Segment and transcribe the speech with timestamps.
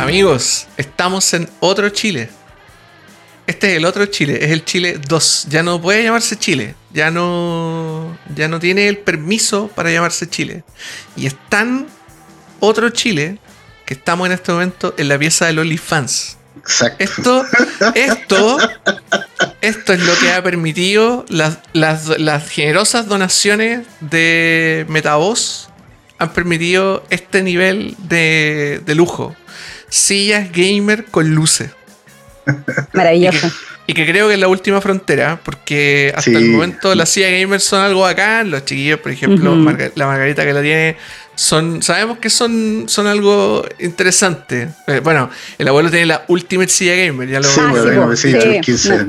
[0.00, 2.30] Amigos, estamos en otro Chile.
[3.46, 5.48] Este es el otro Chile, es el Chile 2.
[5.50, 6.74] Ya no puede llamarse Chile.
[6.90, 8.16] Ya no.
[8.34, 10.64] Ya no tiene el permiso para llamarse Chile.
[11.16, 11.86] Y es tan
[12.60, 13.38] otro Chile
[13.84, 16.38] que estamos en este momento en la pieza del OnlyFans.
[16.56, 16.96] Exacto.
[16.98, 17.46] Esto,
[17.94, 18.58] esto,
[19.60, 25.68] esto es lo que ha permitido las, las, las generosas donaciones de Metavoz
[26.16, 29.36] han permitido este nivel de, de lujo.
[29.90, 31.70] Sillas gamer con luces.
[32.92, 33.50] Maravilloso.
[33.86, 36.36] Y que creo que es la última frontera, porque hasta Sí.
[36.36, 38.44] el momento las sillas gamers son algo acá.
[38.44, 39.54] Los chiquillos, por ejemplo.
[39.56, 40.96] Marga- la Margarita que la tiene,
[41.34, 44.68] son sabemos que son, son algo interesante.
[44.86, 48.32] Eh, bueno, el abuelo tiene la Ultimate silla gamer, ya lo Sí, Ah, bueno, sí,
[48.32, 49.06] que sí, Sí, Chuck 15.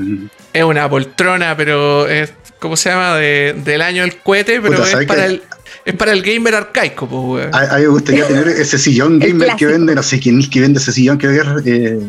[0.54, 3.16] es una poltrona, pero es, ¿cómo se llama?
[3.18, 5.44] De- del año del cohete, pero Puta, es ¿sabes para, el,
[5.84, 7.56] es para el gamer arcaico, pues, weón.
[7.56, 10.48] A, a mí me gustaría tener ese sillón gamer que vende, no sé quién es
[10.48, 11.32] que vende ese sillón, creo
[11.64, 12.00] que es eh,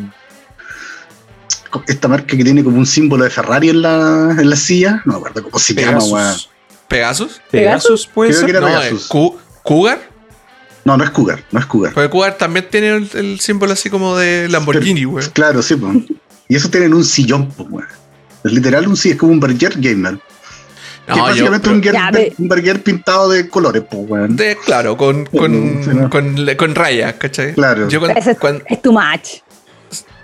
[1.89, 5.15] esta marca que tiene como un símbolo de Ferrari en la, en la silla, no
[5.15, 6.13] me acuerdo cómo se llama, weón.
[6.13, 6.49] Pegasus.
[6.89, 7.41] ¿Pegasus?
[7.51, 8.51] Pegasus puede Creo ser.
[8.51, 9.09] que era No, Pegasus.
[9.63, 10.13] ¿Cougar?
[10.85, 11.95] No, no es Cougar, no es Cougar.
[11.95, 15.31] Porque Cougar también tiene el, el símbolo así como de Lamborghini, weón.
[15.33, 15.97] Claro, sí, pues.
[16.48, 17.89] Y eso tienen un sillón, pues, weón.
[18.45, 20.19] Es literal un sillón, es como un burger gamer.
[21.06, 24.36] Que es No, yo, básicamente un, burger pintado de colores, pues, weón.
[24.36, 26.11] de, claro, con, con, Sí, ¿no?
[26.11, 27.55] con, con rayas, ¿cachai?
[27.55, 27.89] Claro.
[27.89, 29.41] Yo, cuando, es, es too much.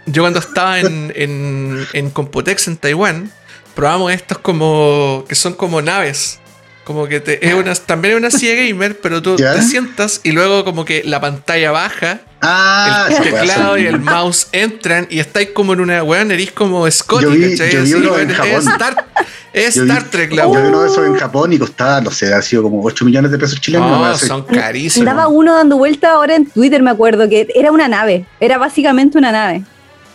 [0.07, 3.31] yo cuando estaba en, en, en Computex en Taiwán,
[3.75, 5.25] probamos estos como.
[5.29, 6.41] que son como naves.
[6.85, 9.53] Como que te, es una, también es una silla gamer, pero tú ¿Ya?
[9.53, 14.49] te sientas y luego como que la pantalla baja, Ah, el teclado y el mouse
[14.53, 17.73] entran y estáis como en una weón, eres como Scotty, Yo vi- ¿cachai?
[17.73, 18.67] yo vi Así, uno weón, en es.
[18.67, 19.07] Star,
[19.53, 20.63] es Yo vi- Star Trek la Yo weón.
[20.63, 23.31] vi uno de esos en Japón y costaba, no sé, ha sido como 8 millones
[23.33, 23.91] de pesos chilenos.
[23.91, 25.09] No, son carísimos.
[25.09, 28.25] Andaba uno dando vuelta ahora en Twitter, me acuerdo, que era una nave.
[28.39, 29.65] Era básicamente una nave.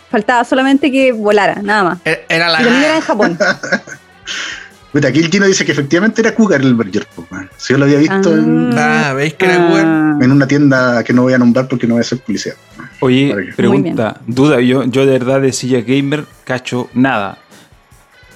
[0.10, 1.98] Faltaba solamente que volara, nada más.
[2.06, 3.38] Era- Era la Y también era en Japón.
[4.94, 7.50] Puta, aquí el Gino dice que efectivamente era Cougar el burger, weón.
[7.58, 9.86] Si yo lo había visto en, Ah, ¿veis que era weón?
[9.86, 10.18] Ah.
[10.22, 12.56] en una tienda que no voy a nombrar porque no voy a ser publicidad.
[13.00, 17.40] Oye, pregunta, duda, yo, yo de verdad de silla gamer cacho nada.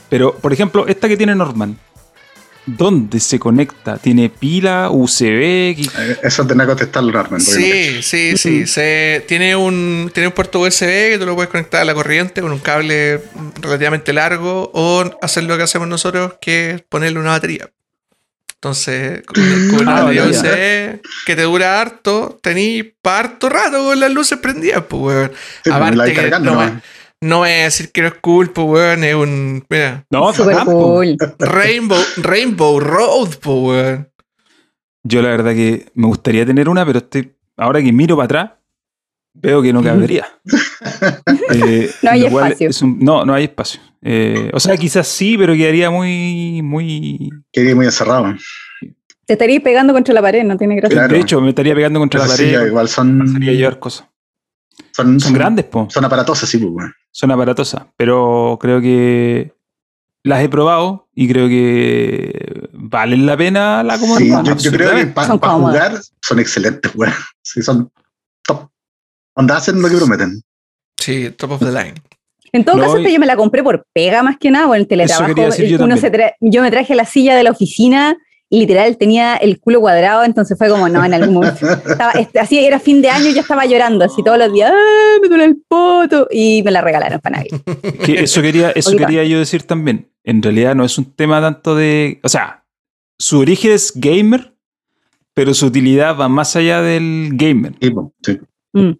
[0.09, 1.77] Pero, por ejemplo, esta que tiene Norman,
[2.67, 3.97] ¿dónde se conecta?
[3.97, 5.73] ¿Tiene pila, USB?
[5.75, 8.67] ¿Qué- Eh, Eso tendrá que contestarlo no Sí, sí, sí.
[8.67, 12.41] Se, tiene, un, tiene un puerto USB que tú lo puedes conectar a la corriente
[12.41, 13.21] con un cable
[13.61, 17.69] relativamente largo o hacer lo que hacemos nosotros, que es ponerle una batería.
[18.55, 19.35] Entonces, con,
[19.69, 20.39] con una Ah, batería ya.
[20.41, 25.29] USB que te dura harto, tení para harto rato con las luces prendidas, pues.
[25.63, 26.81] Sí, pues, la que no,
[27.21, 29.03] no voy a decir que no es cool, pues, weón.
[29.03, 31.17] Es un, mira, No, Super cool.
[31.39, 34.09] Rainbow, Rainbow Road, pues, weón.
[35.03, 38.51] Yo la verdad que me gustaría tener una, pero estoy, ahora que miro para atrás,
[39.33, 40.27] veo que no cabería.
[41.49, 42.69] Eh, No hay espacio.
[42.69, 43.79] es un- no, no hay espacio.
[44.01, 47.29] Eh, o sea, quizás sí, pero quedaría muy, muy...
[47.51, 48.35] Quedé muy encerrado.
[49.25, 50.95] Te estarías pegando contra la pared, no tiene gracia.
[50.97, 51.13] Claro.
[51.13, 52.67] De hecho, me estaría pegando contra la pared.
[52.67, 54.07] igual son, Sería llevar cosas.
[54.97, 55.87] Son, Son grandes, po.
[55.89, 56.93] Son aparatosas, sí, pues, weón.
[57.11, 59.53] Son aparatosas, pero creo que
[60.23, 64.43] las he probado y creo que valen la pena la Sí, comodidad.
[64.43, 67.13] yo, yo creo que para jugar son excelentes, weón.
[67.41, 67.89] Sí, son
[68.43, 68.69] top.
[69.35, 70.41] Onda hacen lo que prometen.
[70.99, 71.93] Sí, top of the line.
[72.51, 74.77] En todo No, caso, esta yo me la compré por pega más que nada, por
[74.77, 75.33] el teletrabajo.
[75.35, 75.97] yo uno también.
[75.99, 78.17] se tra- yo me traje la silla de la oficina
[78.49, 81.67] literal tenía el culo cuadrado, entonces fue como, no, en algún momento.
[81.89, 84.71] Estaba, este, así era fin de año y yo estaba llorando así todos los días,
[84.73, 86.27] ¡ah, me duele el poto!
[86.31, 87.61] Y me la regalaron para Navidad.
[88.05, 90.11] Que eso quería, eso quería yo decir también.
[90.23, 92.19] En realidad no es un tema tanto de.
[92.23, 92.65] O sea,
[93.17, 94.53] su origen es gamer,
[95.33, 97.73] pero su utilidad va más allá del gamer.
[97.81, 98.39] Sí, po, sí.
[98.73, 98.91] Mm.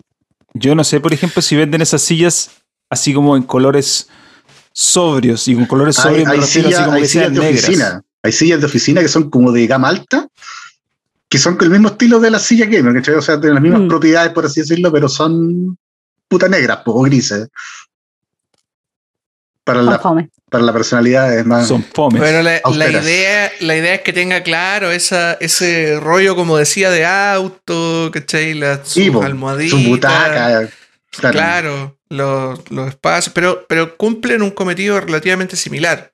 [0.54, 2.52] Yo no sé, por ejemplo, si venden esas sillas
[2.90, 4.10] así como en colores
[4.72, 5.48] sobrios.
[5.48, 7.64] Y con colores Hay, sobrios me hay refiero sillas, así como hay que sean negras.
[7.64, 8.04] oficina.
[8.28, 10.28] Hay sillas de oficina que son como de gama alta,
[11.30, 13.16] que son con el mismo estilo de las sillas gamer, ¿cachai?
[13.16, 13.88] O sea, tienen las mismas Mm.
[13.88, 15.78] propiedades, por así decirlo, pero son
[16.28, 17.48] puta negras po, o grises.
[19.64, 20.30] Para la, fome.
[20.50, 21.68] para la personalidad es más.
[21.68, 22.22] Son fomes.
[22.22, 26.90] Pero la, la idea, la idea es que tenga claro esa, ese rollo, como decía,
[26.90, 28.54] de auto, ¿cachai?
[28.54, 29.78] La, sus Sí, po, almohaditas.
[29.82, 30.70] su butaca.
[31.12, 31.32] Claro.
[31.34, 36.12] Claro, los, los espacios, pero, pero cumplen un cometido relativamente similar.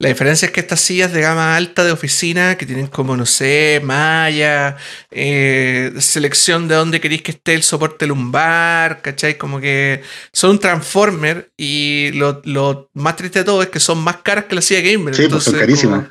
[0.00, 3.26] La diferencia es que estas sillas de gama alta de oficina, que tienen como, no
[3.26, 4.78] sé, malla,
[5.10, 9.36] eh, selección de dónde queréis que esté el soporte lumbar, ¿cachai?
[9.36, 10.00] Como que
[10.32, 14.46] son un transformer y lo, lo más triste de todo es que son más caras
[14.46, 15.14] que la silla gamer.
[15.14, 16.06] Sí, pues son carísimas.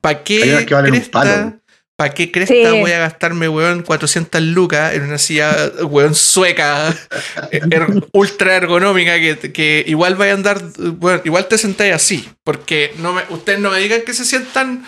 [0.00, 1.59] ¿Para qué, Hay unas que valen un palo.
[2.00, 2.80] ¿Para qué cresta Sí.
[2.80, 6.94] voy a gastarme, weón, 400 lucas en una silla, weón, sueca,
[7.52, 12.94] er- ultra ergonómica, que, que igual vaya a andar, bueno, igual te sentáis así, porque
[13.00, 14.86] no me, ustedes no me digan que se sientan,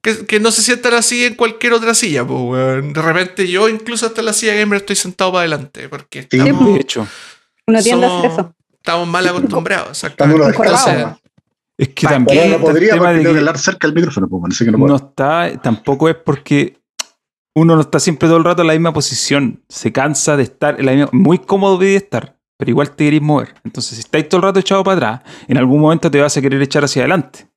[0.00, 2.92] que, que no se sientan así en cualquier otra silla, pues, weón.
[2.92, 6.38] De repente yo incluso hasta en la silla gamer estoy sentado para adelante, porque Sí,
[6.38, 7.08] estamos, De hecho,
[7.82, 9.88] somos- estamos mal acostumbrados.
[9.90, 10.46] Exactamente.
[10.50, 11.18] Encorvados.
[11.76, 14.40] Es que también no está el podría tema de tengo que cerca del micrófono, pues,
[14.40, 16.78] bueno, así que no está, tampoco es porque
[17.54, 19.62] uno no está siempre todo el rato en la misma posición.
[19.68, 23.22] Se cansa de estar en la misma, muy cómodo de estar, pero igual te querés
[23.22, 23.54] mover.
[23.64, 26.42] Entonces, si estáis todo el rato echado para atrás, en algún momento te vas a
[26.42, 27.48] querer echar hacia adelante.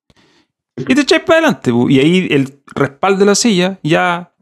[0.75, 4.33] Y te echáis para adelante, y ahí el respaldo de la silla ya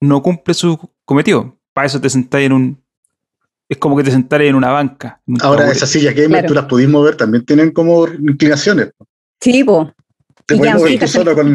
[0.00, 1.56] no cumple su cometido.
[1.72, 2.84] Para eso te sentáis en un.
[3.68, 5.20] Es como que te sentaras en una banca.
[5.26, 6.48] en un Ahora, esas sillas gamer Claro.
[6.48, 8.90] tú las pudiste mover, también tienen como inclinaciones.
[9.44, 9.92] Sí, po.
[10.46, 11.52] Te Y tú fijas, solo con.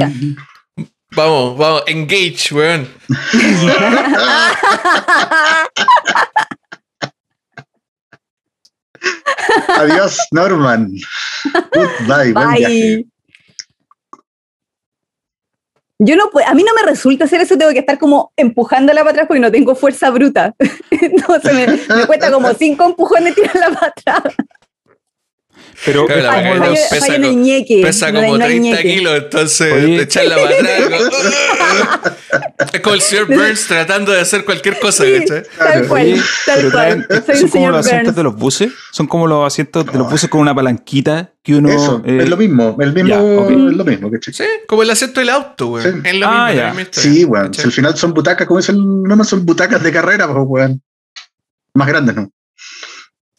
[1.15, 2.87] Vamos, vamos, engage, weón.
[9.75, 10.91] Adiós, Norman.
[11.73, 12.97] Goodbye, buen viaje.
[12.97, 13.07] Bye.
[15.97, 19.01] Yo no puedo, a mí no me resulta hacer eso, tengo que estar como empujándola
[19.01, 20.53] para atrás porque no tengo fuerza bruta.
[20.91, 21.65] Entonces me,
[21.95, 24.35] me cuesta como cinco empujones tirarla para atrás.
[25.85, 27.81] Pero es la como pesa el ñeque.
[27.81, 28.83] No como no hay 30 ñeque.
[28.95, 30.01] kilos, entonces Oye.
[30.01, 32.13] echarla para atrás.
[32.73, 35.23] es como el señor Burns tratando de hacer cualquier cosa, Sí,
[35.57, 37.07] tal cual, Oye, tal pero cual.
[37.07, 38.71] traen- Soy son como los asientos de los buses.
[38.91, 41.69] Son como los asientos de los buses con una palanquita que uno.
[41.69, 42.75] Eso, eh, es lo mismo.
[42.79, 43.15] El mismo
[43.49, 44.33] es lo mismo, ¿cachai?
[44.33, 45.83] Sí, como el asiento del auto, güey.
[45.83, 45.89] Sí.
[46.03, 47.45] Es lo Ah, mismo, la historia, Sí, weón.
[47.47, 47.61] ¿cachai?
[47.63, 50.71] Si al final son butacas, como dicen, no más son butacas de carrera, pues.
[51.73, 52.29] Más grandes, ¿no?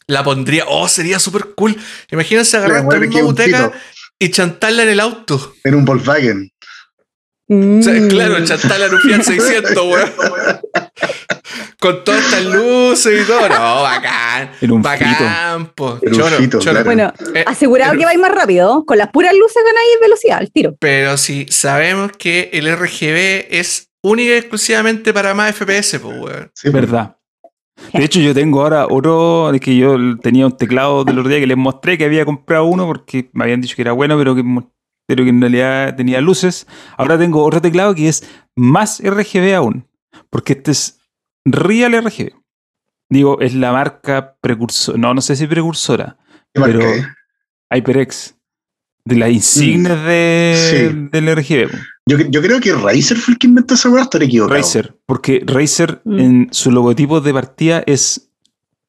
[0.07, 1.75] La pondría, oh, sería súper cool.
[2.11, 3.71] Imagínense agarrar esta misma un pito
[4.19, 5.53] y chantarla en el auto.
[5.63, 6.51] en un Volkswagen.
[7.49, 8.07] O sea, Mm.
[8.07, 10.03] claro, chantarla en un Fiat 600, güey.
[11.79, 13.49] Con todas estas luces y todo.
[13.49, 14.51] No, bacán.
[14.61, 15.97] En un bacán, po.
[16.01, 16.83] En un Choro, fito, choro.
[16.83, 16.85] claro.
[16.85, 18.85] Bueno, Eh, asegurado que vais más rápido.
[18.85, 20.75] Con las puras luces ganáis velocidad al tiro.
[20.79, 26.51] Pero si sabemos que el RGB es única y exclusivamente para más FPS, pues, weón.
[26.53, 26.69] Sí.
[26.69, 27.17] Verdad.
[27.93, 29.51] De hecho, yo tengo ahora otro.
[29.53, 32.65] Es que yo tenía un teclado del otro día que les mostré que había comprado
[32.65, 34.43] uno porque me habían dicho que era bueno, pero que,
[35.07, 36.67] pero que en realidad tenía luces.
[36.97, 39.87] Ahora tengo otro teclado que es más RGB aún.
[40.29, 40.99] Porque este es
[41.45, 42.31] Real RGB.
[43.09, 44.97] Digo, es la marca precursora.
[44.97, 46.17] No, no sé si precursora.
[46.53, 47.07] ¿Qué marca pero-?
[47.71, 48.35] HyperX.
[49.03, 51.09] De las insignias de, Sí.
[51.11, 51.71] del RGB.
[52.07, 54.57] Yo, yo creo que Razer fue el que inventó esa weá, estaré equivocado.
[54.59, 56.19] Razer, porque Razer Mm.
[56.19, 58.29] en su logotipo de partida es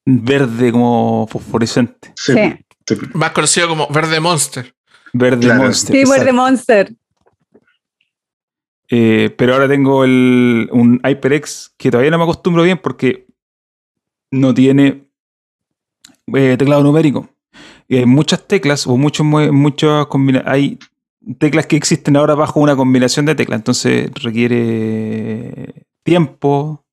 [0.05, 2.13] verde como fosforescente.
[2.17, 2.35] Sí.
[3.15, 4.75] Más conocido como Verde Monster.
[5.13, 5.63] Verde Claro.
[5.65, 5.93] Monster.
[5.95, 6.19] Sí, exacto.
[6.19, 6.93] muerde Monster.
[8.89, 13.27] Eh, pero ahora tengo el, un HyperX que todavía no me acostumbro bien porque
[14.31, 15.05] no tiene
[16.35, 17.29] eh, teclado numérico.
[17.89, 20.07] Y hay muchas teclas o muchos muchas
[20.45, 20.79] hay
[21.39, 26.85] teclas que existen ahora bajo una combinación de teclas, entonces requiere tiempo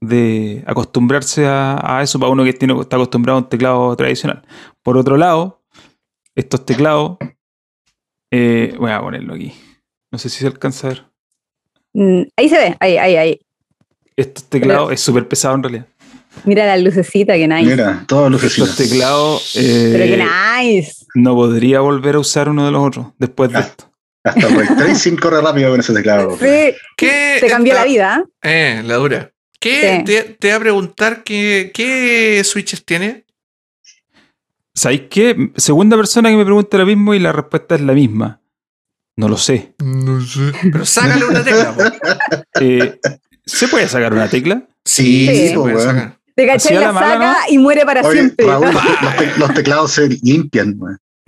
[0.00, 4.42] de acostumbrarse a, a eso para uno que tiene, está acostumbrado a un teclado tradicional.
[4.82, 5.62] Por otro lado,
[6.34, 7.18] estos teclados,
[8.30, 9.52] eh, voy a ponerlo aquí.
[10.10, 11.04] No sé si se alcanza a ver.
[11.94, 13.40] Mm, Ahí se ve, ahí, ahí, ahí.
[14.16, 15.86] Estos teclados es súper pesado en realidad.
[16.44, 17.70] Mira la lucecita, que nice.
[17.70, 20.24] Mira, todos los Estos teclados eh, Pero que
[20.64, 21.01] nice.
[21.14, 23.60] No podría volver a usar uno de los otros después de Ah.
[23.60, 23.90] esto.
[24.24, 26.38] Hasta el Tracing corre rápido con ese teclado.
[26.38, 28.24] Sí, ¿Qué te cambió la vida.
[28.42, 29.32] Eh, la dura.
[29.58, 29.98] ¿Qué?
[29.98, 30.04] Sí.
[30.04, 33.24] Te, te voy a preguntar qué, qué switches tiene.
[34.74, 35.50] ¿Sabéis qué?
[35.56, 38.40] Segunda persona que me pregunta lo mismo y la respuesta es la misma.
[39.16, 39.74] No lo sé.
[39.84, 40.52] No sé.
[40.62, 41.74] Pero sácale una tecla.
[42.60, 42.98] Eh,
[43.44, 44.62] ¿Se puede sacar una tecla?
[44.84, 46.18] Sí, sí, se puede sacar.
[46.34, 48.46] Te cachai, la la mala, saca y muere para Oye, siempre.
[48.46, 50.78] Raúl, los, te- los teclados se limpian.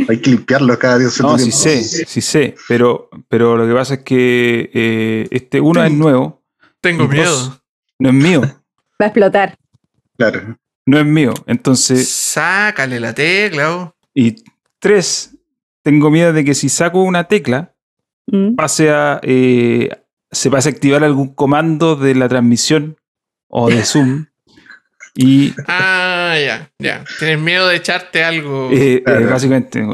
[0.09, 1.09] Hay que limpiarlos cada día.
[1.21, 2.55] No, sí sé, sí sé.
[2.69, 6.43] Pero, pero lo que pasa es que eh, este uno es nuevo,
[6.81, 7.13] Tengo dos.
[7.13, 7.61] miedo.
[7.99, 8.41] no es mío.
[9.01, 9.57] Va a explotar.
[10.17, 10.57] Claro.
[10.87, 11.33] No es mío.
[11.47, 13.75] Entonces, Sácale la tecla.
[13.77, 13.95] oh.
[14.15, 14.37] y
[14.79, 15.37] tres,
[15.83, 17.71] tengo miedo de que si saco una tecla,
[18.27, 18.55] Mm.
[18.55, 19.91] pase a, eh,
[20.33, 22.97] se pase a activar algún comando de la transmisión
[23.51, 24.25] o de Zoom.
[25.17, 27.05] Y Ah, ya, ya.
[27.19, 28.71] Tienes miedo de echarte algo.
[28.73, 29.85] eh, eh, básicamente,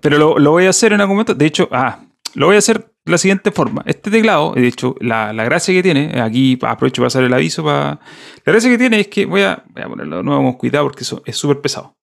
[0.00, 1.34] pero lo, lo voy a hacer en algún momento.
[1.34, 2.00] De hecho, ah,
[2.34, 3.82] lo voy a hacer de la siguiente forma.
[3.86, 7.64] Este teclado, de hecho, la, la gracia que tiene, aquí aprovecho para hacer el aviso.
[7.64, 8.00] Para,
[8.44, 10.84] la gracia que tiene es que voy a, voy a ponerlo de nuevo con cuidado
[10.86, 11.96] porque eso es súper pesado.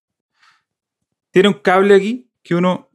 [1.32, 2.90] Tiene un cable aquí que uno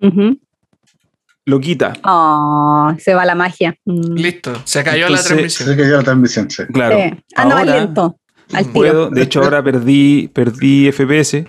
[1.44, 1.92] lo quita.
[2.04, 3.76] Oh, se va la magia.
[3.85, 4.14] Mm.
[4.14, 5.68] Listo, se cayó la transmisión.
[5.68, 6.64] Se cayó la transmisión, sí.
[6.73, 6.97] Claro.
[6.97, 8.18] Sí, anda más ahora lento.
[8.52, 8.73] Al tiro.
[8.73, 11.45] puedo- de hecho, ahora perdí, perdí FPS.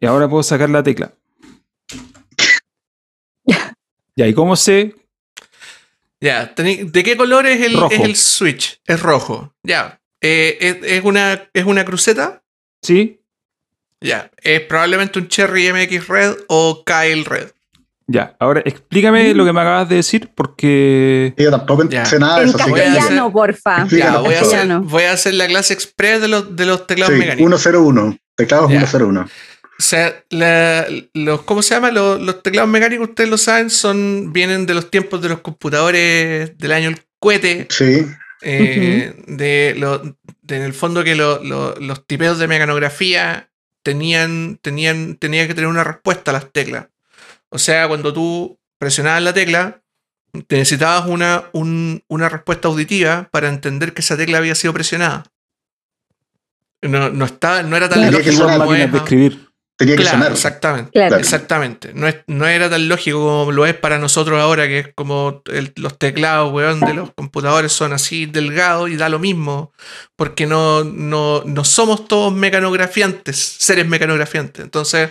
[0.00, 1.12] Y ahora puedo sacar la tecla.
[4.16, 4.94] Ya, ¿y cómo sé?
[6.20, 7.92] Ya, tení- ¿de qué color es el, Rojo.
[7.92, 8.80] es el switch?
[8.86, 9.54] Es rojo.
[9.62, 10.00] Ya.
[10.22, 12.42] Eh, ¿es, es una, ¿Es una cruceta?
[12.82, 13.20] ¿Sí?
[14.00, 14.30] Ya.
[14.42, 17.50] Es probablemente un Cherry MX Red o Kyle Red.
[18.08, 21.34] Ya, ahora explícame lo que me acabas de decir porque...
[21.36, 22.04] Yo tampoco Ya.
[22.04, 22.58] sé nada de En eso.
[22.60, 23.86] así que- castellano, porfa.
[23.88, 24.84] Ya, voy a, por hacer, favor.
[24.86, 27.60] voy a hacer la clase express de los, de los teclados Sí, mecánicos.
[27.62, 28.16] 101.
[28.36, 28.78] Teclados Ya.
[28.86, 29.22] 101.
[29.22, 31.90] O sea, la- los, ¿cómo se llama?
[31.90, 36.56] Los, los teclados mecánicos, ustedes lo saben, son, vienen de los tiempos de los computadores
[36.56, 37.66] del año el cohete.
[37.70, 38.06] Sí.
[38.42, 39.98] eh, de, lo-
[40.42, 43.50] de en el fondo que lo- lo- los tipeos de mecanografía
[43.82, 46.86] tenían, tenían, tenía que tener una respuesta a las teclas.
[47.50, 49.80] O sea, cuando tú presionabas la tecla,
[50.46, 55.24] te necesitabas una, un- una respuesta auditiva para entender que esa tecla había sido presionada.
[56.82, 58.18] No, no, estaba, no era tan Claro.
[58.18, 59.46] Que lógico sonar como es, de escribir.
[59.78, 60.32] Tenía que Claro, sonar.
[60.32, 60.90] exactamente.
[60.92, 61.16] Claro.
[61.16, 61.92] Exactamente.
[61.94, 65.42] No, es, no era tan lógico como lo es para nosotros ahora, que es como
[65.46, 69.72] el- los teclados, weón, de los computadores son así delgados y da lo mismo,
[70.16, 74.64] porque no, no, no somos todos mecanografiantes, seres mecanografiantes.
[74.64, 75.10] Entonces,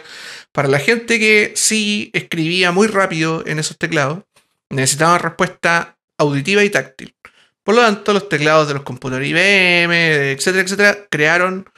[0.55, 4.24] para la gente que sí escribía muy rápido en esos teclados,
[4.69, 7.13] necesitaban respuesta auditiva y táctil.
[7.62, 11.69] Por lo tanto, los teclados de los computadores IBM, etcétera, etcétera, crearon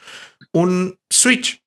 [0.52, 1.60] un switch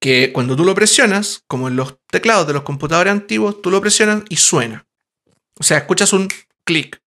[0.00, 3.80] que cuando tú lo presionas, como en los teclados de los computadores antiguos, tú lo
[3.80, 4.84] presionas y suena.
[5.60, 6.26] O sea, escuchas un
[6.64, 7.00] clic.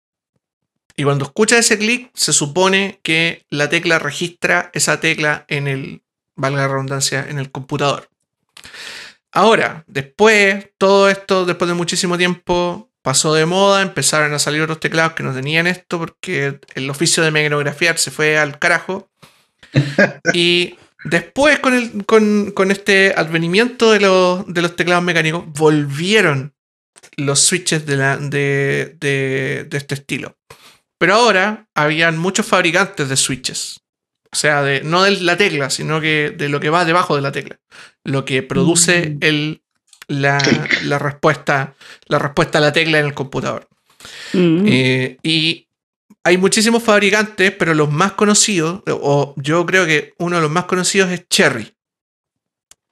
[0.95, 6.03] Y cuando escuchas ese clic, se supone que la tecla registra esa tecla en el,
[6.37, 8.09] valga la redundancia, en el computador.
[9.35, 14.79] Ahora, después, todo esto, después de muchísimo tiempo, pasó de moda, empezaron a salir otros
[14.79, 19.11] teclados que no tenían esto porque el oficio de mecanografiar se fue al carajo.
[20.33, 26.55] y después, con, el, con, con este advenimiento de los, de los teclados mecánicos, volvieron
[27.17, 30.37] los switches de, la, de, de, de este estilo.
[30.97, 33.84] Pero ahora habían muchos fabricantes de switches.
[34.35, 37.23] O sea, de, no de la tecla, sino que de lo que va debajo de
[37.23, 37.61] la tecla.
[38.03, 39.19] Lo que produce Mm.
[39.21, 39.63] el,
[40.09, 40.39] la,
[40.83, 41.75] la respuesta,
[42.09, 43.69] la respuesta a la tecla en el computador.
[44.33, 44.65] Mm.
[44.67, 45.69] Eh, y
[46.25, 50.65] hay muchísimos fabricantes, pero los más conocidos, o yo creo que uno de los más
[50.65, 51.73] conocidos es Cherry.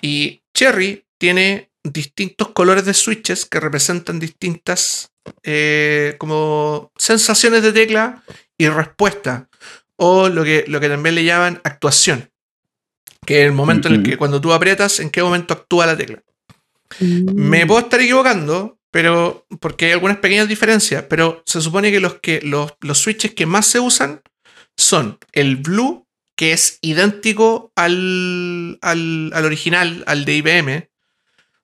[0.01, 5.11] Y Cherry tiene distintos colores de switches que representan distintas
[5.43, 8.23] eh, como sensaciones de tecla
[8.57, 9.49] y respuesta.
[10.05, 12.29] O lo que, lo que también le llaman actuación.
[13.25, 15.97] Que es el momento en el que cuando tú aprietas, en qué momento actúa la
[15.97, 16.21] tecla.
[16.99, 17.35] Mm.
[17.35, 22.15] Me puedo estar equivocando, pero porque hay algunas pequeñas diferencias, pero se supone que los,
[22.15, 24.23] que, los, los switches que más se usan
[24.77, 26.05] son el blue,
[26.35, 30.89] que es idéntico al, al, al original, al de IBM.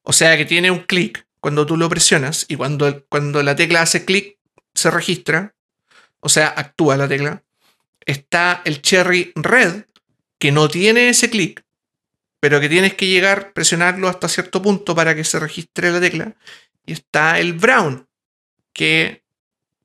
[0.03, 3.83] O sea que tiene un clic cuando tú lo presionas y cuando, cuando la tecla
[3.83, 4.39] hace clic
[4.75, 5.57] se registra.
[6.21, 7.43] O sea, actúa la tecla.
[8.09, 9.85] Está el Cherry Red,
[10.39, 11.63] que no tiene ese clic,
[12.41, 16.35] pero que tienes que llegar, presionarlo hasta cierto punto para que se registre la tecla.
[16.87, 18.09] Y está el Brown,
[18.73, 19.25] que,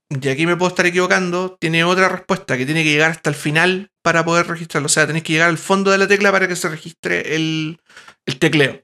[0.09, 3.35] y aquí me puedo estar equivocando, tiene otra respuesta, que tiene que llegar hasta el
[3.35, 4.85] final para poder registrarlo.
[4.85, 7.81] O sea, tenés que llegar al fondo de la tecla para que se registre el,
[8.25, 8.81] el tecleo.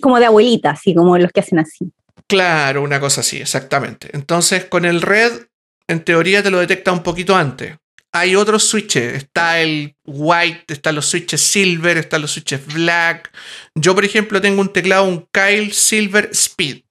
[0.00, 1.90] Como de abuelita, así como los que hacen así.
[2.28, 4.10] Claro, una cosa así, exactamente.
[4.12, 5.48] Entonces, con el red,
[5.88, 7.76] en teoría te lo detecta un poquito antes.
[8.12, 13.30] Hay otros switches, está el white, están los switches silver, están los switches black.
[13.74, 16.82] Yo, por ejemplo, tengo un teclado, un Kyle Silver Speed,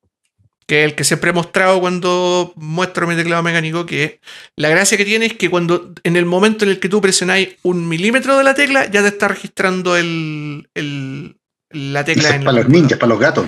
[0.67, 4.19] que es el que siempre he mostrado cuando muestro mi teclado mecánico, que
[4.55, 7.49] la gracia que tiene es que cuando en el momento en el que tú presionáis
[7.63, 11.35] un milímetro de la tecla, ya te está registrando el, el-
[11.71, 13.47] la tecla Eso es en el para los ninjas, para los gatos.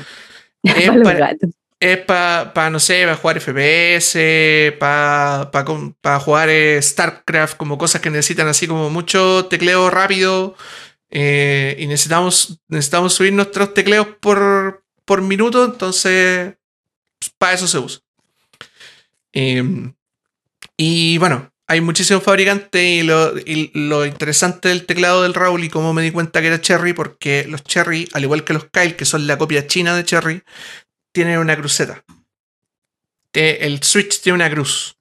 [0.64, 1.50] Es Para los gatos.
[1.80, 8.48] Es para, no sé, para jugar FPS, para jugar eh, StarCraft, como cosas que necesitan
[8.48, 10.56] así como mucho tecleo rápido.
[11.10, 16.56] eh, y necesitamos, necesitamos subir nuestros tecleos por, por minuto, entonces
[17.38, 18.02] para eso se usa.
[19.32, 19.94] Em,
[20.78, 23.34] y bueno, hay muchísimos fabricantes y lo,
[23.74, 27.46] lo interesante del teclado del Raúl y cómo me di cuenta que era Cherry, porque
[27.48, 30.44] los Cherry, al igual que los Kyle, que son la copia china de Cherry,
[31.12, 32.04] tienen una cruceta.
[33.34, 34.98] El switch tiene una cruz.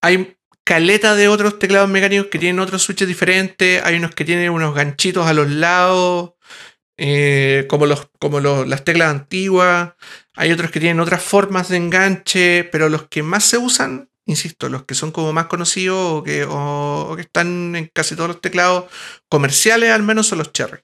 [0.00, 3.82] Hay caleta de otros teclados mecánicos que tienen otros switches diferentes.
[3.84, 6.34] Hay unos que tienen unos ganchitos a los lados.
[7.02, 9.94] eh, como, los, como los- las teclas antiguas.
[10.34, 14.68] Hay otros que tienen otras formas de enganche, pero los que más se usan, insisto,
[14.68, 18.28] los que son como más conocidos o que, o- o que están en casi todos
[18.28, 18.84] los teclados
[19.30, 20.80] comerciales, al menos son los Cherry.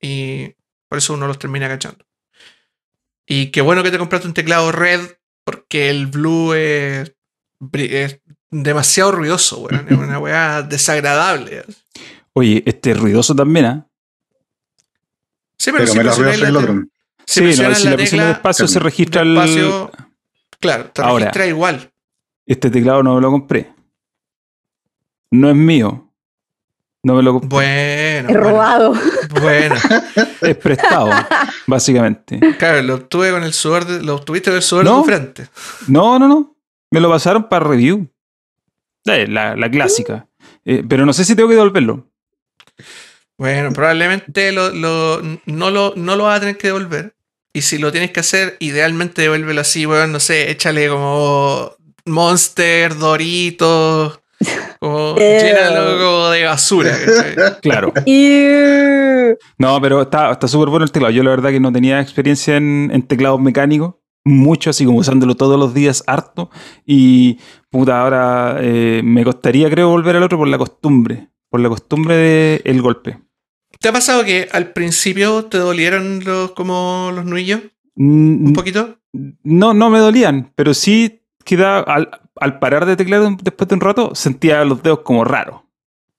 [0.00, 0.54] Y
[0.88, 2.06] por eso uno los termina cachando.
[3.26, 5.00] Y qué bueno que te compraste un teclado red,
[5.44, 7.12] porque el blue es,
[8.50, 9.86] demasiado ruidoso, weón.
[9.88, 11.64] Es una weá desagradable.
[12.32, 13.86] Oye, este es ruidoso también, ¿ah?
[15.58, 16.88] Sí, pero, Pero si me lo presionáis arreglo la el otro.
[17.26, 19.88] si sí, no, presionas si la tecla despacio se registra el.
[20.60, 21.24] claro, te Ahora.
[21.26, 21.92] registra igual.
[22.44, 23.72] Este teclado no lo compré.
[25.30, 26.05] No es mío.
[27.02, 27.48] No me lo compré.
[27.48, 28.94] Bueno, He bueno, robado.
[29.40, 29.74] bueno.
[30.42, 31.10] Es prestado,
[31.66, 32.38] básicamente.
[32.58, 34.98] Claro, lo obtuve con el sudor de, lo obtuviste con el sudor de No.
[35.00, 35.48] tu frente.
[35.88, 36.56] No, no, no.
[36.90, 38.08] Me lo pasaron para review.
[39.06, 40.26] Eh, la, la clásica.
[40.64, 42.06] Eh, pero no sé si tengo que devolverlo.
[43.38, 47.14] Bueno, probablemente lo, lo- no, lo, no lo vas a tener que devolver.
[47.52, 51.72] Y si lo tienes que hacer, idealmente devuélvelo así, weón, no sé, échale como
[52.04, 54.20] Monster, Doritos,
[54.86, 56.92] como llénalo como de basura.
[56.92, 57.34] ¿cachai?
[57.62, 57.92] Claro.
[59.58, 61.12] No, pero está está súper bueno el teclado.
[61.12, 63.94] Yo la verdad que no tenía experiencia en, en teclados mecánicos.
[64.24, 66.50] Mucho, así como usándolo todos los días harto.
[66.84, 67.38] Y
[67.70, 71.28] puta, ahora eh, me costaría creo volver al otro por la costumbre.
[71.48, 73.18] Por la costumbre del golpe.
[73.78, 77.60] ¿Te ha pasado que al principio te dolieron los, como los nudillos?
[77.94, 78.98] Mm, ¿Un poquito?
[79.42, 82.08] No, no me dolían, pero sí queda al,
[82.40, 85.60] al parar de teclear después de un rato, sentía los dedos como raros.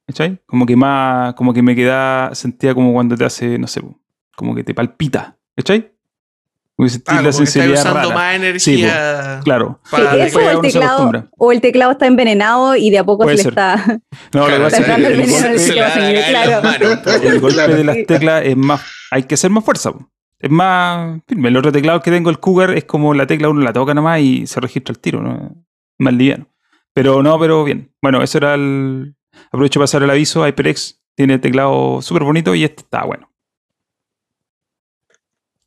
[0.07, 0.39] ¿Cachai?
[0.45, 3.81] Como que más, como que me quedaba, sentía como cuando te hace, no sé,
[4.35, 5.37] como que te palpita.
[5.55, 5.91] ¿Cachai?
[6.75, 8.15] Como que sentí Ah, la sensibilidad usando rara.
[8.15, 9.41] más energía.
[9.43, 9.79] Claro.
[9.83, 11.27] Sí, para eso o el, teclado, acostumbra.
[11.37, 13.51] o el teclado está envenenado y de a poco Puede se le ser.
[13.53, 13.99] está.
[14.33, 16.21] No, Claro, lo que pasa es el, el golpe, se le sistema va a sanguíneo,
[16.21, 16.63] caer las claro.
[16.63, 17.75] manos, el golpe Claro.
[17.75, 18.81] de las teclas es más,
[19.11, 19.91] hay que hacer más fuerza.
[20.39, 21.19] Es más.
[21.27, 24.19] El otro teclado que tengo, el Cougar, es como la tecla uno la toca nomás
[24.21, 25.55] y se registra el tiro, ¿no?
[25.99, 26.47] Más liviano.
[26.93, 27.91] Pero no, pero bien.
[28.01, 29.15] Bueno, eso era el.
[29.51, 30.45] Aprovecho para pasar el aviso.
[30.45, 33.31] HyperX tiene teclado súper bonito y este está bueno.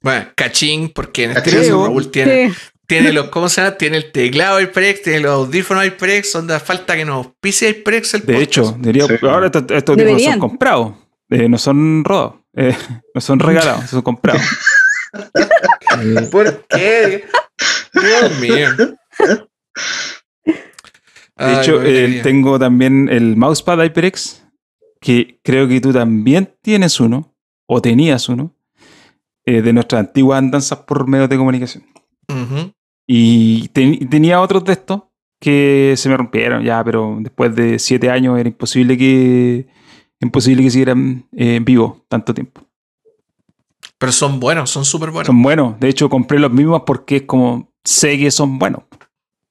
[0.02, 1.84] Bueno, cachín, porque en este caso ¿no?
[1.86, 2.56] Raúl tiene, Sí.
[2.86, 3.76] tiene los, ¿cómo se llama?
[3.76, 8.20] Tiene el teclado HyperX, tiene los audífonos HyperX, onda falta que nos pise HyperX el
[8.22, 8.42] De podcast.
[8.50, 9.14] hecho, diría, Sí.
[9.22, 10.32] ahora estos, estos audífonos Deberían.
[10.32, 10.92] son comprados.
[11.28, 12.34] Eh, no son rodados.
[12.54, 12.74] Eh,
[13.14, 14.42] no son regalados, son comprados.
[16.30, 17.24] ¿Por qué?
[17.92, 18.68] Dios mío.
[21.46, 24.44] De hecho, eh, tengo también el mousepad HyperX,
[25.00, 27.34] que creo que tú también tienes uno,
[27.66, 28.54] o tenías uno,
[29.46, 31.84] eh, de nuestras antiguas andanzas por medios de comunicación.
[33.06, 35.02] Y ten- tenía otros de estos
[35.40, 39.66] que se me rompieron ya, pero después de siete años era imposible que
[40.20, 42.60] imposible que siguieran eh, vivos tanto tiempo.
[43.98, 45.26] Pero son buenos, son súper buenos.
[45.26, 45.80] Son buenos.
[45.80, 48.82] De hecho, compré los mismos porque es como sé que son buenos.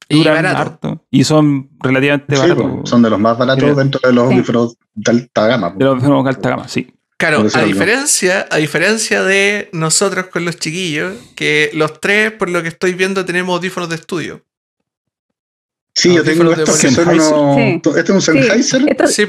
[0.09, 2.89] Y Duran harto y son relativamente Sí, baratos.
[2.89, 4.33] son de los más baratos dentro de los Sí.
[4.35, 5.73] audífonos de alta gama.
[5.77, 6.91] De los audífonos de alta gama, sí.
[7.17, 12.61] Claro, a diferencia, a diferencia de nosotros con los chiquillos, que los tres, por lo
[12.63, 14.41] que estoy viendo, tenemos audífonos de estudio.
[15.93, 17.55] Sí, yo tengo estos que son unos.
[17.57, 17.81] Sí.
[17.97, 18.85] Este es un Sí, Sennheiser.
[18.89, 19.25] esto- Sí,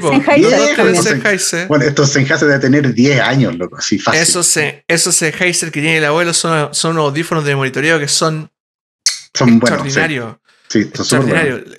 [1.03, 1.67] Sennheiser.
[1.67, 4.21] Bueno, estos Sennheiser de tener 10 años, loco, así fácil.
[4.21, 8.49] Esos, esos Sennheiser que tiene el abuelo son, son unos audífonos de monitoreo que son
[9.33, 9.81] son buenos.
[9.81, 10.35] Sí, extraordinarios.
[10.71, 11.15] Sí.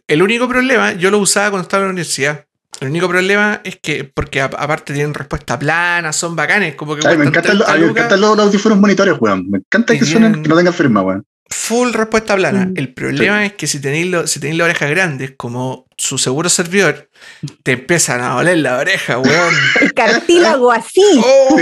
[0.07, 2.45] El único problema, yo lo usaba cuando estaba en la universidad.
[2.81, 7.17] El único problema es que, porque aparte tienen respuesta plana, son bacanes, como que Ay,
[7.17, 9.49] me encantan, 30 los- a mí me encantan los, audífonos monitores, weón.
[9.51, 11.25] Me encanta que suenen, que no tengan firma, weón.
[11.53, 12.67] Full respuesta plana.
[12.67, 12.75] Mm.
[12.77, 16.49] El problema es que si tenéis, lo- si tenéis las orejas grandes, como su seguro
[16.49, 17.09] servidor,
[17.63, 19.55] te empiezan a doler la oreja, weón.
[19.81, 21.05] El cartílago así.
[21.25, 21.57] ¡Oh!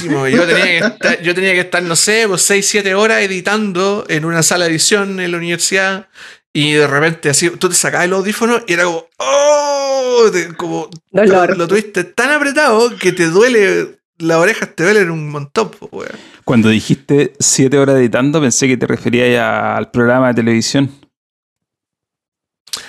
[0.00, 0.08] Sí.
[0.08, 4.04] Yo tenía, que estar, yo tenía que estar, no sé, pues 6, 7 horas editando
[4.08, 6.08] en una sala de edición en la universidad.
[6.54, 10.26] Y de repente así, tú te sacabas el audífono y era como, ¡oh!
[10.58, 11.56] Como Dolor.
[11.56, 16.12] lo tuviste tan apretado que te duele, las orejas te duelen un montón, po, weón.
[16.44, 20.90] Cuando dijiste siete horas editando, pensé que te referías al programa de televisión.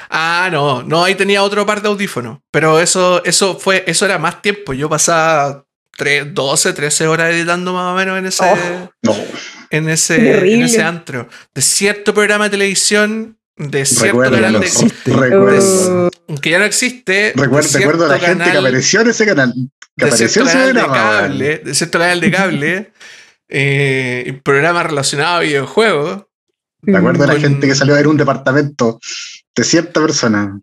[0.09, 2.39] Ah, no, no, ahí tenía otro par de audífonos.
[2.51, 4.73] Pero eso, eso fue, eso era más tiempo.
[4.73, 5.65] Yo pasaba
[5.97, 8.89] tres, 12, 13 horas editando más o menos en ese, Oh.
[9.01, 9.15] No,
[9.69, 11.27] en ese, en ese antro.
[11.53, 15.13] De cierto programa de televisión, de cierto canal de.
[15.13, 17.33] recuerdo, que ya no existe.
[17.35, 19.53] recuerdo, recuerdo a la gente que apareció en ese canal.
[19.97, 20.99] Que de apareció cierto en ese canal de
[21.39, 22.93] cable, de cierto canal de cable,
[23.49, 26.23] eh, y programa relacionado a videojuegos.
[26.81, 28.99] Me acuerdo de la gente que salió a ver un departamento
[29.55, 30.59] de cierta persona.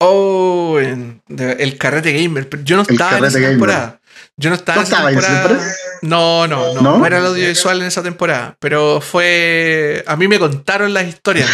[0.00, 2.48] Oh, en- de- el carrete gamer.
[2.48, 3.50] Pero yo no estaba en esa gamer.
[3.52, 4.00] temporada.
[4.36, 5.74] Yo no estaba ¿No en esa temporada?
[6.02, 6.98] No, no, no, ¿No?
[6.98, 10.04] no, era el audiovisual en esa temporada, pero fue...
[10.06, 11.48] A mí me contaron las historias.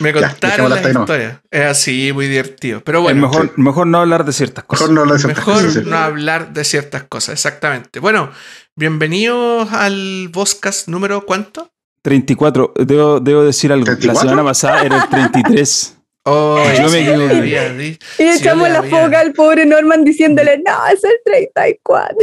[0.00, 1.00] Me Ya, contaron ahí nomás.
[1.02, 1.38] historias.
[1.50, 2.82] Es así, muy divertido.
[2.84, 4.88] Pero Es bueno, mejor, mejor no hablar de ciertas cosas.
[4.88, 5.90] Mejor no lo de ciertas Mejor cosas, sí.
[5.90, 8.00] no hablar de ciertas cosas, exactamente.
[8.00, 8.30] Bueno,
[8.76, 11.70] bienvenidos al Voscast número ¿cuánto?
[12.02, 12.72] 34.
[12.76, 13.84] Debo, debo decir algo.
[13.86, 14.28] La 34?
[14.30, 15.96] semana pasada era el 33.
[16.24, 21.16] Oh, Yo me sí, Y echamos la foca al pobre Norman diciéndole, no, es el
[21.24, 22.16] 34.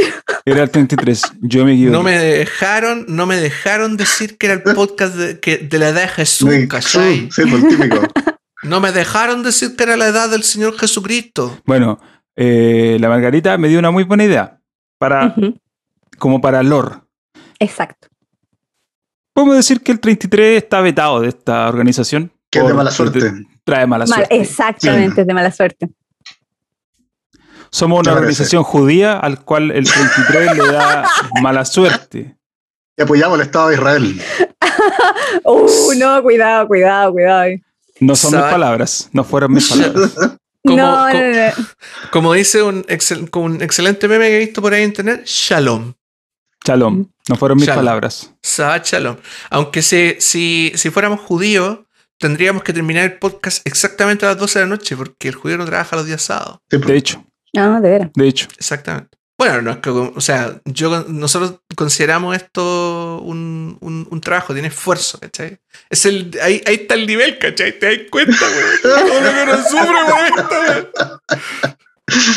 [0.44, 1.22] Era el 33.
[1.40, 1.96] Yo me equivoqué.
[1.96, 5.88] No me dejaron, no me dejaron decir que era el podcast de, que, de la
[5.88, 7.28] edad de Jesús, Sí, ¿cachai?
[7.32, 8.02] Sí, por el típico.
[8.62, 11.60] No me dejaron decir que era la edad del Señor Jesucristo.
[11.64, 12.00] Bueno,
[12.36, 14.60] eh, la Margarita me dio una muy buena idea.
[14.98, 15.34] Para,
[16.18, 16.96] como para lore.
[17.58, 18.08] Exacto.
[19.32, 22.32] Podemos decir que el 33 está vetado de esta organización.
[22.50, 23.32] Que es de mala suerte.
[23.68, 24.36] Trae mala Mal- suerte.
[24.40, 25.90] exactamente, es de mala suerte.
[27.70, 31.06] Somos una organización judía al cual el 33 le da
[31.42, 32.34] mala suerte.
[32.96, 34.22] Y apoyamos al Estado de Israel.
[35.44, 37.50] Uh, no, cuidado, cuidado, cuidado.
[38.00, 40.12] No son mis palabras, no fueron mis palabras.
[40.64, 41.52] Como- no, no, no.
[42.10, 45.22] Como dice un, excel- como un excelente meme que he visto por ahí en internet,
[45.26, 45.92] Shalom.
[46.66, 47.84] Shalom, no fueron mis Shalom.
[47.84, 48.34] palabras.
[48.42, 49.16] Shabbat Shalom.
[49.50, 51.80] Aunque si, si, si fuéramos judíos,
[52.18, 55.56] tendríamos que terminar el podcast exactamente a las 12 de la noche, porque el judío
[55.56, 56.58] no trabaja los días sábados.
[56.70, 56.86] Sí, pues.
[56.88, 58.10] De hecho, No, de veras.
[58.14, 58.46] de hecho.
[58.56, 59.16] Exactamente.
[59.40, 64.66] Bueno, no es que, o sea, yo, nosotros consideramos esto un, un- un trabajo, tiene
[64.66, 65.60] esfuerzo, ¿cachai?
[65.88, 67.78] Es el, ahí, ahí está el nivel, ¿cachai?
[67.78, 68.66] Te das cuenta, güey.
[68.82, 72.28] Todo lo que uno sufre por esto, güey.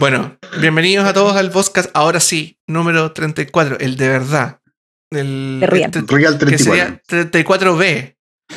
[0.00, 4.60] Bueno, bienvenidos a todos al podcast, ahora sí, número 34, el de verdad.
[5.10, 5.90] El, De real.
[5.94, 6.64] este- Real que 34.
[6.64, 8.16] sería 34B.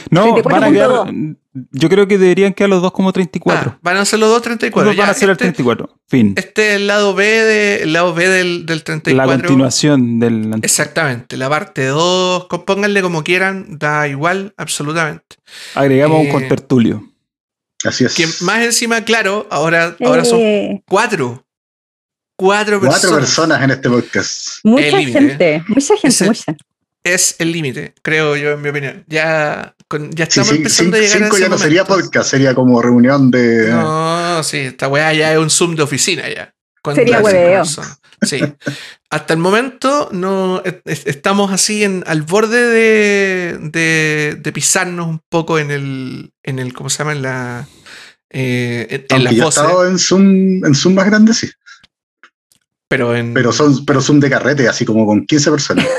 [0.10, 0.43] No, 34.2.
[0.51, 1.36] van a quedar.
[1.71, 3.71] Yo creo que deberían quedar los dos como 34.
[3.71, 4.89] Ah, van a ser los dos 34.
[4.91, 5.89] Los van ya, a ser el este, 34.
[6.08, 6.34] Fin.
[6.38, 9.15] este es el lado B, de, el lado B del, del 34.
[9.15, 10.51] La continuación del.
[10.62, 15.38] Exactamente, la parte 2, compónganle como quieran, da igual, absolutamente.
[15.75, 17.10] Agregamos Eh, un contertulio.
[17.86, 18.15] Así es.
[18.15, 21.41] Que más encima, claro, ahora, ahora son Eh, cuatro.
[22.38, 23.19] Cuatro Cuatro personas.
[23.19, 24.47] personas en este podcast.
[24.63, 26.55] mucha el gente, mucha gente, mucha.
[27.03, 29.03] Es el límite, creo yo, en mi opinión.
[29.08, 32.30] Ya, con- ya estamos sí, empezando cinco, a llegar cinco a ya no sería podcast,
[32.30, 33.69] sería como reunión de.
[33.69, 36.54] No, sí, esta weá ya es un Zoom de oficina ya.
[36.93, 37.63] Sería hueveo.
[38.21, 38.39] Sí.
[39.10, 45.08] Hasta el momento no es- es- estamos así en, al borde de, de, de pisarnos
[45.08, 47.12] un poco en el, en el ¿cómo se llama?
[47.13, 47.67] En la
[48.30, 51.50] eh, en, las yo estado en Zoom, en Zoom más grande, sí.
[52.88, 55.86] Pero en Pero son, pero Zoom de carrete, así como con 15 personas.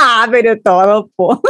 [0.00, 1.42] Ah, pero todo, po.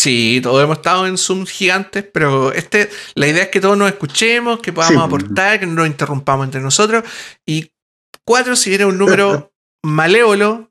[0.00, 3.88] Sí, todos hemos estado en Zoom gigantes, pero este, la idea es que todos nos
[3.90, 5.06] escuchemos, que podamos Sí.
[5.06, 7.04] aportar, que no nos interrumpamos entre nosotros.
[7.44, 7.70] Y
[8.24, 10.70] cuatro, si viene un número malévolo,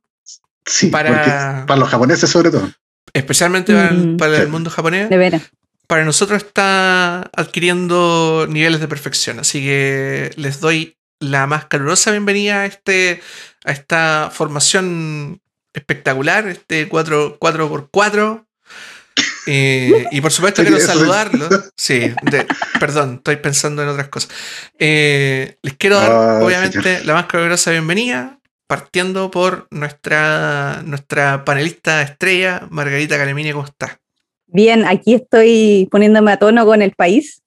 [0.66, 2.72] Sí, Para- para los japoneses sobre todo.
[3.14, 4.18] especialmente para, el- Mm.
[4.18, 4.52] para el Sí.
[4.52, 5.44] mundo japonés, De veras.
[5.88, 9.40] para nosotros está adquiriendo niveles de perfección.
[9.40, 13.22] Así que les doy la más calurosa bienvenida a, este,
[13.66, 15.40] a esta formación
[15.74, 18.46] espectacular, este 4, 4x4.
[19.52, 21.50] Eh, y por supuesto quiero saludarlos.
[21.76, 22.46] Sí, de-
[22.80, 24.30] perdón, estoy pensando en otras cosas.
[24.78, 32.02] Eh, les quiero dar, Ah, obviamente, la más calurosa bienvenida, partiendo por nuestra, nuestra panelista
[32.04, 33.98] estrella, Margarita Calemini, ¿cómo estás?
[34.46, 37.42] Bien, aquí estoy poniéndome a tono con el país.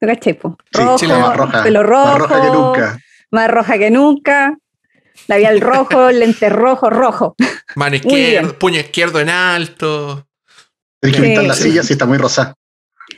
[0.00, 0.56] ¿Tú cachai, po?
[0.72, 1.62] Sí, Rojo, Chile más roja.
[1.64, 2.98] pelo rojo, Más roja que nunca.
[3.30, 4.58] más roja que nunca,
[5.28, 7.34] labial rojo, lente rojo, rojo.
[7.74, 10.26] Mano izquierdo, puño izquierdo en alto.
[11.02, 11.28] Tienes que Sí.
[11.28, 12.54] pintar la silla si está muy rosada.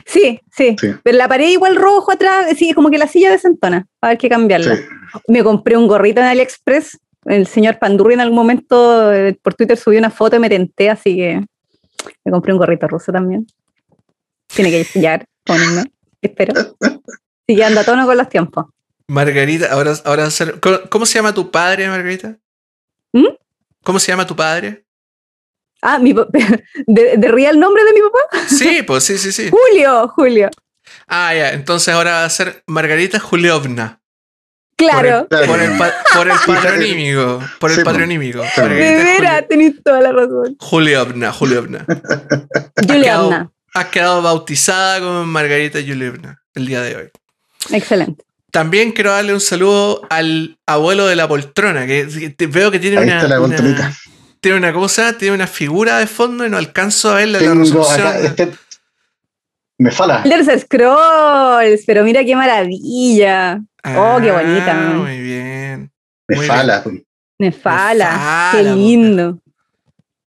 [0.05, 0.93] Sí, sí, Sí.
[1.03, 3.85] Pero la pared igual rojo atrás, sí, como que la silla desentona.
[4.01, 4.75] A ver qué cambiarla.
[4.75, 4.81] Sí.
[5.29, 6.97] Me compré un gorrito en AliExpress.
[7.25, 10.89] El señor Pandurri en algún momento eh, por Twitter subió una foto y me tenté,
[10.89, 11.41] así que
[12.23, 13.47] me compré un gorrito ruso también.
[14.47, 15.85] Tiene que llegar, ponerme,
[16.21, 16.53] espero.
[17.47, 18.65] Sigue anda a tono con los tiempos.
[19.07, 22.37] Margarita, ahora, ahora va a ser- ¿cómo, cómo se llama tu padre, Margarita?
[23.13, 23.27] ¿Mm?
[23.83, 24.84] ¿Cómo se llama tu padre?
[25.87, 26.13] Ah, mi
[26.87, 28.47] ¿de, de ría el nombre de mi papá?
[28.47, 29.49] Sí, pues sí, sí, sí.
[29.51, 30.49] Julio, Julio.
[31.07, 33.99] Ah, ya, entonces ahora va a ser Margarita Juliovna.
[34.77, 35.27] Claro.
[35.29, 37.39] Por el, por el, pa- por el patronímico.
[37.59, 38.43] Por el Sí, patronímico.
[38.55, 38.61] Sí.
[38.61, 38.67] De
[39.03, 40.57] veras, tenéis toda la razón.
[40.59, 41.85] Juliovna, Juliovna.
[42.87, 43.51] Juliana.
[43.73, 47.09] Has quedado bautizada como Margarita Juliovna el día de hoy.
[47.71, 48.23] Excelente.
[48.51, 53.03] También quiero darle un saludo al abuelo de la poltrona, que, veo que tiene Ahí
[53.03, 53.93] una, está la una- poltronita.
[54.45, 57.49] Tiene una cosa, tiene una figura de fondo y no alcanzo a verla en la
[57.51, 58.07] Tengo resolución.
[58.07, 58.51] acá, este,
[59.79, 60.21] me fala.
[60.23, 63.59] Elder Scrolls, pero mira qué maravilla.
[63.83, 64.71] Oh, qué bonita.
[64.71, 65.91] Ah, Muy bien.
[66.27, 66.83] Me Muy fala.
[67.39, 68.11] Nefala.
[68.11, 68.75] Nefala, Qué po.
[68.75, 69.39] lindo.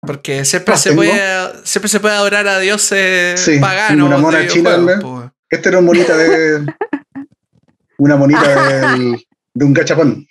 [0.01, 1.03] Porque siempre Ah, se tengo.
[1.03, 4.09] puede siempre se puede adorar a dioses Sí, paganos.
[4.09, 5.31] una mona de china, po.
[5.49, 6.66] Esta era una monita de.
[7.99, 10.27] Una monita del- de un gachapón.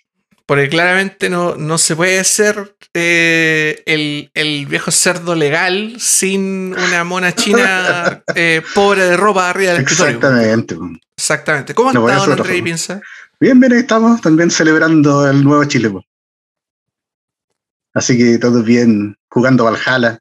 [0.50, 7.04] Porque claramente no, no se puede ser eh, el, el viejo cerdo legal sin una
[7.04, 10.16] mona china eh, pobre de ropa arriba del escritorio.
[10.16, 10.76] Exactamente.
[11.16, 11.76] Exactamente.
[11.76, 12.64] ¿Cómo No don otra André.
[12.64, 13.00] Pinza?
[13.40, 15.92] Bien, bien, ahí estamos también celebrando el nuevo Chile.
[15.92, 16.04] po.
[17.94, 20.18] Así que todos bien, jugando Valhalla.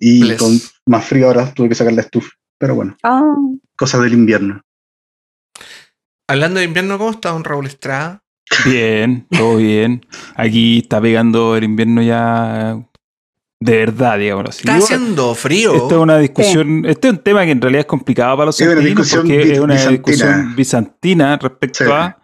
[0.00, 0.38] Y Bless.
[0.40, 2.30] con más frío ahora, tuve que sacar la estufa.
[2.58, 3.22] Pero bueno, Ah,
[3.76, 4.62] cosas del invierno.
[6.26, 8.24] Hablando de invierno, ¿cómo está don Raúl Estrada?
[8.64, 10.04] Bien, todo bien.
[10.34, 12.78] Aquí está pegando el invierno ya
[13.58, 14.60] de verdad, digamos así.
[14.60, 15.74] Está Digo, haciendo frío.
[15.74, 18.60] Esto es una discusión, este es un tema que en realidad es complicado para los
[18.60, 19.90] argentinos porque es una bizantina.
[19.90, 21.90] discusión bizantina respecto Sí.
[21.90, 22.18] a,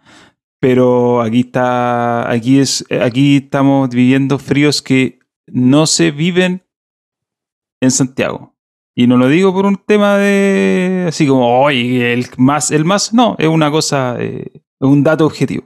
[0.59, 6.63] pero aquí está, aquí es, aquí estamos viviendo fríos que no se viven
[7.81, 8.53] en Santiago.
[8.95, 13.11] Y no lo digo por un tema de así como, oye, el más, el más,
[13.11, 15.65] no, es una cosa, eh, es un dato objetivo.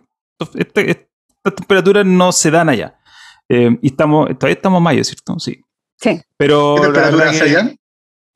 [0.55, 2.95] Este- estas temperaturas no se dan allá.
[3.49, 5.39] Eh, y estamos, todavía estamos en mayo, ¿cierto?
[5.39, 5.61] Sí.
[5.99, 6.21] Sí.
[6.37, 7.75] Pero ¿Qué la temperatura verdad hace que- allá?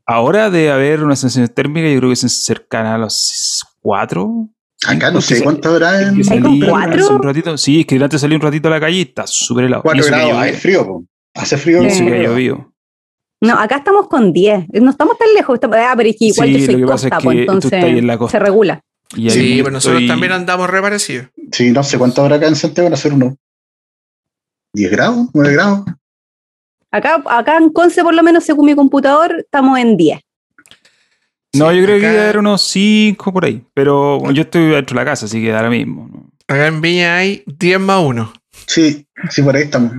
[0.06, 4.50] Ahora debe haber una sensación térmica, yo creo que es cercana a los 4.
[4.88, 6.08] Acá no sé cuánto habrá en.
[6.10, 7.16] ¿Hay con salí cuatro?
[7.18, 7.58] un ratito.
[7.58, 9.82] Sí, es que antes salí un ratito a la calle y está súper helado.
[9.82, 11.06] Y 4 eso que grados, hay frío, po.
[11.36, 11.84] Hace frío.
[11.84, 12.74] Y eso que ha llovido.
[13.42, 14.66] No, acá estamos con 10.
[14.74, 15.54] No estamos tan lejos.
[15.56, 17.74] estamos- ah, pero es que igual Sí, yo soy costa, es pues, que tú entonces
[17.74, 18.38] estás ahí en la costa.
[18.40, 18.82] se regula.
[19.16, 21.28] Y ahí Sí, pero nosotros también andamos re parecidos.
[21.52, 23.34] Sí, no sé cuánto habrá acá en Santiago, van a ser unos
[24.74, 25.86] 10 grados, 9 grados.
[26.92, 30.20] Acá, acá en Conce, por lo menos, según mi computador, estamos en 10.
[31.54, 33.64] No, Sí, yo creo que acá- debe haber unos 5 por ahí.
[33.74, 36.10] Pero bueno, yo estoy dentro de la casa, así que da lo mismo.
[36.12, 36.32] ¿no?
[36.48, 38.34] Acá en Viña hay 10 más 1.
[38.68, 39.94] Sí, sí, por ahí estamos.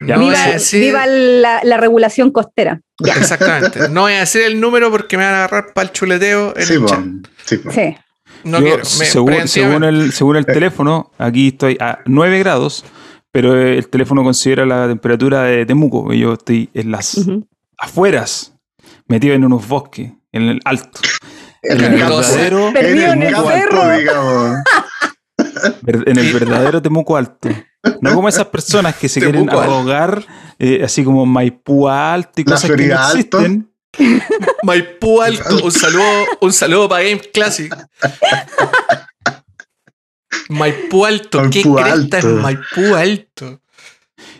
[0.00, 2.80] Ya, no voy viva a decir, viva la, la regulación costera.
[3.04, 3.88] Exactamente.
[3.90, 6.66] No voy a decir el número porque me van a agarrar para el chuleteo en
[6.66, 7.04] Sí, el chat.
[7.44, 7.60] sí.
[7.70, 7.96] Sí.
[8.44, 8.82] No Yo, quiero.
[8.98, 12.84] Me, según, el, según el teléfono, aquí estoy a 9 grados,
[13.30, 16.12] pero el teléfono considera la temperatura de Temuco.
[16.12, 17.20] y Yo estoy en las
[17.78, 18.54] afueras,
[19.06, 21.00] metido en unos bosques, en el alto.
[21.62, 24.54] En En el verdadero, Perdido en el cerro.
[26.06, 27.48] en el verdadero Temuco alto.
[28.00, 30.24] No como esas personas que se quieren Temuco arrogar,
[30.58, 33.40] eh, así como Maipú alto y La cosas que no Florida alto.
[34.62, 35.64] Maipú Alto.
[35.64, 37.74] Un saludo, un saludo para Game Classic.
[40.48, 41.42] Maipú Alto.
[41.50, 42.24] ¿Qué cresta es.
[42.24, 43.60] Maipú Alto?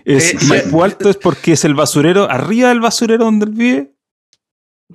[0.05, 3.93] Es, Eh, Maipú alto es porque es el basurero, arriba del basurero donde él vive.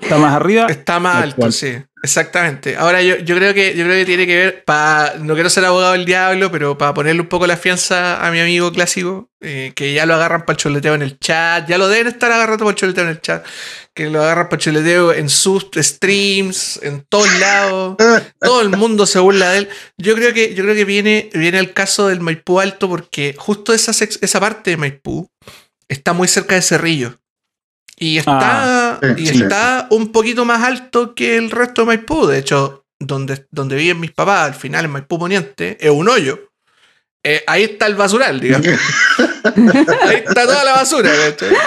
[0.02, 0.66] Está más arriba.
[0.68, 1.52] Está más Maipú alto, Alto.
[1.52, 1.74] sí.
[2.04, 2.76] Exactamente.
[2.76, 5.64] Ahora yo, yo creo que yo creo que tiene que ver para no quiero ser
[5.64, 9.72] abogado del diablo, pero para ponerle un poco la fianza a mi amigo clásico, eh,
[9.74, 12.66] que ya lo agarran para el choleteo en el chat, ya lo deben estar agarrando
[12.66, 13.46] para el choleteo en el chat,
[13.94, 17.96] que lo agarran para el choleteo en sus streams, en todos lados.
[18.38, 19.70] todo el mundo se burla de él.
[19.98, 23.74] Yo creo que, yo creo que viene, viene el caso del Maipú Alto porque justo
[23.74, 25.30] esa, esa parte de Maipú
[25.88, 27.18] está muy cerca de Cerrillo.
[27.98, 29.44] Y está, Ah, y sí.
[29.44, 32.26] está un poquito más alto que el resto de Maipú.
[32.28, 36.50] De hecho, donde, donde viven mis papás, al final en Maipú Poniente, es un hoyo.
[37.24, 38.68] Eh, ahí está el basural, digamos.
[40.04, 41.10] Ahí está toda la basura.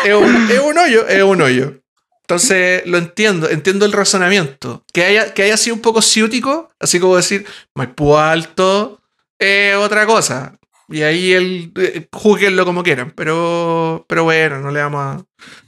[0.05, 1.75] Es un, es un hoyo, es un hoyo.
[2.23, 4.85] Entonces lo entiendo, entiendo el razonamiento.
[4.93, 9.01] Que haya, que haya sido un poco ciútico, así como decir, Maipú Alto
[9.39, 10.57] es otra cosa.
[10.88, 13.12] Y ahí el, eh, como quieran.
[13.16, 15.25] Pero, pero bueno, no le, vamos a,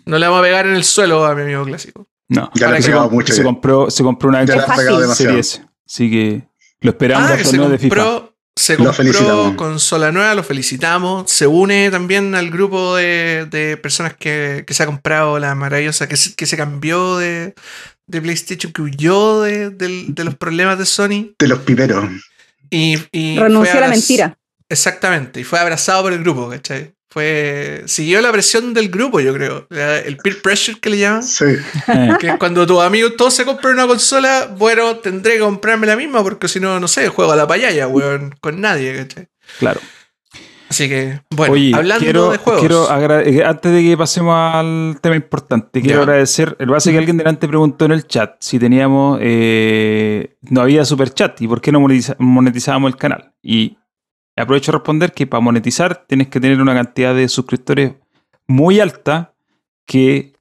[0.07, 2.07] no le vamos a pegar en el suelo a mi amigo clásico.
[2.29, 4.99] No, Ya le se, mucho se compró, se compró una Ya le Es han pegado
[4.99, 5.01] fácil.
[5.01, 5.31] demasiado.
[5.31, 5.65] Serie S.
[5.87, 6.49] Así que
[6.81, 7.95] lo esperamos Ah, al se torneo de FIFA.
[7.97, 8.77] compró, se
[9.57, 11.31] consola nueva, lo felicitamos.
[11.31, 16.09] Se une también al grupo de, de personas que, que se ha comprado la maravillosa,
[16.09, 17.55] que se, que se cambió de,
[18.07, 21.35] de PlayStation, que huyó de, de los problemas de Sony.
[21.39, 22.05] De los piperos.
[22.71, 24.39] Y, y Renunció a la mentira.
[24.69, 26.93] Exactamente, y fue abrazado por el grupo, ¿cachai?
[27.11, 29.67] Fue, siguió la presión del grupo, yo creo.
[29.71, 31.23] El peer pressure que le llaman.
[31.23, 31.45] Sí.
[31.89, 35.87] Eh, Que es cuando tus amigos todos se compran una consola, bueno, tendré que comprarme
[35.87, 39.29] la misma porque si no, no sé, juego a la payaya, weón, con nadie, ¿cachai?
[39.59, 39.81] claro.
[40.71, 42.61] Así que, bueno, Oye, hablando quiero, de juegos.
[42.61, 46.03] quiero eh, antes de que pasemos al tema importante, quiero Ya.
[46.03, 46.57] agradecer.
[46.59, 49.19] El base que alguien delante preguntó en el chat si teníamos.
[49.23, 51.81] eh, no había super chat y por qué no
[52.19, 53.33] monetizábamos el canal.
[53.43, 53.78] Y
[54.39, 57.93] aprovecho a responder que para monetizar tienes que tener una cantidad de suscriptores
[58.47, 59.35] muy alta
[59.87, 60.33] que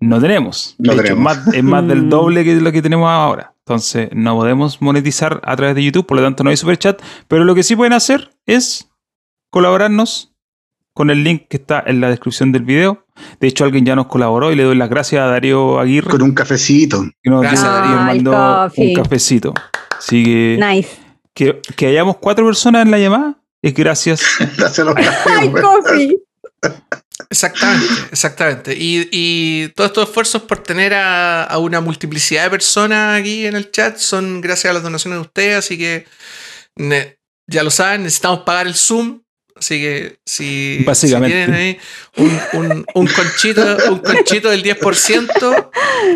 [0.00, 0.76] no tenemos.
[0.78, 1.18] No hecho, tenemos.
[1.36, 2.08] es más, es más del Mm.
[2.10, 3.54] doble que lo que tenemos ahora.
[3.60, 7.02] Entonces no podemos monetizar a través de YouTube, por lo tanto no hay super chat.
[7.26, 8.88] Pero lo que sí pueden hacer es
[9.50, 10.32] colaborarnos
[10.94, 13.04] con el link que está en la descripción del video.
[13.40, 16.10] De hecho, alguien ya nos colaboró y le doy las gracias a Darío Aguirre.
[16.10, 17.04] Con un cafecito.
[17.22, 17.96] Que nos, Gracias, dio- Darío.
[17.96, 18.30] mandó
[18.76, 19.54] un cafecito.
[19.96, 20.98] Así que, Nice.
[21.38, 24.22] Que que hayamos cuatro personas en la llamada es gracias.
[24.56, 24.94] Gracias a los.
[27.30, 28.74] Exactamente, exactamente.
[28.76, 33.54] Y, y todos estos esfuerzos por tener a, a una multiplicidad de personas aquí en
[33.56, 36.06] el chat son gracias a las donaciones de ustedes, así que
[36.76, 39.20] ne- ya lo saben, necesitamos pagar el Zoom.
[39.58, 41.36] Así que si, Básicamente.
[41.36, 41.78] si tienen ahí
[42.16, 45.68] un, un- un conchito, un conchito del 10%,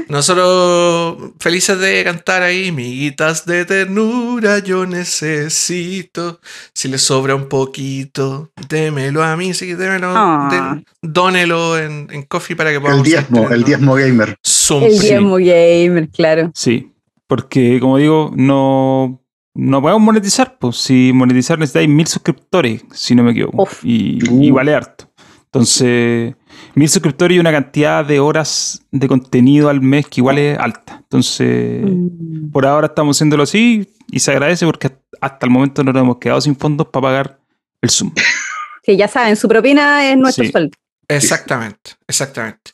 [0.09, 6.41] nosotros felices de cantar ahí, miguitas de ternura, yo necesito.
[6.75, 10.49] Si le sobra un poquito, démelo a mí, sí, démelo, Ah.
[10.51, 14.37] den- dónelo en, en coffee para que El podamos seguir diezmo, el diezmo gamer.
[14.47, 14.85] Zoom.
[14.85, 15.09] El Sí.
[15.09, 16.51] diezmo gamer, claro.
[16.55, 16.93] Sí,
[17.27, 19.22] porque como digo, no,
[19.55, 20.57] no podemos monetizar.
[20.59, 23.63] Pues si monetizar necesitáis mil suscriptores, si no me equivoco.
[23.65, 23.85] Uf.
[23.85, 24.43] Y, Uh.
[24.43, 25.11] y vale harto.
[25.47, 26.35] Entonces,
[26.75, 30.97] mil suscriptores y una cantidad de horas de contenido al mes que igual es alta.
[31.03, 32.51] Entonces, Mm.
[32.51, 36.17] por ahora estamos haciéndolo así y se agradece porque hasta el momento no nos hemos
[36.19, 37.41] quedado sin fondos para pagar
[37.83, 38.13] el Zoom.
[38.85, 40.51] Sí, ya saben, su propina es nuestro Sí.
[40.51, 40.77] sueldo.
[41.07, 42.73] Exactamente, exactamente.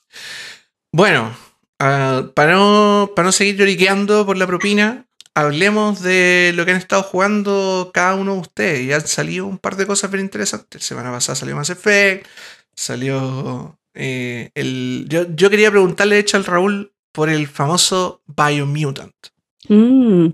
[0.93, 1.33] Bueno,
[1.81, 5.07] ah, para, no, para no seguir lloriqueando por la propina,
[5.38, 8.81] hablemos de lo que han estado jugando cada uno de ustedes.
[8.83, 10.85] Y han salido un par de cosas bien interesantes.
[10.85, 12.27] Semana pasada salió Mass Effect,
[12.74, 15.07] salió eh, el...
[15.09, 19.14] Yo, yo quería preguntarle, de hecho, al Raúl por el famoso Biomutant.
[19.68, 20.29] Mm,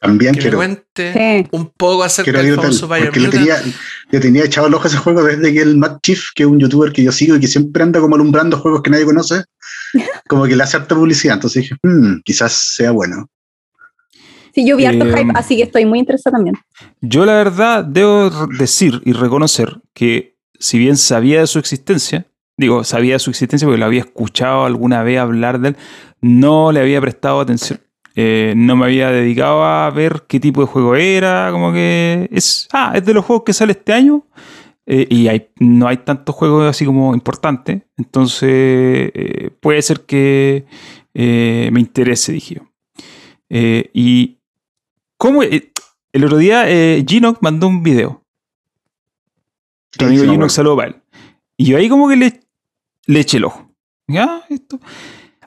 [0.00, 1.48] También Que me quiero, cuente sí.
[1.52, 3.30] un poco acerca quiero del famoso Biomutant.
[3.32, 3.62] tenía,
[4.10, 6.48] le tenía echado el ojo a ese juego desde que el Matt Chief, que es
[6.48, 9.42] un youtuber que yo sigo y que siempre anda como alumbrando juegos que nadie conoce,
[10.28, 11.34] como que le hace harta publicidad.
[11.34, 13.28] Entonces dije, "Hmm, quizás sea bueno.
[14.58, 16.56] Sí, yo vi harto Eh, hype, así que estoy muy interesada también.
[17.00, 22.82] Yo la verdad debo decir y reconocer que si bien sabía de su existencia, digo,
[22.82, 25.76] sabía de su existencia porque lo había escuchado alguna vez hablar de él,
[26.20, 27.78] no le había prestado atención.
[28.16, 32.66] Eh, no me había dedicado a ver qué tipo de juego era, como que es,
[32.72, 34.26] ah, es de los juegos que sale este año
[34.86, 40.64] eh, y hay, no hay tantos juegos así como importantes, entonces eh, puede ser que
[41.14, 42.62] me interese, dije yo.
[43.50, 44.37] Y
[45.18, 45.42] ¿cómo?
[45.42, 45.70] eh,
[46.12, 48.24] el otro día eh, Ginox mandó un video.
[49.90, 50.96] Tu amigo Sí, Ginox saludo para él.
[51.56, 52.40] Y yo ahí como que le,
[53.06, 53.70] le eché el ojo.
[54.06, 54.42] ¿Ya?
[54.48, 54.80] Esto.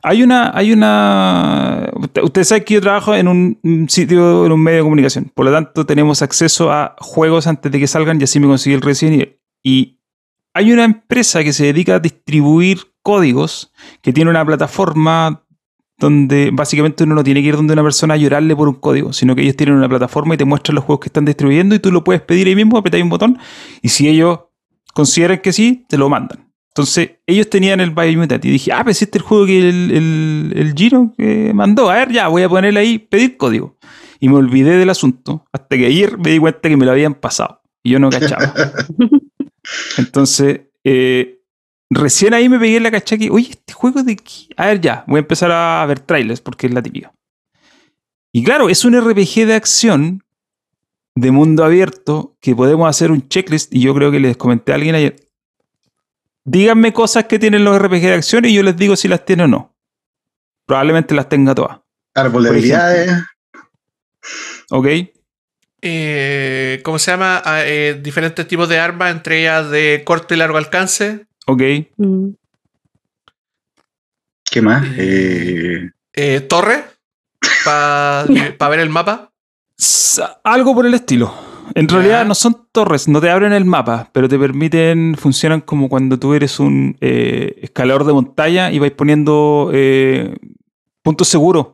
[0.03, 1.89] Hay una, hay una.
[2.23, 5.31] usted- saben que yo trabajo en un un sitio, en un medio de comunicación.
[5.33, 8.73] Por lo tanto, tenemos acceso a juegos antes de que salgan y así me conseguí
[8.75, 9.39] el Resident Evil.
[9.63, 9.97] Y
[10.53, 15.43] hay una empresa que se dedica a distribuir códigos que tiene una plataforma
[16.01, 19.13] donde básicamente uno no tiene que ir donde una persona a llorarle por un código,
[19.13, 21.79] sino que ellos tienen una plataforma y te muestran los juegos que están distribuyendo y
[21.79, 23.37] tú lo puedes pedir ahí mismo, apretáis un botón
[23.83, 24.39] y si ellos
[24.93, 26.51] consideran que sí, te lo mandan.
[26.69, 29.91] Entonces, ellos tenían el Biomutant y dije, ah, pues este es el juego que el,
[29.91, 31.89] el, el Giro que mandó.
[31.89, 33.77] A ver, ya, voy a ponerle ahí, pedir código.
[34.19, 37.13] Y me olvidé del asunto hasta que ayer me di cuenta que me lo habían
[37.13, 38.53] pasado y yo no cachaba.
[39.97, 41.40] Entonces, eh,
[41.91, 44.47] recién ahí me pegué en la cacha que, oye, este juego de qué?
[44.57, 47.13] A ver, ya, voy a empezar a ver trailers porque es la típica.
[48.31, 50.23] Y claro, es un RPG de acción
[51.15, 54.75] de mundo abierto que podemos hacer un checklist y yo creo que les comenté a
[54.75, 55.17] alguien ayer.
[56.45, 59.43] Díganme cosas que tienen los RPG de acción y yo les digo si las tiene
[59.43, 59.75] o no.
[60.65, 61.79] Probablemente las tenga todas.
[62.15, 63.11] Árbol de habilidades,
[64.69, 64.87] ¿Ok?
[65.81, 67.41] Eh, ¿Cómo se llama?
[67.43, 71.27] Ah, eh, diferentes tipos de armas, entre ellas de corto y largo alcance.
[71.47, 71.61] ¿Ok?
[71.97, 72.29] Mm.
[74.49, 74.85] ¿qué más?
[74.97, 76.83] Eh, Eh, torre,
[77.63, 78.25] para
[78.69, 79.31] ver el mapa.
[79.77, 81.33] S- Algo por el estilo.
[81.73, 85.87] En realidad no son torres, no te abren el mapa, pero te permiten, funcionan como
[85.87, 90.35] cuando tú eres un eh, escalador de montaña y vais poniendo eh,
[91.01, 91.67] puntos seguros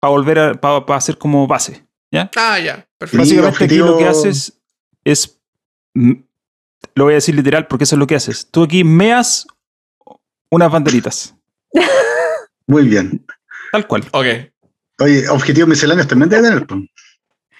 [0.00, 1.86] para volver a para hacer como base.
[2.10, 2.30] ¿ya?
[2.34, 3.18] Ah, ya, perfecto.
[3.18, 4.58] Básicamente aquí lo que haces
[5.04, 5.38] es,
[6.94, 8.48] lo voy a decir literal porque eso es lo que haces.
[8.50, 9.46] Tú aquí meas
[10.50, 11.34] unas banderitas,
[12.66, 13.24] muy bien.
[13.72, 14.04] tal cual.
[14.12, 14.26] Ok.
[15.00, 16.66] Oye, objetivos misceláneos también debe tener.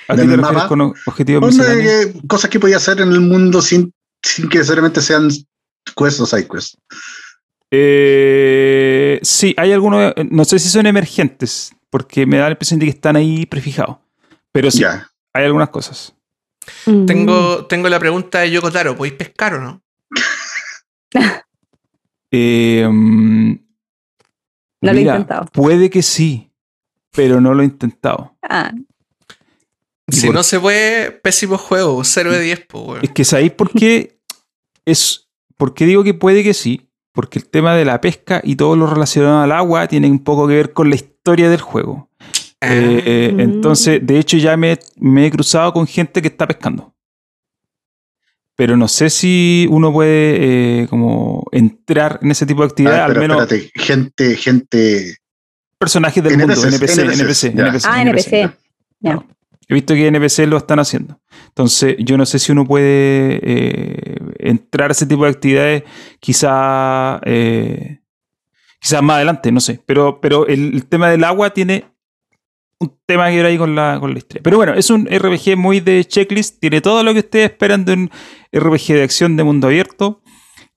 [0.08, 0.68] ¿A ¿En qué te mapa?
[0.68, 2.06] con objetivos misceláneos?
[2.12, 3.92] que- cosas que podía hacer en el mundo sin,
[4.22, 5.28] sin que necesariamente sean
[5.96, 6.76] quests o side quests.
[7.70, 12.78] Eh, sí, hay algunos, eh, no sé si son emergentes, porque me da la impresión
[12.78, 13.96] de que están ahí prefijados.
[14.52, 16.14] Pero sí, hay algunas cosas.
[16.86, 17.06] Mm.
[17.06, 18.96] Tengo, tengo la pregunta de Yoko Taro.
[18.96, 19.82] ¿Podéis pescar o no?
[22.34, 23.50] Eh, mm,
[24.80, 25.44] No lo he intentado.
[25.52, 26.50] Puede que sí.
[27.14, 28.36] pero no lo he intentado.
[28.42, 28.72] Ah,
[30.08, 33.00] Si por- no se puede, pésimo juego, 0 de 10, po, weón.
[33.04, 34.18] Es que ¿sabéis por qué?
[34.86, 36.88] Es, ¿Por qué digo que puede que sí?
[37.12, 40.48] Porque el tema de la pesca y todo lo relacionado al agua tiene un poco
[40.48, 42.08] que ver con la historia del juego.
[42.62, 43.40] Ah, Eh, Mm.
[43.40, 46.94] entonces, de hecho, ya me, me he cruzado con gente que está pescando.
[48.54, 53.04] Pero no sé si uno puede eh, como entrar en ese tipo de actividad, Ah,
[53.06, 55.16] al menos espérate, gente, gente.
[55.78, 57.46] personajes del mundo, NPC, NPC.
[57.48, 58.50] NPC, ah, NPC.
[59.68, 61.18] He visto que NPC lo están haciendo.
[61.48, 65.82] Entonces, yo no sé si uno puede eh, entrar a ese tipo de actividades,
[66.20, 68.00] quizá, eh,
[68.80, 69.80] quizás más adelante, no sé.
[69.86, 71.84] Pero, pero el, el tema del agua tiene
[72.82, 74.42] un tema que ver ahí con la, con la historia.
[74.42, 77.92] Pero bueno, es un RPG muy de checklist, tiene todo lo que ustedes esperan de
[77.92, 78.10] un
[78.52, 80.22] RPG de acción de mundo abierto.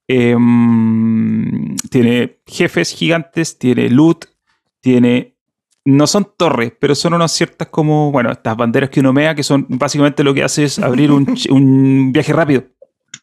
[0.07, 4.25] Em, tiene jefes gigantes, tiene loot,
[4.81, 5.35] tiene
[5.87, 9.43] no son torres, pero son unas ciertas como, bueno, estas banderas que uno mea, que
[9.43, 12.63] son básicamente lo que hace es abrir un, un viaje rápido.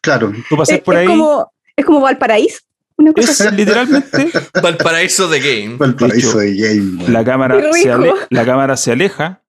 [0.01, 2.59] Claro, Tú pasas Es, por es ahí, como, es como Valparaíso.
[2.97, 3.55] Una cosa es así.
[3.55, 4.31] literalmente
[4.61, 5.77] Valparaíso de Game.
[5.85, 7.07] el paraíso De de Game.
[7.09, 9.41] la cámara, se ale- la cámara se aleja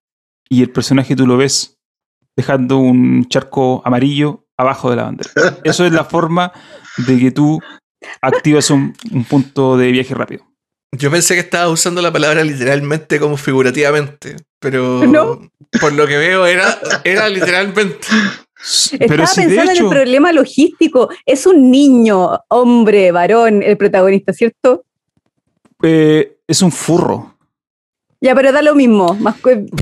[0.49, 1.77] y el personaje tú lo ves
[2.37, 5.31] dejando un charco amarillo abajo de la bandera.
[5.65, 6.53] Eso es la forma
[7.07, 7.61] de que tú
[8.23, 10.45] activas un, un punto de viaje rápido.
[10.97, 15.51] Yo pensé que estaba usando la palabra literalmente como figurativamente, pero No.
[15.81, 18.07] por lo que veo era, era literalmente.
[18.99, 21.09] Estaba si pensando en el problema logístico.
[21.27, 24.85] Es un niño, hombre, varón, el protagonista, ¿cierto?
[25.83, 27.37] eh, es un furro.
[28.21, 29.15] Ya, pero da lo mismo.
[29.21, 29.37] Más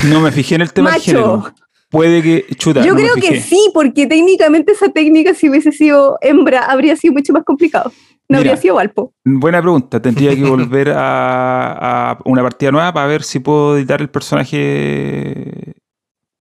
[0.09, 1.13] No me fijé en el tema del Macho.
[1.13, 1.55] género.
[1.91, 2.47] Puede que.
[2.57, 6.97] Chuta, Yo no creo que sí, porque técnicamente esa técnica, si hubiese sido hembra, habría
[6.97, 7.93] sido mucho más complicado.
[8.29, 8.51] No Mira.
[8.53, 9.13] habría sido Valpo.
[9.25, 10.01] Buena pregunta.
[10.01, 15.75] Tendría que volver a, a una partida nueva para ver si puedo editar el personaje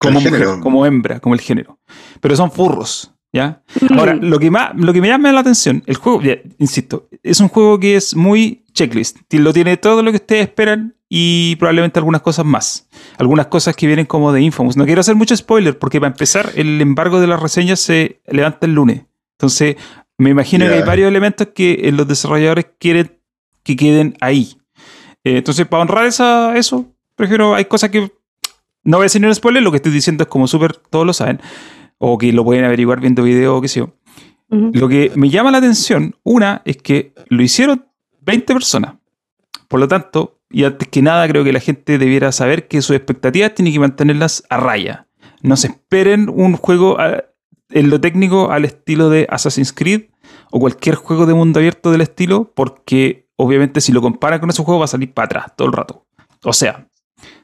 [0.00, 0.60] como, El mujer, género.
[0.60, 1.78] como hembra, como el género.
[2.20, 3.62] Pero son furros, ¿ya?
[3.96, 4.24] Ahora, Mm.
[4.24, 7.48] lo que, más, lo que me llama la atención, el juego, ya, insisto, es un
[7.48, 9.18] juego que es muy checklist.
[9.34, 12.88] Lo tiene todo lo que ustedes esperan y probablemente algunas cosas más.
[13.18, 14.76] Algunas cosas que vienen como de Infamous.
[14.76, 18.66] No quiero hacer mucho spoiler porque para empezar, el embargo de las reseñas se levanta
[18.66, 19.02] el lunes.
[19.38, 19.76] Entonces,
[20.18, 23.18] me imagino que hay varios elementos que eh, los desarrolladores quieren
[23.62, 24.56] que queden ahí.
[25.24, 26.86] Eh, entonces, para honrar esa, eso,
[27.16, 28.10] prefiero, hay cosas que
[28.84, 31.06] no voy a decir ni un spoiler, lo que estoy diciendo es como súper, todos
[31.06, 31.40] lo saben,
[31.98, 33.94] o que lo pueden averiguar viendo video o qué sé yo.
[34.72, 37.86] Lo que me llama la atención, una, es que lo hicieron
[38.22, 38.94] 20 personas.
[39.68, 42.96] Por lo tanto, y antes que nada, creo que la gente debiera saber que sus
[42.96, 45.06] expectativas tienen que mantenerlas a raya.
[45.42, 47.24] No se esperen un juego a-
[47.68, 50.06] en lo técnico al estilo de Assassin's Creed
[50.50, 54.64] o cualquier juego de mundo abierto del estilo, porque obviamente si lo comparan con ese
[54.64, 56.06] juego va a salir para atrás todo el rato.
[56.42, 56.88] O sea,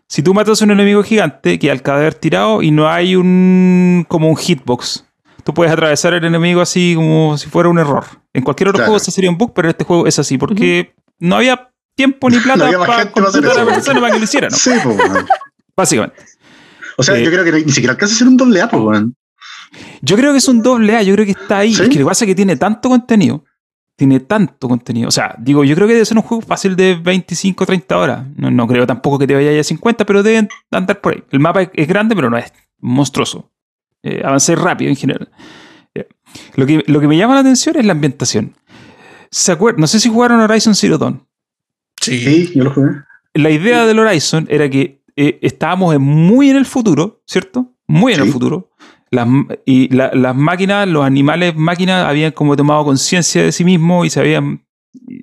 [0.08, 4.04] si tú matas a un enemigo gigante que al cadáver tirado y no hay un
[4.08, 5.04] como un hitbox,
[5.44, 8.04] tú puedes atravesar el enemigo así como si fuera un error.
[8.32, 8.88] En cualquier otro Claro.
[8.92, 12.28] juego eso sería un bug, pero en este juego es así porque no había tiempo
[12.30, 14.56] ni plata para contratar a la persona para que lo hiciera, ¿no?
[14.56, 15.26] Sí, po, weón.
[15.76, 16.16] Básicamente.
[16.98, 18.78] O sea, Eh, yo creo que ni siquiera alcanza a ser un doble A, po,
[18.78, 19.14] weón.
[20.02, 21.74] Yo creo que es un doble A, yo creo que está ahí.
[21.74, 21.82] ¿Sí?
[21.82, 23.44] Es que lo que pasa es que tiene tanto contenido.
[23.96, 25.08] Tiene tanto contenido.
[25.08, 28.26] O sea, digo, yo creo que debe ser un juego fácil de 25, 30 horas.
[28.36, 31.22] No, no creo tampoco que te vaya a 50, pero deben andar por ahí.
[31.30, 33.50] El mapa es, es grande, pero no es monstruoso.
[34.02, 35.30] Eh, avancé rápido en general.
[35.94, 36.06] Eh,
[36.56, 38.54] Lo, que, lo que me llama la atención es la ambientación.
[39.30, 39.80] ¿Se acuerdan?
[39.80, 41.26] No sé si jugaron Horizon Zero Dawn.
[42.00, 42.18] Sí.
[42.20, 42.90] Sí, yo lo jugué.
[43.34, 47.72] La idea del Horizon era que eh, estábamos en- muy en el futuro, ¿cierto?
[47.86, 48.32] Muy en el Sí.
[48.32, 48.70] futuro.
[49.10, 49.28] Las,
[49.64, 54.10] y la- las máquinas, los animales máquinas habían como tomado conciencia de sí mismos y
[54.10, 54.66] se habían...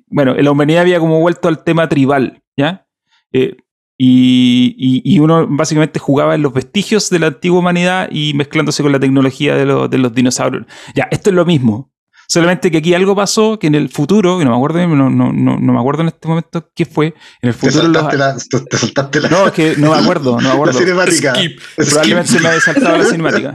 [0.06, 2.86] Bueno, la humanidad había como vuelto al tema tribal, ¿ya?
[3.32, 3.56] Eh,
[3.98, 4.74] y,
[5.04, 8.98] y- uno básicamente jugaba en los vestigios de la antigua humanidad y mezclándose con la
[9.00, 10.66] tecnología de, de los dinosaurios.
[10.94, 11.92] Ya, esto es lo mismo.
[12.28, 15.32] Solamente que aquí algo pasó que en el futuro, que no me acuerdo, no, no,
[15.32, 17.06] no, no me acuerdo en este momento qué fue,
[17.42, 19.98] en el Te futuro los- la, te, te saltaste la, no, es que no me
[19.98, 20.78] acuerdo, no me la acuerdo.
[20.78, 21.34] cinemática.
[21.34, 21.60] Skip.
[21.76, 23.54] Probablemente se me haya saltado la cinemática.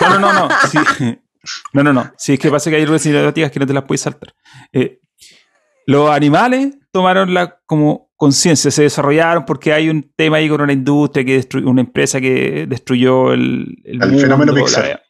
[0.00, 0.48] No, no, no, no.
[0.70, 0.78] sí.
[1.72, 2.12] No, no, no.
[2.18, 4.34] Sí, es que pasa que hay algunas cinemáticas que no te las puedes saltar.
[4.74, 5.00] Eh,
[5.86, 10.74] los animales tomaron la como conciencia, se desarrollaron porque hay un tema ahí con una
[10.74, 15.02] industria que destruyó, una empresa que destruyó el, El fenómeno la- Pixar.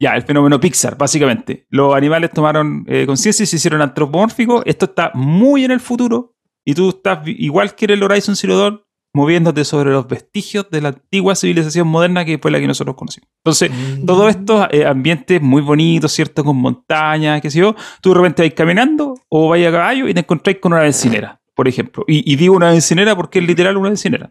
[0.00, 1.66] Ya, el fenómeno Pixar, básicamente.
[1.70, 4.62] Los animales tomaron eh, conciencia y se hicieron antropomórficos.
[4.66, 8.56] Esto está muy en el futuro y tú estás igual que en el Horizon Zero
[8.58, 8.80] Dawn
[9.14, 13.28] moviéndote sobre los vestigios de la antigua civilización moderna que fue la que nosotros conocimos.
[13.42, 14.04] Entonces, Mm.
[14.06, 16.44] todos estos eh, ambientes muy bonitos, ¿cierto?
[16.44, 20.14] Con montañas, qué sé yo, tú de repente vais caminando o vais a caballo y
[20.14, 22.04] te encontráis con una bencinera, por ejemplo.
[22.06, 24.30] Y, y digo una bencinera porque es literal una bencinera.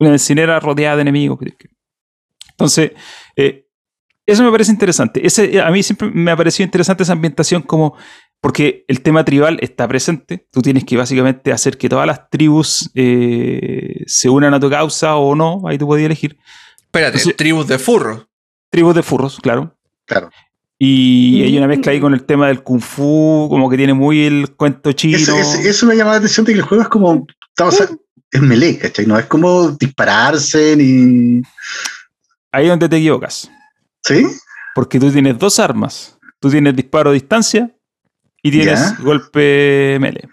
[0.00, 1.38] una encinera rodeada de enemigos.
[2.50, 2.92] Entonces,
[3.36, 3.67] eh,
[4.28, 5.26] eso me parece interesante.
[5.26, 7.96] Ese, a mí siempre me ha parecido interesante esa ambientación como
[8.40, 10.46] porque el tema tribal está presente.
[10.52, 15.16] Tú tienes que básicamente hacer que todas las tribus eh, se unan a tu causa
[15.16, 15.62] o no.
[15.66, 16.38] Ahí tú podías elegir.
[16.78, 18.26] Espérate, Entonces- tribus de furros.
[18.70, 19.74] Tribus de furros, claro.
[20.06, 20.30] Claro.
[20.78, 24.24] Y hay una mezcla ahí con el tema del kung fu, como que tiene muy
[24.24, 25.16] el cuento chino.
[25.18, 27.26] Eso, eso- eso me llama la atención de que el juego es como.
[27.60, 27.88] o sea,
[28.30, 29.06] es melee, ¿cachai?
[29.06, 31.42] No es como dispararse ni.
[32.52, 33.50] Ahí es donde te equivocas.
[34.04, 34.24] ¿Sí?
[34.74, 36.18] Porque tú tienes dos armas.
[36.40, 37.70] Tú tienes disparo a distancia
[38.42, 38.96] y tienes Ya.
[39.04, 40.28] golpe melee.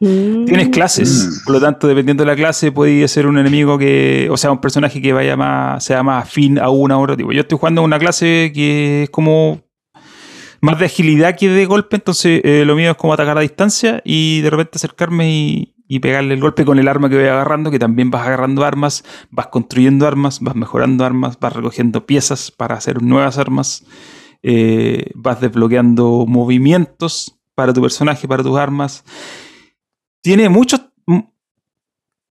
[0.00, 0.44] Mm.
[0.44, 1.44] Tienes clases, Mm.
[1.44, 4.60] por lo tanto, dependiendo de la clase, puede ser un enemigo que, o sea, un
[4.60, 7.32] personaje que vaya más, sea más afín a una u otro tipo.
[7.32, 9.60] Yo estoy jugando una clase que es como
[10.60, 14.00] más de agilidad que de golpe, entonces eh, lo mío es como atacar a distancia
[14.04, 17.70] y de repente acercarme y, y pegarle el golpe con el arma que voy agarrando,
[17.70, 22.76] que también vas agarrando armas, vas construyendo armas, vas mejorando armas, vas recogiendo piezas para
[22.76, 23.84] hacer nuevas armas,
[24.42, 29.04] eh, vas desbloqueando movimientos para tu personaje, para tus armas
[30.20, 30.82] tiene muchos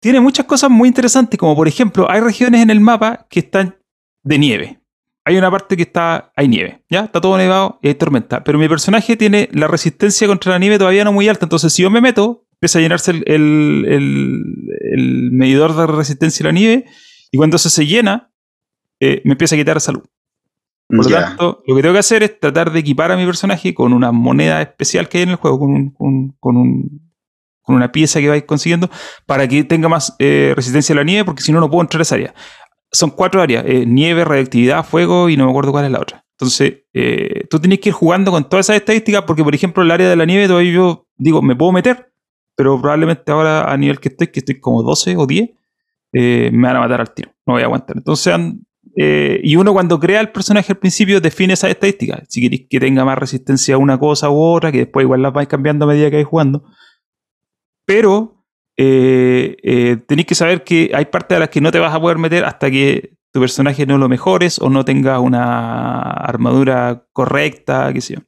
[0.00, 3.76] tiene muchas cosas muy interesantes, como por ejemplo, hay regiones en el mapa que están
[4.22, 4.80] de nieve.
[5.24, 7.00] Hay una parte que está hay nieve, ¿ya?
[7.00, 10.78] Está todo nevado y hay tormenta, pero mi personaje tiene la resistencia contra la nieve
[10.78, 14.44] todavía no muy alta, entonces si yo me meto, empieza a llenarse el, el- el-
[14.92, 16.84] el medidor de resistencia de la nieve
[17.30, 18.30] y cuando eso se llena,
[19.00, 20.02] eh, me empieza a quitar salud.
[20.88, 23.74] Por lo tanto, lo que tengo que hacer es tratar de equipar a mi personaje
[23.74, 27.12] con una moneda especial que hay en el juego, con, un- con- con un-
[27.62, 28.88] con una pieza que vais consiguiendo,
[29.26, 32.00] para que tenga más eh, resistencia a la nieve, porque si no, no puedo entrar
[32.00, 32.34] a esa área.
[32.90, 36.24] Son cuatro áreas, eh, nieve, radioactividad, fuego y no me acuerdo cuál es la otra.
[36.32, 39.90] Entonces, eh, tú tienes que ir jugando con todas esas estadísticas, porque por ejemplo, el
[39.90, 42.10] área de la nieve todavía yo digo, me puedo meter,
[42.58, 45.50] pero probablemente ahora a nivel que estoy, que estoy como 12 o 10,
[46.12, 47.30] eh, me van a matar al tiro.
[47.46, 47.96] No voy a aguantar.
[47.96, 48.36] Entonces,
[48.96, 52.22] eh, y uno cuando crea el personaje al principio define esas estadísticas.
[52.28, 55.32] Si queréis que tenga más resistencia a una cosa u otra, que después igual las
[55.32, 56.64] vais cambiando a medida que vais jugando.
[57.86, 58.44] Pero
[58.76, 62.00] eh, eh, tenéis que saber que hay partes a las que no te vas a
[62.00, 67.92] poder meter hasta que tu personaje no lo mejores o no tenga una armadura correcta,
[67.92, 68.20] qué sé yo.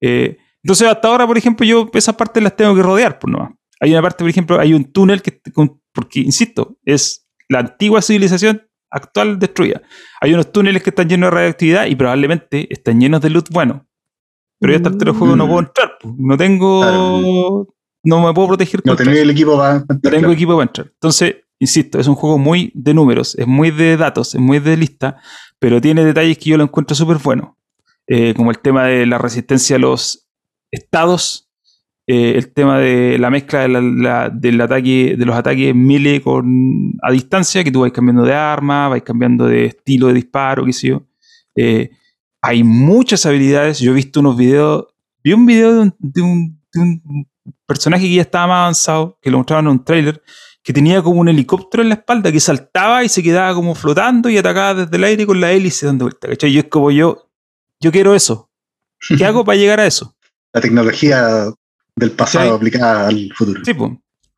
[0.00, 3.58] Eh, entonces, hasta ahora, por ejemplo, yo esas partes las tengo que rodear, pues no.
[3.82, 5.40] Hay una parte, por ejemplo, hay un túnel que,
[5.92, 9.82] porque, insisto, es la antigua civilización actual destruida.
[10.20, 13.86] Hay unos túneles que están llenos de radioactividad y probablemente están llenos de loot bueno.
[14.60, 15.48] Pero yo hasta el juego no Mm.
[15.48, 15.92] puedo entrar.
[16.00, 16.14] pues.
[16.18, 16.80] No tengo.
[16.82, 17.66] Claro.
[18.04, 19.02] No me puedo proteger No eso.
[19.10, 19.84] el equipo para.
[19.88, 20.86] No tengo equipo para entrar.
[20.92, 24.76] Entonces, insisto, es un juego muy de números, es muy de datos, es muy de
[24.76, 25.16] lista,
[25.58, 27.58] pero tiene detalles que yo lo encuentro súper bueno.
[28.06, 30.28] Eh, como el tema de la resistencia a los
[30.72, 31.48] estados,
[32.06, 37.12] eh, el tema de la mezcla de del ataque, de los ataques melee con, a
[37.12, 40.88] distancia, que tú vais cambiando de arma, vais cambiando de estilo de disparo, qué sé
[40.88, 41.02] yo.
[41.54, 41.90] Eh,
[42.40, 43.78] hay muchas habilidades.
[43.78, 44.86] Yo he visto unos videos.
[45.22, 46.60] Vi un video de un,
[47.66, 50.22] personaje que ya estaba más avanzado, que lo mostraban en un trailer,
[50.62, 54.28] que tenía como un helicóptero en la espalda que saltaba y se quedaba como flotando
[54.28, 56.28] y atacaba desde el aire con la hélice dando vuelta.
[56.28, 56.50] ¿cachai?
[56.50, 57.30] Y es como yo,
[57.80, 58.50] yo quiero eso.
[59.16, 60.16] ¿Qué hago para llegar a eso?
[60.52, 61.52] La tecnología
[61.96, 62.54] del pasado Sí.
[62.56, 63.60] aplicada al futuro.
[63.64, 63.92] Sí, pues.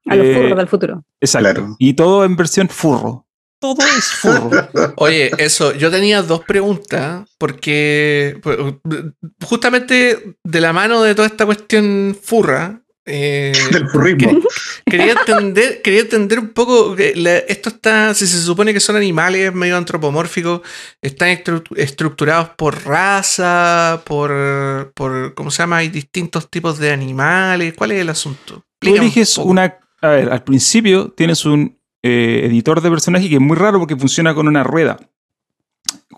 [0.06, 1.04] A los Eh, furros del futuro.
[1.20, 1.50] Exacto.
[1.50, 1.76] Claro.
[1.78, 3.26] Y todo en versión furro.
[3.60, 4.50] Todo es furro.
[4.96, 8.58] Oye, eso, yo tenía dos preguntas, porque pues,
[9.42, 14.30] justamente de la mano de toda esta cuestión furra, eh, Del quería,
[14.86, 19.54] quería entender, quería entender un poco, la- esto está, si se supone que son animales
[19.54, 20.62] medio antropomórficos,
[21.02, 25.78] están estru- estructurados por raza, por, por, ¿cómo se llama?
[25.78, 28.64] Hay distintos tipos de animales, ¿cuál es el asunto?
[28.78, 29.78] Tú un eliges una.
[30.00, 33.96] A ver, al principio tienes un eh, editor de personaje que es muy raro porque
[33.96, 34.98] funciona con una rueda.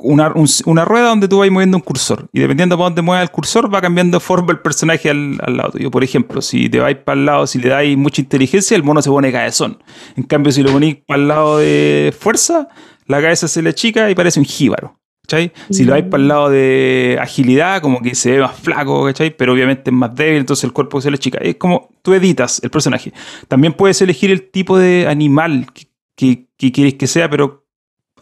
[0.00, 2.28] Una, un- una rueda donde tú vas moviendo un cursor.
[2.32, 5.70] Y dependiendo para dónde mueva el cursor, va cambiando forma el personaje al, al lado
[5.72, 5.90] tuyo.
[5.90, 9.02] Por ejemplo, si te vais para el lado, si le dais mucha inteligencia, el mono
[9.02, 9.78] se pone cabezón.
[10.16, 12.68] En cambio, si lo ponéis para el lado de fuerza,
[13.06, 14.98] la cabeza se le achica y parece un jíbaro.
[15.28, 15.52] ¿cachai?
[15.70, 19.36] Si lo vais para el lado de agilidad, como que se ve más flaco, ¿cachai?
[19.36, 21.38] Pero obviamente es más débil, entonces el cuerpo se le achica.
[21.38, 23.12] Es como tú editas el personaje.
[23.48, 27.65] También puedes elegir el tipo de animal que, que, que quieres que sea, pero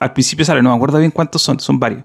[0.01, 2.05] al principio sale, no me acuerdo bien cuántos son, son varios.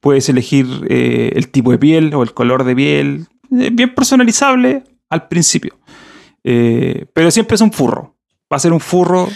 [0.00, 3.26] Puedes elegir eh, el tipo de piel o el color de piel,
[3.58, 5.78] eh, bien personalizable al principio.
[6.44, 8.16] Eh, pero siempre es un furro.
[8.52, 9.28] Va a ser un furro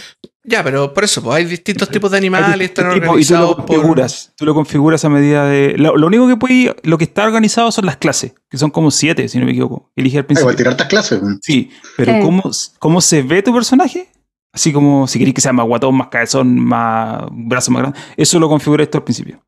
[0.43, 3.49] Ya, pero por eso, pues hay distintos tipos de animales, están Tipo, y tú organizados
[3.49, 3.65] lo por...
[3.65, 4.33] configuras.
[4.37, 5.73] Tú lo configuras a medida de.
[5.77, 6.75] Lo, lo único que puede.
[6.83, 9.91] Lo que está organizado son las clases, que son como siete, si no me equivoco.
[9.95, 10.43] Elige al Ah, principio.
[10.43, 11.21] igual tirar estas clases.
[11.41, 12.19] Sí, pero Sí.
[12.21, 14.09] ¿cómo, ¿cómo se ve tu personaje?
[14.53, 18.01] Así como si queréis que sea más guatón, más cabezón, más brazos más grandes.
[18.17, 19.39] Eso lo configura esto al principio.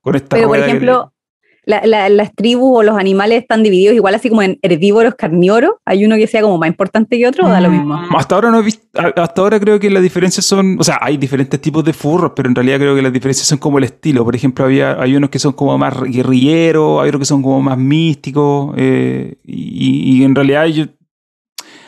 [0.00, 1.12] Con esta Pero, por ejemplo,
[1.64, 5.72] la- la- las tribus o los animales están divididos igual así como en herbívoros, carnívoros.
[5.84, 7.96] ¿Hay uno que sea como más importante que otro o da lo mismo?
[7.96, 10.98] Mm, Hasta ahora no he visto, hasta ahora creo que las diferencias son, o sea,
[11.00, 13.84] hay diferentes tipos de furros, pero en realidad creo que las diferencias son como el
[13.84, 14.24] estilo.
[14.24, 17.60] Por ejemplo, había, hay unos que son como más guerrilleros, hay otros que son como
[17.62, 20.86] más místicos, eh, y, y en realidad yo-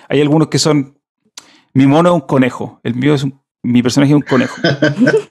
[0.08, 0.98] hay algunos que son,
[1.74, 4.60] mi mono es un conejo, el mío es un, mi personaje es un conejo.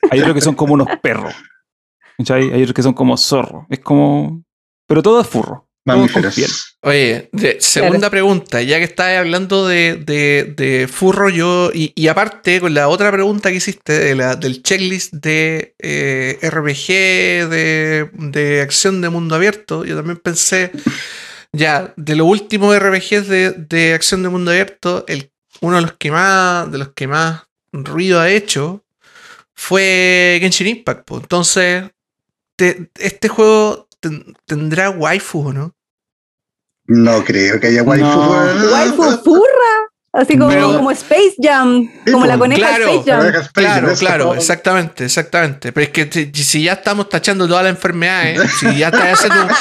[0.09, 1.33] hay otros que son como unos perros,
[2.17, 2.51] ¿cachai?
[2.53, 4.43] Hay otros que son como zorros, es como,
[4.87, 5.67] pero todo es furro.
[6.83, 12.07] Oye, de- segunda pregunta, ya que estás hablando de, de- de furro, yo, y, y
[12.07, 18.09] aparte con la otra pregunta que hiciste de la, del checklist de eh, RPG, de,
[18.13, 20.71] de acción de mundo abierto, yo también pensé,
[21.51, 25.31] ya, de los últimos RPGs de, de acción de mundo abierto, el,
[25.61, 28.83] uno de los que más, de los que más ruido ha hecho
[29.53, 31.05] fue Genshin Impact.
[31.05, 31.17] po.
[31.17, 31.85] Entonces,
[32.55, 35.75] te- este juego ten- tendrá waifu o no?
[36.87, 38.05] No creo que haya waifu.
[38.05, 38.71] No.
[38.73, 39.47] Waifu furra.
[40.13, 41.89] Así como, Pero- como Space Jam.
[42.11, 43.25] Como la pues, coneja claro, Space Jam.
[43.27, 45.71] Space, Claro, claro, exactamente, exactamente.
[45.71, 49.45] Pero es que si- si ya estamos tachando todas las enfermedades, si ya estás haciendo,
[49.45, 49.51] un-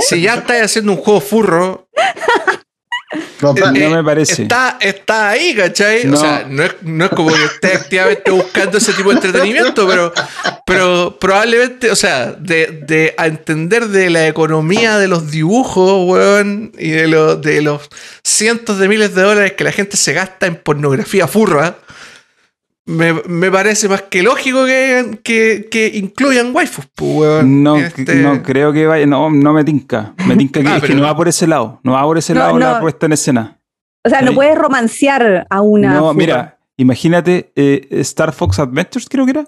[0.00, 1.88] si ya estás haciendo un juego furro,
[3.42, 4.42] No, eh, me parece.
[4.42, 6.04] está, está ahí, ¿cachai?
[6.04, 6.16] No.
[6.16, 9.88] O sea, no es, no es como que esté activamente buscando ese tipo de entretenimiento,
[9.88, 10.12] pero,
[10.64, 16.72] pero probablemente, o sea, de, de a entender de la economía de los dibujos, weón,
[16.78, 17.88] y de, los de los
[18.22, 21.78] cientos de miles de dólares que la gente se gasta en pornografía furra,
[22.86, 27.62] me, me parece más que lógico que, que, que incluyan waifus, pues, weón.
[27.62, 30.14] No, este- no creo que vaya, no, no me tinca.
[30.26, 31.80] Me tinca que, Ah, es que no va por ese lado.
[31.84, 32.80] No va por ese No, lado la no.
[32.80, 33.58] puesta en escena.
[34.04, 35.94] O sea, no puedes romancear a una.
[35.94, 39.44] no, mira, imagínate eh, Star Fox Adventures, creo que era.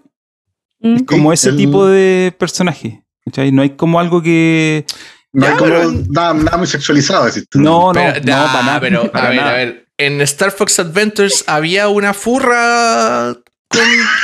[0.81, 1.05] Mm.
[1.05, 3.03] Como ese el- tipo de personaje.
[3.25, 3.51] ¿cachai?
[3.53, 4.85] No hay como algo que.
[5.33, 7.25] no hay Ya, como pero- nada, nada muy sexualizado.
[7.27, 7.61] decís tú.
[7.61, 8.81] No, no, Pero, no, nah, para nada.
[8.81, 9.51] pero para a ver, nada.
[9.51, 9.82] a ver.
[9.99, 13.35] En Star Fox Adventures había una furra
[13.69, 13.81] con,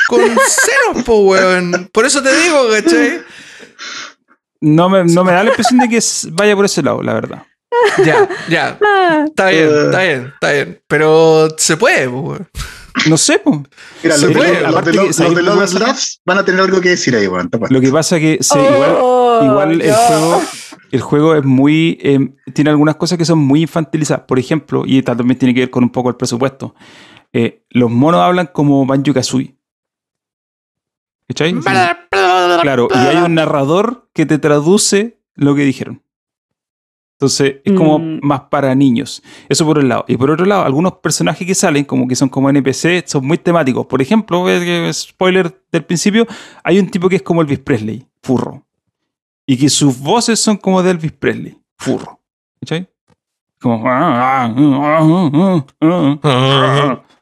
[0.09, 1.89] con ceros, po, weón.
[1.93, 3.21] Por eso te digo, ¿cachai?
[4.61, 6.01] No me, no me da la impresión de que
[6.33, 7.43] vaya por ese lado, la verdad.
[8.05, 8.79] Ya, ya.
[9.27, 10.83] Está bien, está bien, está bien.
[10.89, 12.49] Pero se puede, po, weón.
[13.07, 13.61] No sé, pues.
[14.03, 15.75] Mira, Se los, de, puede, los, que- los, ¿sabes de lo que Lover's?
[15.75, 17.49] Labs van a tener algo que decir ahí, weón.
[17.71, 19.95] Lo que pasa que sí, igual, oh, igual el no.
[19.95, 20.43] juego
[20.91, 24.99] el juego es muy eh, tiene algunas cosas que son muy infantilizadas por ejemplo y
[24.99, 26.75] esta también tiene que ver con un poco el presupuesto
[27.33, 29.55] eh, los monos hablan como Banjo Kazooie
[31.29, 31.53] ¿Cachai?
[31.53, 31.61] Sí.
[32.63, 36.03] claro y hay un narrador que te traduce lo que dijeron
[37.17, 38.21] entonces es como Mm.
[38.23, 41.85] más para niños eso por un lado y por otro lado algunos personajes que salen
[41.85, 46.27] como que son como NPC son muy temáticos por ejemplo eh, que- spoiler del principio
[46.65, 48.65] hay un tipo que es como Elvis Presley furro
[49.51, 52.21] y que sus voces son como de Elvis Presley, furro.
[52.61, 52.87] ¿Cachai?
[53.59, 53.83] Como.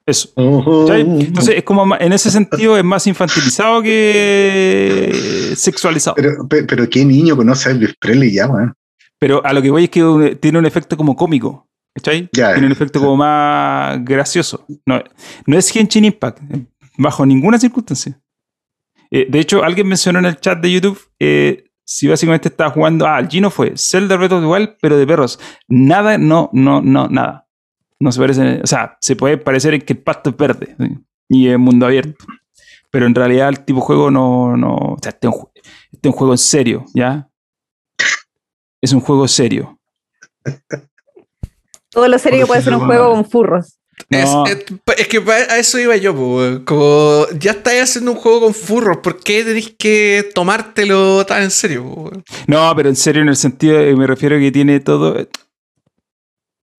[0.04, 0.28] Eso.
[0.34, 1.00] ¿cachai?
[1.00, 5.12] Entonces es como en ese sentido es más infantilizado que
[5.56, 6.14] sexualizado.
[6.16, 8.74] Pero, pe- pero qué niño conoce a Elvis Presley ya, weón.
[9.18, 11.68] Pero a lo que voy es que tiene un efecto como cómico.
[11.94, 12.28] ¿Cachai?
[12.32, 14.66] Ya, tiene un efecto como más gracioso.
[14.84, 15.02] No,
[15.46, 16.40] no es Genshin Impact,
[16.98, 18.20] bajo ninguna circunstancia.
[19.10, 23.06] Eh, de hecho, alguien mencionó en el chat de YouTube eh, si básicamente estaba jugando.
[23.06, 25.38] Ah, el Gino fue Zelda Breath of the pero de perros.
[25.68, 27.46] Nada, no, no, no, nada.
[28.00, 28.60] No se parece.
[28.62, 30.76] O sea, se puede parecer que el pasto es verde
[31.28, 32.26] y es mundo abierto.
[32.90, 34.56] Pero en realidad el tipo de juego no.
[34.56, 35.48] no o sea, este es un,
[35.92, 37.30] este es un juego en serio, ¿ya?
[38.80, 39.78] Es un juego serio.
[41.90, 43.75] Todo lo serio puede ser un juego con furros.
[44.10, 44.44] No.
[44.46, 44.64] Es, es-
[44.98, 46.40] es que a eso iba yo, po.
[46.64, 51.50] Como ya estáis haciendo un juego con furros, ¿por qué tenéis que tomártelo tan en
[51.50, 52.10] serio, po?
[52.46, 55.16] No, pero en serio, en el sentido, eh, me refiero a que tiene todo.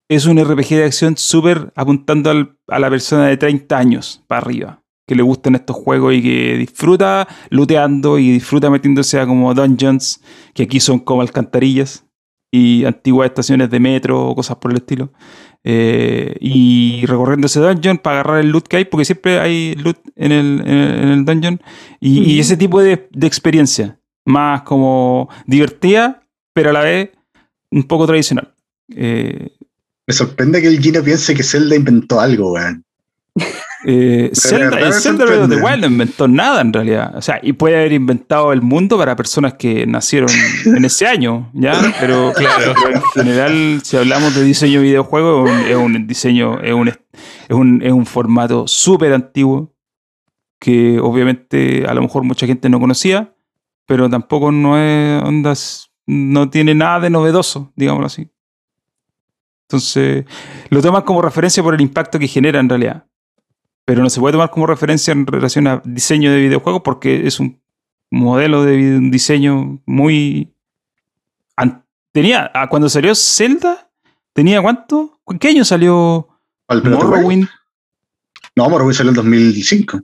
[0.09, 4.39] Es un RPG de acción súper apuntando al- a la persona de 30 años para
[4.41, 9.53] arriba, que le gustan estos juegos y que disfruta looteando y disfruta metiéndose a como
[9.53, 10.22] dungeons,
[10.53, 12.05] que aquí son como alcantarillas
[12.53, 15.11] y antiguas estaciones de metro o cosas por el estilo.
[15.70, 19.97] Eh, y recorriendo ese dungeon para agarrar el loot que hay, porque siempre hay loot
[20.15, 21.61] en el, en el, en el dungeon.
[21.99, 27.09] Y, ese tipo de, de experiencia, más como divertida, pero a la vez
[27.70, 28.53] un poco tradicional.
[28.95, 29.51] Eh,
[30.05, 32.86] Me sorprende que el Gino piense que Zelda inventó algo, weón.
[33.86, 35.55] eh, Zelda, el Zelda Breath of the.
[35.57, 37.15] Wild no inventó nada en realidad.
[37.15, 40.30] O sea, y puede haber inventado el mundo para personas que nacieron
[40.65, 41.73] en ese año, ¿ya?
[41.99, 42.73] Pero, Claro.
[42.84, 46.73] pero en general, si hablamos de diseño de videojuegos, es un, es un diseño, es
[46.73, 46.97] un, Es
[47.49, 49.73] un, es un formato súper antiguo
[50.59, 53.34] que obviamente a lo mejor mucha gente no conocía,
[53.86, 58.30] pero tampoco no es ondas, no tiene nada de novedoso, digámoslo así.
[59.67, 60.25] Entonces,
[60.69, 63.07] lo toman como referencia por el impacto que genera en realidad.
[63.88, 67.39] Pero no se puede tomar como referencia en relación a diseño de videojuegos porque es
[67.39, 67.57] un
[68.11, 70.53] modelo de un diseño muy...
[72.11, 73.89] Tenía, ah, cuando salió Zelda,
[74.33, 75.21] ¿tenía cuánto?
[75.27, 76.27] ¿En qué año salió.
[76.67, 77.47] Morrowind?
[78.57, 80.01] No, Morrowind salió en 2005.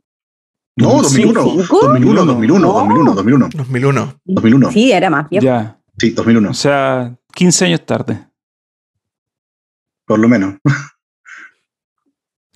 [0.78, 1.34] No, 2001.
[1.44, 1.80] 2005.
[1.88, 2.74] 2001, 2001, No.
[2.74, 4.20] 2001, 2001, 2001.
[4.24, 4.72] 2001.
[4.72, 5.44] Sí, era más viejo.
[5.46, 8.28] Ya, Sí, 2001, o sea, 15 años tarde.
[10.06, 10.56] por lo menos.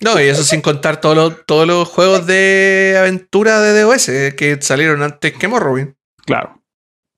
[0.00, 4.58] No, y eso sin contar todos los, todos los juegos de aventura de DOS que
[4.60, 5.94] salieron antes que Morrowind.
[6.24, 6.62] Claro.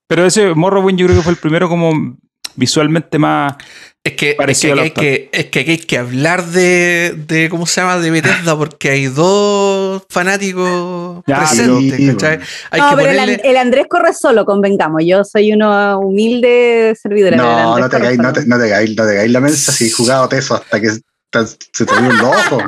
[0.09, 2.16] Pero ese Morrowind yo creo que fue el primero como
[2.57, 3.55] visualmente más...
[4.03, 7.83] Es que, es que, hay que, es que hay que hablar de, de ¿cómo se
[7.83, 7.99] llama?
[7.99, 12.39] De Bethesda, porque hay dos fanáticos Ya, presentes, pero- ¿cachai?
[12.70, 13.35] Hay no, que pero el, ponerle...
[13.35, 15.03] An- el Andrés corre solo, convengamos.
[15.05, 19.03] Yo soy una humilde el No, no te cagáis, no te, no te cagáis, no
[19.05, 20.89] te cagáis la mensa si he jugado Teso hasta que
[21.33, 22.62] se te vio el ojo.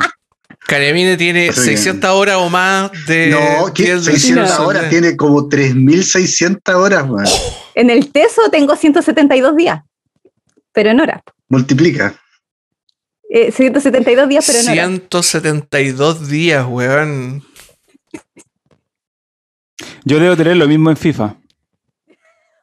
[0.67, 3.29] Caremine tiene Así que- 600 horas o más de...
[3.31, 3.85] No, ¿qué?
[3.85, 7.25] pies de 600 Simpson, horas, tiene como 3600 horas, man.
[7.75, 9.81] En el Teso tengo 172 días,
[10.73, 11.23] pero en hora.
[11.49, 12.15] Multiplica.
[13.29, 14.75] Eh, 172 días, pero en hora.
[14.75, 17.43] 172 días, weón.
[20.05, 21.37] Yo debo tener lo mismo en FIFA.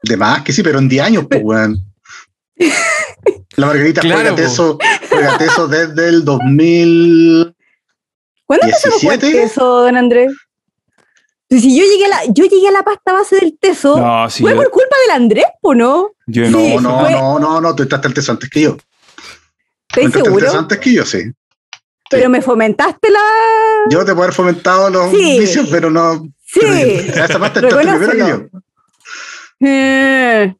[0.04, 1.84] De más que sí, pero en 10 años, pues, weón.
[3.56, 4.36] La Margarita Claro, juega.
[4.36, 4.78] Teso,
[5.10, 7.56] juega Teso desde el 2000.
[8.46, 9.32] ¿Cuándo jugar 17?
[9.32, 10.32] Teso, don Andrés?
[11.48, 14.30] Pues si yo llegué a la, yo llegué a la pasta base del Teso, No,
[14.30, 16.12] sí, fue yo, por culpa del Andrés, ¿o no?
[16.28, 16.60] yo no.
[16.60, 18.78] No, no, fue- no, no, no, tú entraste al Teso antes que yo.
[19.90, 20.46] ¿Estás entraste seguro?
[20.46, 21.24] Teso antes que yo, sí.
[22.12, 23.20] Pero me fomentaste la.
[23.90, 25.40] Yo te puedo haber fomentado los Sí.
[25.40, 26.24] vicios, pero no.
[26.46, 26.60] Sí.
[26.62, 28.60] pero- esa parte entraste primero que yo.
[29.66, 30.56] Eh.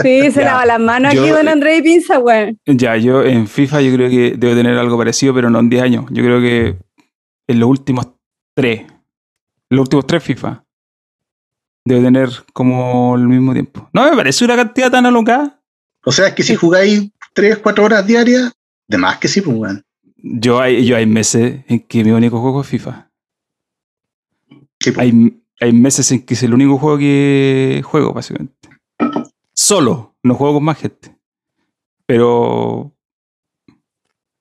[0.00, 2.56] Sí, se lava las manos Yo- aquí, don Andrés y Pinza, güey.
[2.66, 5.82] Ya, yo en FIFA yo creo que debo tener algo parecido, pero no en 10
[5.82, 6.04] años.
[6.10, 6.78] Yo creo que
[7.48, 8.06] en los últimos
[8.54, 8.82] tres,
[9.68, 10.64] los últimos tres FIFA,
[11.84, 13.88] debo tener como el mismo tiempo.
[13.92, 15.60] No me parece una cantidad tan alocada.
[16.04, 18.52] O sea, es que si jugáis 3, 4 horas diarias,
[18.86, 19.82] de más que sí, pues, weón.
[20.22, 23.10] Yo hay, yo hay meses en que mi único juego es FIFA.
[24.78, 24.98] Sí, pues.
[24.98, 28.54] Hay, hay meses en que es el único juego que juego, básicamente.
[29.54, 31.16] Solo, no juego con más gente.
[32.06, 32.92] Pero.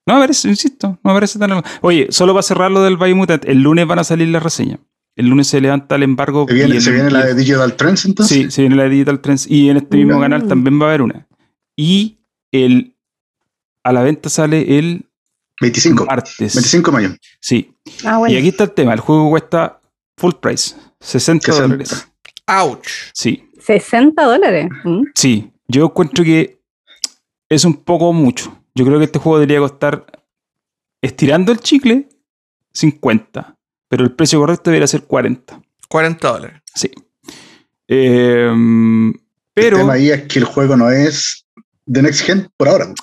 [0.08, 1.62] No me parece, insisto, no me parece tan.
[1.82, 4.80] Oye, solo para cerrar lo del Biomutant, el lunes van a salir las reseñas.
[5.16, 6.46] El lunes se levanta el embargo.
[6.48, 8.36] ¿Se viene, y el- se viene y la de Digital Trends entonces?
[8.38, 9.46] Sí, se viene la de Digital Trends.
[9.48, 11.28] Y en este mismo canal también va a haber una.
[11.76, 12.20] Y
[12.52, 12.96] el
[13.84, 15.06] a la venta sale el
[15.62, 16.06] 25.
[16.06, 16.56] martes.
[16.56, 17.16] 25 de mayo.
[17.42, 17.74] Sí.
[18.06, 18.34] Ah, bueno.
[18.34, 18.94] Y aquí está el tema.
[18.94, 19.80] El juego cuesta
[20.18, 20.76] full price.
[21.00, 21.62] 60 60.
[21.68, 22.08] dólares.
[22.48, 22.88] Ouch.
[23.14, 23.50] Sí.
[23.60, 24.70] 60 dólares.
[24.84, 25.04] ¿Mm?
[25.16, 25.52] Sí.
[25.68, 26.60] Yo encuentro que
[27.50, 28.56] es un poco mucho.
[28.76, 30.06] Yo creo que este juego debería costar,
[31.02, 32.10] estirando el chicle,
[32.74, 33.56] 50.
[33.88, 35.62] Pero el precio correcto debería ser 40.
[35.90, 36.62] 40 dólares.
[36.76, 36.92] Sí.
[37.88, 39.20] Eh, El
[39.54, 39.78] pero...
[39.78, 41.46] tema ahí es que el juego no es
[41.86, 42.94] de Next Gen por ahora.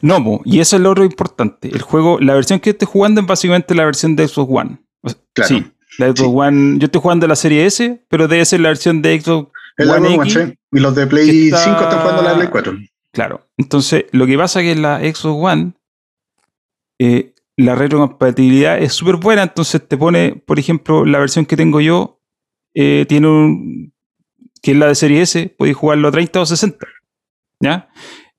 [0.00, 1.68] No, po, y eso es lo otro importante.
[1.68, 4.78] El juego, la versión que estoy jugando es básicamente la versión de Xbox One.
[5.02, 5.48] O sea, Claro.
[5.48, 6.26] Sí, la Xbox Sí.
[6.34, 6.78] One.
[6.78, 10.14] Yo estoy jugando la serie S, pero debe ser la versión de Xbox El One
[10.16, 10.38] X.
[10.72, 12.72] Y los de Play está- 5 están jugando la de Play 4.
[13.12, 13.46] Claro.
[13.58, 15.72] Entonces, lo que pasa es que en la Xbox One,
[16.98, 19.42] eh, la retrocompatibilidad es súper buena.
[19.42, 22.20] Entonces, te pone, por ejemplo, la versión que tengo yo,
[22.74, 23.92] eh, tiene un.
[24.62, 26.86] que es la de serie S, podéis jugarlo a 30 o 60.
[27.60, 27.88] ¿Ya?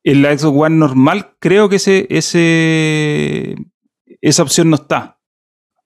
[0.05, 3.55] En la Xbox One normal, creo que ese, ese,
[4.21, 5.19] esa opción no está.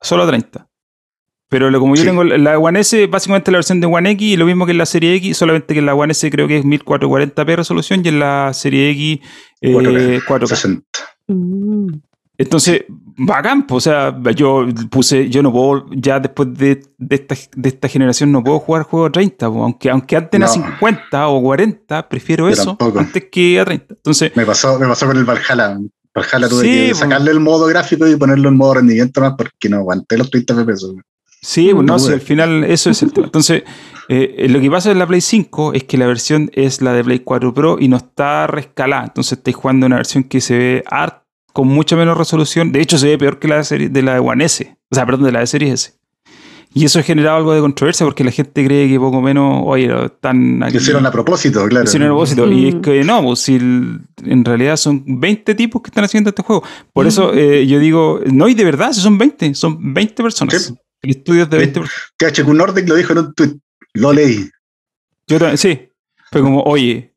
[0.02, 0.67] Solo a 30.
[1.50, 2.08] Pero lo- como yo Sí.
[2.08, 4.78] tengo la One S, básicamente la versión de One X, y lo mismo que en
[4.80, 8.10] la serie X, solamente que en la One S creo que es 1440p resolución y
[8.10, 9.20] en la serie X
[9.62, 10.48] eh, 4K, 4K.
[10.48, 10.84] 60.
[11.28, 11.88] Mm.
[12.40, 12.84] Entonces,
[13.18, 17.70] bacán, pues, o sea, yo puse, yo no puedo, ya después de, de esta, de
[17.70, 20.48] esta generación no puedo jugar juegos a 30, pues, aunque, aunque antes No.
[20.48, 23.00] 50 o 40, prefiero Yo eso tampoco.
[23.00, 23.96] antes que a 30.
[23.96, 25.80] Entonces, Me pasó, me pasó con el Valhalla.
[26.14, 26.98] Valhalla tuve Sí, que pues.
[27.00, 30.54] sacarle el modo gráfico y ponerlo en modo rendimiento más porque no aguanté los 30
[30.64, 30.94] FPS.
[31.42, 33.28] Sí, pues no, No si al final eso es el tema.
[33.28, 33.64] Entonces,
[34.10, 36.94] eh, eh, lo que pasa en la Play 5 es que la versión es la
[36.94, 39.06] de Play 4 Pro y no está rescalada.
[39.06, 41.24] Entonces, estáis jugando una versión que se ve art
[41.54, 42.72] con mucha menos resolución.
[42.72, 44.78] De hecho, se ve peor que la de, serie, de la de One S.
[44.92, 45.94] O sea, perdón, de la de Series S.
[46.74, 49.90] Y eso ha generado algo de controversia porque la gente cree que poco menos, oye,
[50.06, 51.86] están Que hicieron a propósito, claro.
[51.86, 52.52] Hicieron a propósito.
[52.52, 52.82] Y es Mm.
[52.82, 56.64] que no, pues si el- en realidad son 20 tipos que están haciendo este juego.
[56.94, 60.62] Por eso eh, yo digo, no, y de verdad, si son 20, son 20 personas.
[60.62, 60.76] Sí.
[61.02, 62.14] El estudio es de 20 personas.
[62.18, 63.56] THQ Nordic lo dijo en un tweet.
[63.94, 64.50] Lo leí.
[65.28, 65.90] Yo también, sí.
[66.32, 67.14] Fue como, oye,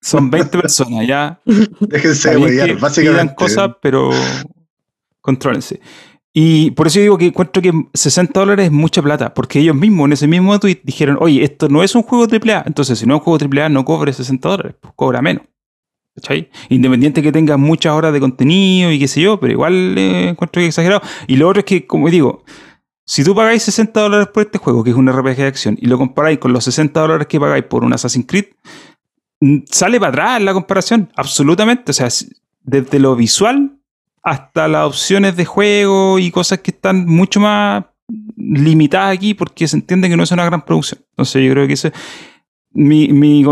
[0.00, 1.40] son 20 personas, ya.
[1.80, 3.34] Déjense que pidan básicamente.
[3.34, 4.10] cosas, pero
[5.20, 5.80] contrólense.
[6.32, 10.06] Y por eso digo que encuentro que 60 dólares es mucha plata, porque ellos mismos
[10.06, 13.14] en ese mismo tweet dijeron, oye, esto no es un juego AAA, entonces si no
[13.14, 15.44] es un juego AAA no cobre 60 dólares, pues cobra menos.
[16.14, 16.50] ¿Cachai?
[16.68, 20.60] Independiente que tenga muchas horas de contenido y qué sé yo, pero igual eh, encuentro
[20.60, 21.02] que es exagerado.
[21.26, 22.44] Y lo otro es que, como digo,
[23.10, 25.86] si tú pagáis 60 dólares por este juego, que es un RPG de acción, y
[25.86, 28.44] lo comparáis con los 60 dólares que pagáis por un Assassin's Creed,
[29.68, 31.90] sale para atrás la comparación, absolutamente.
[31.90, 32.06] O sea,
[32.62, 33.80] desde lo visual
[34.22, 37.84] hasta las opciones de juego y cosas que están mucho más
[38.36, 41.00] limitadas aquí porque se entiende que no es una gran producción.
[41.10, 41.92] Entonces yo creo que ese
[42.72, 43.44] mi,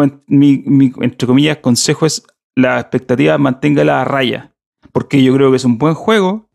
[1.00, 2.22] entre comillas, consejo es
[2.54, 4.54] la expectativa manténgala a raya.
[4.92, 6.47] Porque yo creo que es un buen juego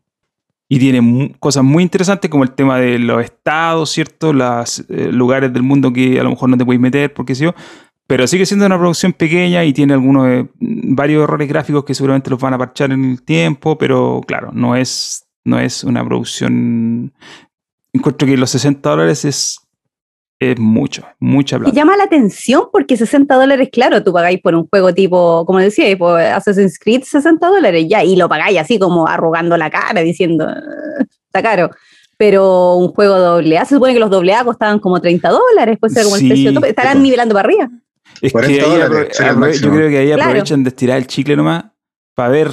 [0.74, 4.34] y tiene cosas muy interesantes como el tema de los estados, ¿cierto?
[4.34, 7.46] Los lugares del mundo que a lo mejor no te puedes meter, porque sí,
[8.08, 12.32] pero sigue siendo una producción pequeña y tiene algunos eh, varios errores gráficos que seguramente
[12.32, 17.14] los van a parchar en el tiempo, pero claro, no es, no es una producción.
[17.94, 19.60] Encuentro que los 60 dólares es,
[20.52, 21.76] es mucho, mucha Y plata.
[21.76, 25.98] llama la atención porque 60 dólares, claro, tú pagáis por un juego tipo, como decía,
[25.98, 30.46] por Assassin's Creed 60 dólares ya, y lo pagáis así como arrugando la cara, diciendo,
[30.48, 31.70] "Ah, está caro.
[32.18, 35.78] Pero un juego doble A, se supone que los doble A costaban como 30 dólares,
[35.80, 36.70] puede ser como Sí, el precio tope.
[36.70, 37.04] Estarán tipo.
[37.04, 37.70] nivelando para arriba.
[38.22, 38.72] Es 40 que ahí
[39.34, 40.24] dólares yo creo que ahí Claro.
[40.24, 41.66] aprovechan de estirar el chicle nomás
[42.16, 42.50] para ver.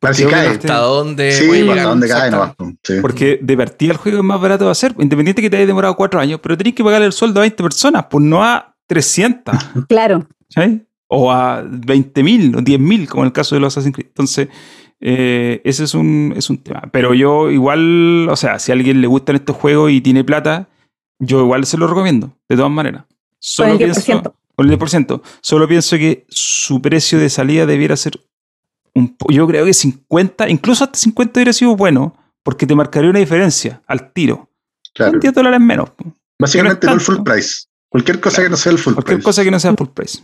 [0.00, 0.48] Porque cae.
[0.48, 1.84] ¿Hasta dónde Sí, hasta llegar?
[1.84, 2.54] dónde cae nomás.
[2.82, 2.94] Sí.
[3.02, 5.94] Porque de partida el juego es más barato de hacer, independiente que te haya demorado
[5.94, 9.54] cuatro años, pero tenés que pagarle el sueldo a 20 personas, pues no a 300,
[9.88, 10.26] Claro.
[10.48, 10.80] ¿sabes?
[11.06, 14.08] O a 20.000 o 10.000, como en el caso de los Assassin's Creed.
[14.08, 14.48] Entonces,
[15.00, 16.82] eh, ese es un, es un tema.
[16.92, 20.68] Pero yo igual, o sea, si a alguien le gustan estos juegos y tiene plata,
[21.18, 23.04] yo igual se lo recomiendo, de todas maneras.
[23.06, 24.32] Con Solo el pienso, 10%.
[24.56, 25.22] con el 10%.
[25.42, 28.20] Solo pienso que su precio de salida debiera ser
[28.94, 33.18] un yo creo que 50, incluso hasta 50 hubiera sido bueno, porque te marcaría una
[33.18, 34.50] diferencia al tiro.
[34.94, 35.12] Claro.
[35.12, 35.90] Son 10 dólares menos.
[36.38, 37.64] Básicamente no el full price.
[37.88, 39.24] Cualquier cosa que no sea el full Cualquier price.
[39.24, 40.20] cosa que no sea full price.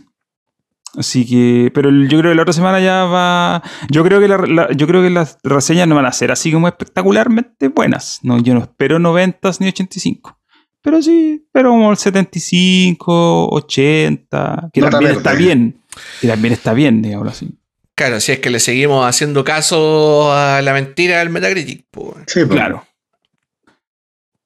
[0.97, 3.61] Así que, pero yo creo que la otra semana ya va.
[3.89, 6.51] Yo creo que la- la- yo creo que las reseñas no van a ser así
[6.51, 8.19] como espectacularmente buenas.
[8.23, 10.39] No, yo no espero 90 ni 85.
[10.81, 15.81] Pero sí, pero como el 75, 80, que también está bien.
[16.21, 17.49] Que también está bien, digamos así.
[17.97, 21.83] Claro, si es que le seguimos haciendo caso a la mentira del Metacritic.
[21.89, 22.13] pues.
[22.27, 22.49] Sí, pues.
[22.49, 22.85] Claro.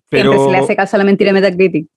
[0.09, 1.87] Siempre se le hace caso a la mentira de Metacritic.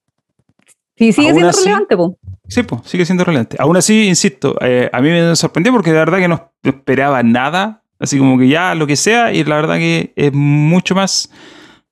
[0.97, 2.17] Sí, sigue siendo así- relevante, po.
[2.47, 3.55] Sí, pues, sigue siendo relevante.
[3.59, 7.23] Aún así, insisto, eh, a mí me sorprendió porque de verdad que no no esperaba
[7.23, 7.83] nada.
[7.99, 11.31] Así como que ya lo que sea, y la verdad que es mucho más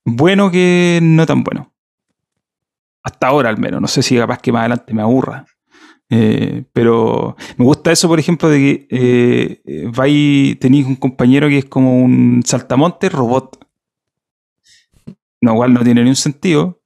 [0.03, 1.71] bueno que no tan bueno.
[3.01, 3.79] Hasta ahora al menos.
[3.81, 5.45] No sé si capaz que más adelante me aburra.
[6.15, 11.47] Eh, pero me gusta eso, por ejemplo, de que eh, eh, vais, tenéis un compañero
[11.49, 13.57] que es como un saltamonte robot.
[15.41, 16.79] No, igual no tiene ni un sentido.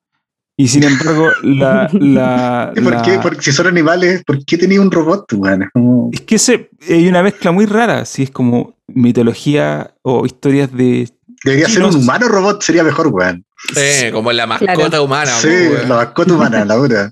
[0.55, 3.19] Y sin embargo, la, la, ¿Y ¿Por la- qué?
[3.21, 5.63] Porque si son animales, ¿por qué tenía un robot, weón?
[5.63, 10.25] Es como- Es que ese, hay una mezcla muy rara, si es como mitología o
[10.25, 11.09] historias de...
[11.43, 13.45] Debería ser un humano robot, sería mejor, weón.
[13.75, 15.03] Sí, como la mascota Claro.
[15.03, 15.31] humana.
[15.31, 15.89] sí, weón.
[15.89, 17.11] la mascota humana, la hora.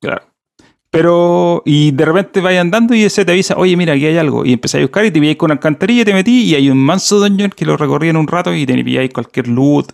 [0.00, 0.22] Claro.
[0.92, 4.44] Pero, y de repente vaya andando y ese te avisa, oye, mira, aquí hay algo.
[4.44, 6.76] Y empecé a buscar y te pilláis con una alcantarilla, te metí y hay un
[6.76, 9.90] manso dungeon que lo recorrí en un rato y te pilláis cualquier loot.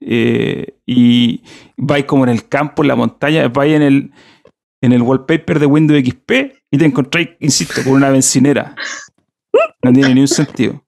[0.00, 1.42] eh, y
[1.76, 4.10] vais como en el campo, en la montaña, vais en el,
[4.80, 6.32] en el wallpaper de Windows XP
[6.72, 8.74] y te encontráis, insisto, con una bencinera.
[9.84, 10.84] No tiene ni un sentido.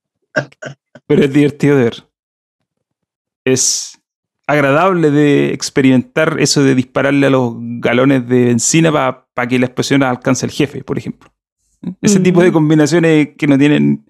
[1.07, 2.05] Pero es divertido de ver.
[3.45, 4.02] Es
[4.47, 10.03] agradable de experimentar eso de dispararle a los galones de benzina para que la explosión
[10.03, 11.33] alcance al jefe, por ejemplo.
[12.01, 12.23] Ese Mm.
[12.23, 14.07] tipo de combinaciones que no tienen,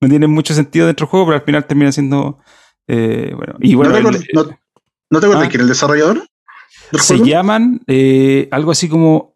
[0.00, 2.38] no tienen mucho sentido dentro del juego, pero al final termina siendo.
[2.86, 4.58] eh, bueno, y bueno, ¿No, te el- acuerdas, no,
[5.10, 5.50] ¿no te acuerdas Ah.
[5.50, 6.26] quién el desarrollador?
[6.92, 7.24] se juego?
[7.24, 9.33] llaman eh, algo así como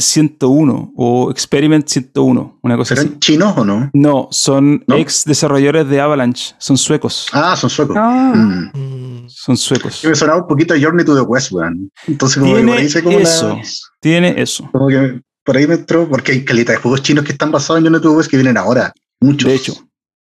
[0.00, 3.02] 101 o Experiment 101, una cosa así.
[3.04, 3.90] ¿Serán chinos o no?
[3.92, 4.96] No, son ¿No?
[4.96, 7.26] ex desarrolladores de Avalanche, son suecos.
[7.32, 7.96] Ah, son suecos.
[7.98, 8.32] Ah.
[8.74, 9.28] Mm.
[9.28, 10.04] Son suecos.
[10.04, 11.90] Me sonaba un poquito a Journey to the West, weón.
[12.06, 13.48] Entonces, como que Tiene por ahí hice como eso.
[13.48, 13.62] la.
[14.00, 14.68] Tiene eso.
[14.72, 17.78] Como que por ahí me entró, porque hay caleta de juegos chinos que están basados
[17.78, 18.92] en Journey to the West que vienen ahora.
[19.20, 19.48] Muchos.
[19.48, 19.74] De hecho.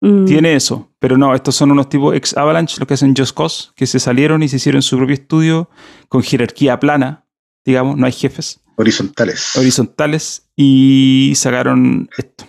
[0.03, 0.25] Mm.
[0.25, 3.69] Tiene eso, pero no, estos son unos tipos ex Avalanche, los que hacen Just Cause,
[3.77, 5.69] que se salieron y se hicieron su propio estudio
[6.09, 7.27] con jerarquía plana,
[7.67, 9.57] digamos, no hay jefes Horizontales.
[9.57, 12.47] horizontales y sacaron esto.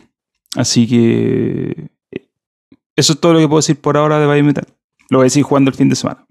[0.56, 2.28] Así que eh,
[2.96, 4.66] eso es todo lo que puedo decir por ahora de Biometal.
[5.10, 6.26] Lo voy a seguir jugando el fin de semana.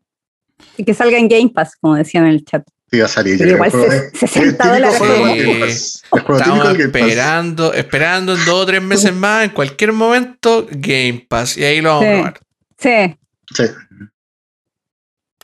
[0.77, 2.67] Y que salga en Game Pass, como decían en el chat.
[2.93, 3.35] Iba a salir.
[3.39, 8.45] yo Pero igual el juego se- de- 60 el típico dólares Estamos esperando, esperando en
[8.45, 11.57] dos o tres meses más, en cualquier momento, Game Pass.
[11.57, 12.11] Y ahí lo vamos Sí.
[12.11, 12.41] a probar.
[12.79, 13.17] Sí,
[13.55, 13.63] Sí.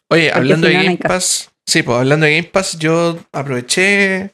[0.09, 3.19] Oye, Porque hablando si de no Game Pass, sí, pues hablando de Game Pass, yo
[3.33, 4.31] aproveché,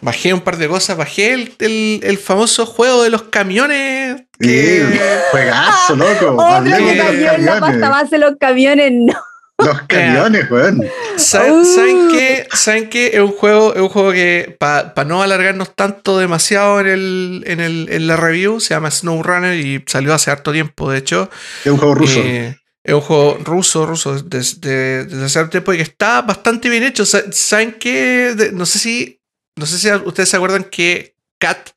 [0.00, 4.22] bajé un par de cosas, bajé el, el- el famoso juego de los camiones.
[4.38, 4.98] Que, Sí,
[5.30, 6.32] juegazo, loco.
[6.32, 7.90] Otro Hablemos que de en la pasta camiones.
[7.90, 9.14] base los camiones, no.
[9.58, 10.84] Los camiones, weón.
[11.16, 11.64] Sa- Uh.
[11.64, 12.46] ¿Saben qué?
[12.52, 13.06] ¿Saben qué?
[13.14, 17.60] Es un juego, es un juego que, para no alargarnos tanto demasiado en, el, en,
[17.60, 21.30] el, en la review, se llama SnowRunner y salió hace harto tiempo, de hecho.
[21.64, 22.20] Es un juego ruso.
[22.22, 22.54] Eh,
[22.86, 26.84] es un juego ruso, ruso, desde, desde hace harto tiempo y que está bastante bien
[26.84, 27.04] hecho.
[27.04, 28.34] Sa- ¿Saben qué?
[28.36, 29.20] De- no sé si.
[29.58, 31.70] No sé si ustedes se acuerdan que Cat,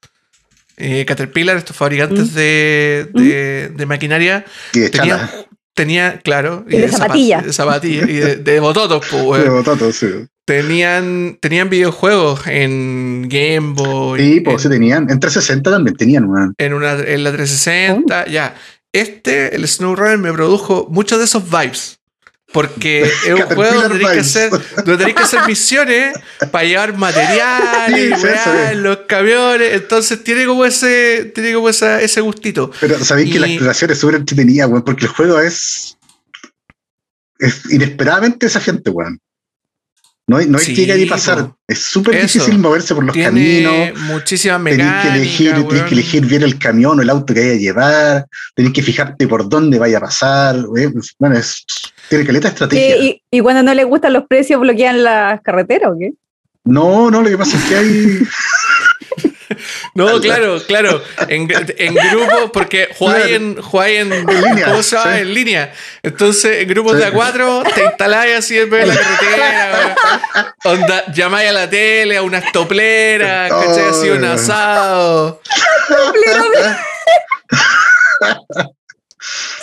[0.77, 2.35] eh, Caterpillar, estos fabricantes Mm.
[2.35, 5.45] de, de, de maquinaria, y de tenían, chala.
[5.73, 7.41] tenía, claro, Y de zapat- zapatilla.
[7.41, 9.43] de zapatilla y de, de bototos, pues.
[9.45, 10.07] De bototos, sí.
[10.45, 14.19] Tenían, tenían videojuegos en Game Boy.
[14.19, 15.03] Sí, en, pues sí tenían.
[15.09, 16.53] En 360 también tenían, weón.
[16.57, 18.55] en una, en la 360, ya.
[18.93, 21.99] Este, el SnowRunner, me produjo muchos de esos vibes.
[22.51, 26.17] Porque es un juego donde tenéis que hacer, donde tenéis que hacer misiones
[26.51, 27.61] para llevar material
[27.93, 28.75] Sí, sí, sí.
[28.75, 29.73] los camiones.
[29.73, 32.71] Entonces tiene como ese, tiene como esa, ese gustito.
[32.79, 35.95] Pero sabéis que la exploración es súper entretenida, weón, porque el juego es.
[37.37, 39.19] Es inesperadamente desafiante, weón.
[40.29, 41.51] No hay, no hay Sí, que ir ahí pasar.
[41.67, 43.99] Es súper difícil moverse por los Tiene caminos.
[44.03, 45.01] muchísimas Tenéis mecánicas.
[45.11, 48.27] que, elegir, tenés que elegir bien el camión o el auto que vaya a llevar.
[48.55, 50.55] Tenés que fijarte por dónde vaya a pasar.
[50.67, 50.93] weón.
[51.17, 51.65] Bueno, es,
[52.09, 52.95] tiene caleta estrategia.
[52.95, 53.03] ¿Qué?
[53.03, 56.11] ¿Y, y cuando no les gustan los precios, bloquean las carreteras o qué?
[56.63, 58.19] No, no, lo que pasa es que hay.
[59.95, 61.03] No, claro, claro.
[61.27, 61.47] En,
[61.77, 63.35] en grupo, porque jugáis Claro.
[63.35, 65.15] en, jugáis en, línea, ¿cómo se llama?
[65.15, 65.21] sí.
[65.21, 65.73] En línea.
[66.03, 66.99] Entonces, en grupos Sí.
[66.99, 69.95] de a cuatro, te instaláis así en medio de la carretera.
[70.65, 73.89] Onda, llamáis a la tele, a unas topleras, ¿cachai?
[73.89, 74.31] Así un Oh.
[74.33, 75.41] asado.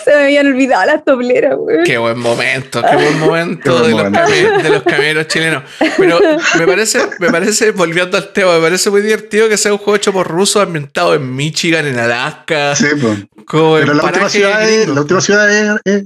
[0.03, 1.83] Se me habían olvidado las topleras, güey.
[1.83, 4.63] Qué buen momento, qué buen momento, Qué buen de, los momento.
[4.63, 5.63] de los camioneros chilenos.
[5.97, 6.19] Pero
[6.57, 9.95] me parece, me parece, volviendo al tema, me parece muy divertido que sea un juego
[9.95, 13.19] hecho por rusos ambientado en Michigan, en Alaska, Sí, pues.
[13.49, 16.03] Pero la última, ciudad es, la última ciudad es, es-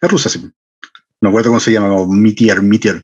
[0.00, 0.40] es rusa, sí.
[1.20, 3.00] No recuerdo cómo se llama, como Meteor, Meteor.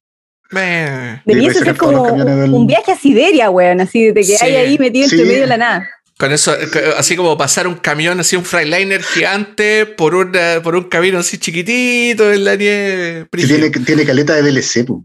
[0.50, 1.20] Meh.
[1.24, 4.36] Debiese puede ser como del- un viaje a Siberia, weón, así de que Sí.
[4.44, 5.88] hay ahí metido entre medio de la nada.
[6.16, 10.76] Con eso, eh, así como pasar un camión, así un Freightliner gigante por, una, por
[10.76, 13.26] un camino así chiquitito en la nieve.
[13.32, 15.00] Tiene, tiene caleta de DLC, pues.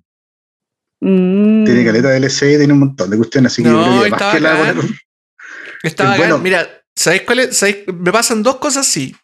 [1.02, 1.66] Mm.
[1.66, 4.10] Tiene caleta de DLC, tiene un montón de cuestiones, así que No, yo creo que
[4.10, 4.76] más que la
[5.84, 6.38] Está Es bueno.
[6.38, 7.58] Mira, ¿sabéis cuál es?
[7.58, 7.78] ¿Sabéis?
[7.88, 9.16] Me pasan dos cosas así.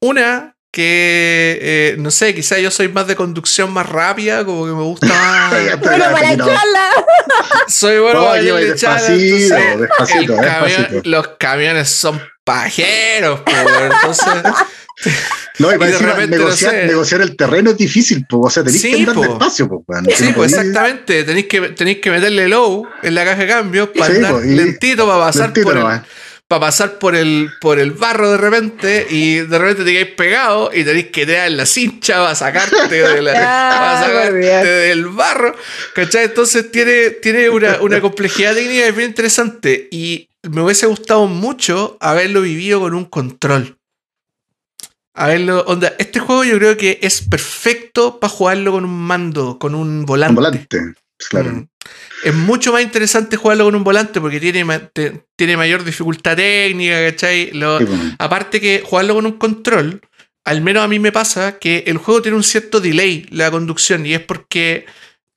[0.00, 4.72] Una, que eh, no sé, quizá yo soy más de conducción más rápida, como que
[4.72, 5.50] me gusta más.
[5.80, 6.44] Bueno, para no.
[6.46, 6.88] echarla.
[7.68, 9.46] soy bueno No, para despacito,
[9.78, 11.00] despacito, camión- despacito.
[11.04, 14.26] los camiones son pajeros, po, entonces.
[15.58, 16.86] No, y, Y para de encima repente, no negociar, sé.
[16.86, 18.40] negociar el terreno es difícil, pues.
[18.44, 19.22] O sea, tenéis Sí, que andar po.
[19.22, 20.04] despacio, pues, weón.
[20.14, 21.24] Sí, No pues podí- exactamente.
[21.24, 24.54] Tenéis que, tenéis que meterle low en la caja de cambio para Sí, andar y-
[24.56, 26.00] lentito para pasar lentito por el.
[26.50, 30.70] Para pasar por el, por el barro de repente y de repente te quedáis pegado
[30.74, 35.54] y tenéis que tirar la cincha para sacarte, de la- para Ah, sacarte del barro.
[35.94, 36.24] ¿Cachai?
[36.24, 41.28] Entonces tiene, tiene una, una complejidad técnica que es bien interesante y me hubiese gustado
[41.28, 43.78] mucho haberlo vivido con un control.
[45.14, 49.76] Haberlo, onda, este juego yo creo que es perfecto para jugarlo con un mando, con
[49.76, 50.30] un volante.
[50.30, 50.80] Un volante,
[51.28, 51.50] claro.
[51.52, 51.68] Mm.
[52.24, 56.36] Es mucho más interesante jugarlo con un volante porque tiene, ma- te- tiene mayor dificultad
[56.36, 57.50] técnica, ¿cachai?
[57.52, 57.86] Lo- Sí,
[58.18, 60.00] aparte que jugarlo con un control,
[60.44, 64.04] al menos a mí me pasa que el juego tiene un cierto delay, la conducción,
[64.04, 64.84] y es porque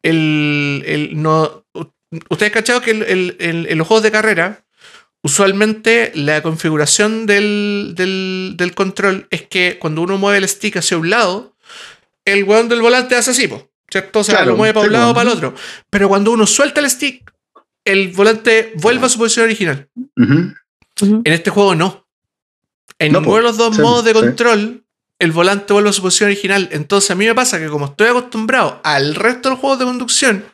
[0.02, 1.66] el, el no...
[2.30, 4.66] Ustedes cachado que el- el- el- en los juegos de carrera,
[5.24, 10.98] usualmente la configuración del, del, del control es que cuando uno mueve el stick hacia
[10.98, 11.56] un lado,
[12.26, 14.20] el weón del volante hace así, po, ¿cierto?
[14.20, 15.16] O sea, Claro, lo mueve para un lado o po.
[15.16, 15.54] para el otro.
[15.89, 17.32] Pero cuando uno suelta el stick,
[17.86, 19.88] el volante vuelve a su posición original.
[20.18, 22.08] En este juego no.
[23.00, 24.20] En No, ninguno de los dos Sí, modos de sí.
[24.20, 24.84] control,
[25.20, 26.70] el volante vuelve a su posición original.
[26.72, 29.86] Entonces a mí me pasa que como estoy acostumbrado al resto de los juegos de
[29.86, 30.46] conducción,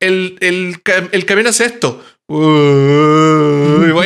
[0.00, 2.04] el, el, el camión hace esto.
[2.28, 2.40] Voy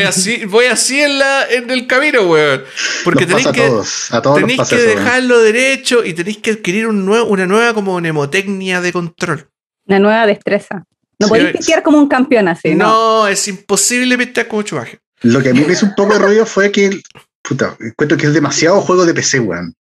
[0.07, 2.65] así, voy así en, la, en el camino, weón.
[3.05, 4.13] Porque Nos tenéis pasa a que, todos.
[4.13, 4.85] A todos nos tenéis que eso.
[4.87, 4.99] weón.
[4.99, 9.49] dejarlo derecho y tenéis que adquirir un nuevo, una nueva como mnemotecnia de control.
[9.87, 10.85] Una nueva destreza.
[11.19, 12.87] No Sí, podéis pistear como un campeón así, ¿no?
[12.87, 14.99] no, es imposible pistear como chubaje.
[15.23, 17.01] Lo que a mí me hizo un poco de ruido fue que,
[17.43, 19.75] puta, encuentro que es demasiado juego de PC, weón.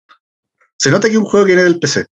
[0.78, 2.06] Se nota que es un juego que viene del PC.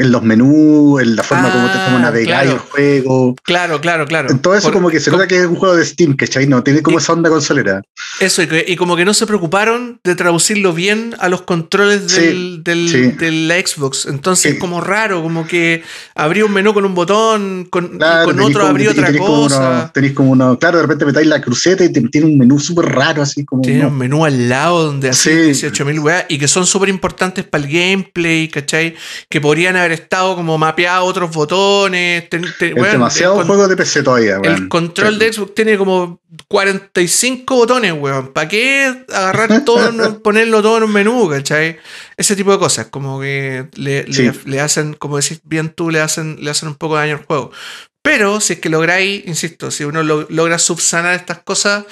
[0.00, 2.52] En los menús, en la forma como, te, como Ah, navegar claro.
[2.52, 3.36] el juego.
[3.44, 4.30] Claro, claro, claro.
[4.30, 6.46] En todo eso Por- como que se nota que es un juego de Steam, ¿cachai?
[6.46, 7.82] No tiene como Y- esa onda consolera.
[8.18, 12.04] Eso, y, que- y como que no se preocuparon de traducirlo bien a los controles
[12.10, 13.00] Sí, del, del- sí.
[13.12, 14.06] de la Xbox.
[14.06, 14.58] Entonces, Sí.
[14.58, 15.82] como raro, como que
[16.14, 19.26] abría un menú con un botón, con, y con otro como- abría y otra como
[19.42, 19.58] cosa.
[19.68, 22.58] uno- tenéis como uno, claro, de repente metáis la cruceta y te, tiene un menú
[22.58, 23.60] súper raro, así como.
[23.62, 25.30] Tiene un menú al lado donde Sí.
[25.30, 28.94] 18.000 weas y que son súper importantes para el gameplay, ¿cachai?
[29.28, 32.28] Que podrían haber estado como mapeados otros botones.
[32.30, 34.54] ten- ten- es weón, demasiado el, juego de PC todavía, weón.
[34.54, 38.32] el control de Xbox tiene como 45 botones, weón.
[38.32, 41.78] ¿Para qué agarrar todo, ponerlo todo en un menú, ¿cachai?
[42.16, 44.30] Ese tipo de cosas, como que le, le- Sí.
[44.44, 47.24] le hacen, como decís bien tú, le hacen, le hacen un poco de daño al
[47.24, 47.50] juego.
[48.02, 51.84] Pero si es que lográis, insisto, si uno lo- logra subsanar estas cosas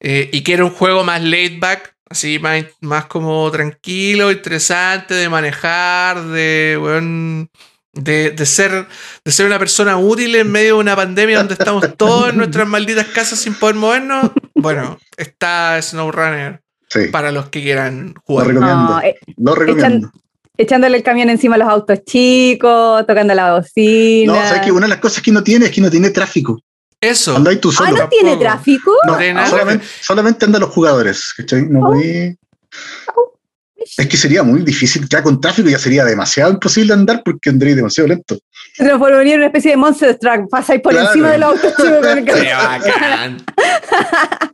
[0.00, 5.28] eh, y quiere un juego más laid back, así más, más como tranquilo, interesante de
[5.28, 7.48] manejar, de, weón,
[7.94, 8.86] de, de ser,
[9.24, 12.68] de ser una persona útil en medio de una pandemia donde estamos todos en nuestras
[12.68, 16.60] malditas casas sin poder movernos, bueno, está SnowRunner
[16.92, 18.48] Sí, para los que quieran lo jugar.
[18.48, 18.82] recomiendo.
[18.82, 20.10] No, eh, lo recomiendo.
[20.58, 24.32] echándole el camión encima a los autos chicos, tocando la bocina.
[24.32, 26.60] No, sabes que una de las cosas que no tiene es que no tiene tráfico.
[27.00, 27.34] Eso.
[27.36, 27.38] Ah.
[27.40, 27.48] ¿no
[28.08, 28.38] tiene Tampoco.
[28.40, 28.92] tráfico?
[29.06, 29.48] No, tiene nada.
[29.48, 31.32] solamente, solamente andan los jugadores.
[31.36, 31.62] ¿cachai?
[31.66, 31.92] No Oh.
[31.94, 32.36] podí-
[33.96, 37.74] Es que sería muy difícil, ya con tráfico ya sería demasiado imposible andar porque andaría
[37.74, 38.38] demasiado lento.
[38.74, 40.48] Se transformaría en una especie de monster truck.
[40.50, 41.08] Pasáis por Claro.
[41.08, 42.58] encima de los autos chicos con el Qué camión.
[42.58, 43.44] bacán.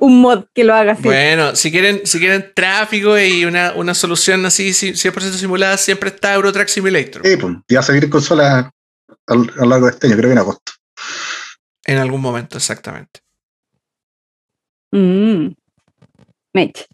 [0.00, 1.02] Un mod que lo haga así.
[1.04, 6.10] Bueno, si quieren, si quieren tráfico y una, una solución así ci- 100% simulada, siempre
[6.10, 7.26] está Eurotrack Simulator.
[7.26, 8.70] Eh, pues, ya va a salir en consola
[9.26, 10.72] a lo largo de este año, creo que en agosto.
[11.88, 13.20] En algún momento, exactamente.
[14.92, 15.48] Mm.
[16.52, 16.86] Mech.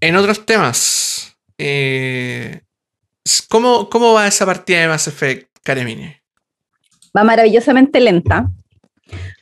[0.00, 2.60] En otros temas, eh,
[3.48, 6.14] ¿cómo, ¿cómo va esa partida de Mass Effect, Karemini?
[7.16, 8.48] Va maravillosamente lenta.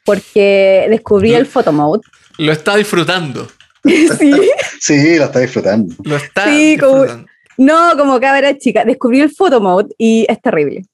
[0.05, 2.03] Porque descubrí el photo mode.
[2.39, 3.49] Lo está disfrutando.
[3.85, 4.33] sí.
[4.81, 5.95] Sí, la está disfrutando.
[6.05, 7.31] Lo está Sí, como- disfrutando.
[7.59, 8.85] No, como cabra chica.
[8.85, 10.85] Descubrí el photo mode y es terrible.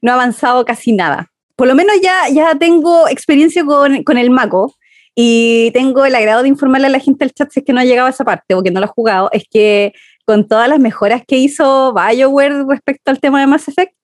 [0.00, 1.30] No ha avanzado casi nada.
[1.56, 4.74] Por lo menos ya, ya tengo experiencia con, con el Mako
[5.14, 7.80] y tengo el agrado de informarle a la gente del chat si es que no
[7.80, 9.30] ha llegado a esa parte o que no lo ha jugado.
[9.32, 9.92] Es que
[10.24, 13.94] con todas las mejoras que hizo BioWare respecto al tema de Mass Effect,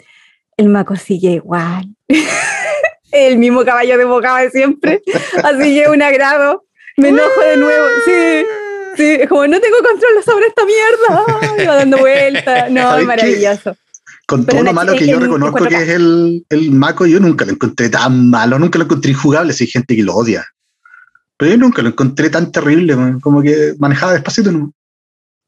[0.57, 1.87] el Mako sigue igual.
[3.13, 5.03] el mismo caballo de boca de siempre.
[5.43, 6.65] Así que un agrado.
[6.97, 7.87] Me enojo de nuevo.
[8.05, 8.47] Sí.
[8.97, 11.69] Sí, como no tengo control sobre esta mierda.
[11.69, 12.71] Va dando vueltas.
[12.71, 13.77] No, ¿Sabes es maravilloso.
[14.31, 15.81] Con todo lo malo que yo reconozco que 4K.
[15.83, 19.65] es el, el Mako, yo nunca lo encontré tan malo, nunca lo encontré injugable, si
[19.65, 20.47] hay gente que lo odia.
[21.37, 24.53] Pero yo nunca lo encontré tan terrible, como que manejaba despacito.
[24.53, 24.73] ¿no?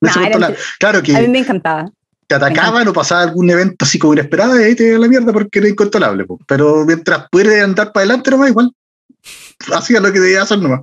[0.01, 1.93] No, se la- claro A mí que me encantaba.
[2.27, 5.33] te atacaban o pasaba algún evento así como inesperado y ahí te iba la mierda
[5.33, 6.25] porque era incontrolable.
[6.25, 6.41] po.
[6.49, 8.73] Pero mientras puedes andar para adelante nomás, igual.
[9.73, 10.81] Hacía lo que debía hacer nomás.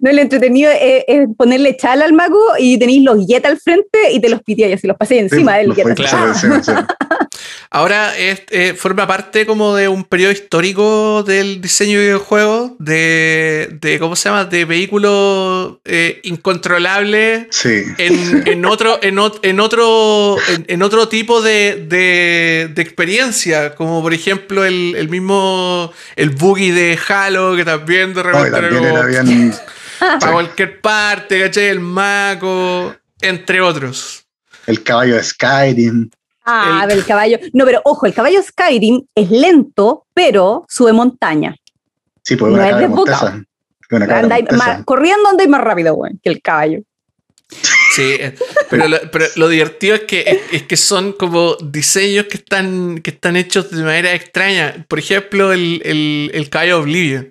[0.00, 4.12] No, lo entretenido es, es ponerle chala al mago y tenéis los yeta al frente
[4.12, 5.94] y te los pitiáis así, los pasé encima Sí, del yeta.
[5.94, 6.34] Claro.
[6.34, 6.72] sí, sí, sí.
[7.70, 13.68] Ahora es- eh, forma parte como de un periodo histórico del diseño de videojuegos, de,
[13.80, 14.44] de ¿cómo se llama?
[14.44, 17.82] De vehículos eh, incontrolables Sí.
[17.98, 23.74] en, en otro, en, ot- en otro, en, en otro tipo de, de- de experiencia,
[23.74, 28.50] como por ejemplo el, el mismo, el buggy de Halo, que también de No, y
[28.50, 29.24] repente era
[30.20, 31.66] para cualquier parte, ¿cachai?
[31.66, 34.24] El Mako, entre otros.
[34.66, 36.10] El caballo de Skyrim.
[36.44, 37.38] Ah, El- del caballo.
[37.52, 41.54] No, pero ojo, el caballo Skyrim es lento, pero sube montaña.
[42.22, 42.74] Sí, pues No una es.
[43.90, 44.66] Una cabra Andáis montesa.
[44.76, 45.28] más- corriendo
[45.58, 46.80] rápido, güey, que el caballo.
[47.94, 48.34] Sí, eh,
[48.70, 52.98] pero lo, pero lo divertido es que, es, es que son como diseños que están,
[52.98, 54.84] que están hechos de manera extraña.
[54.88, 57.30] Por ejemplo, el, el, el caballo Oblivion,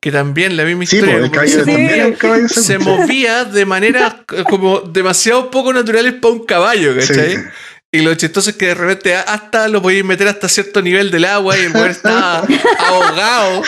[0.00, 1.18] que también la misma Sí, historia.
[1.18, 2.16] pues el como que caballo se, Sí.
[2.18, 7.08] caballo se movía de manera como demasiado poco naturales para un caballo, Sí.
[7.08, 7.36] ¿cachai?
[7.92, 11.24] Y lo chistoso es que de repente hasta lo podéis meter hasta cierto nivel del
[11.24, 12.44] agua y el mujer estaba
[12.78, 13.62] ahogado.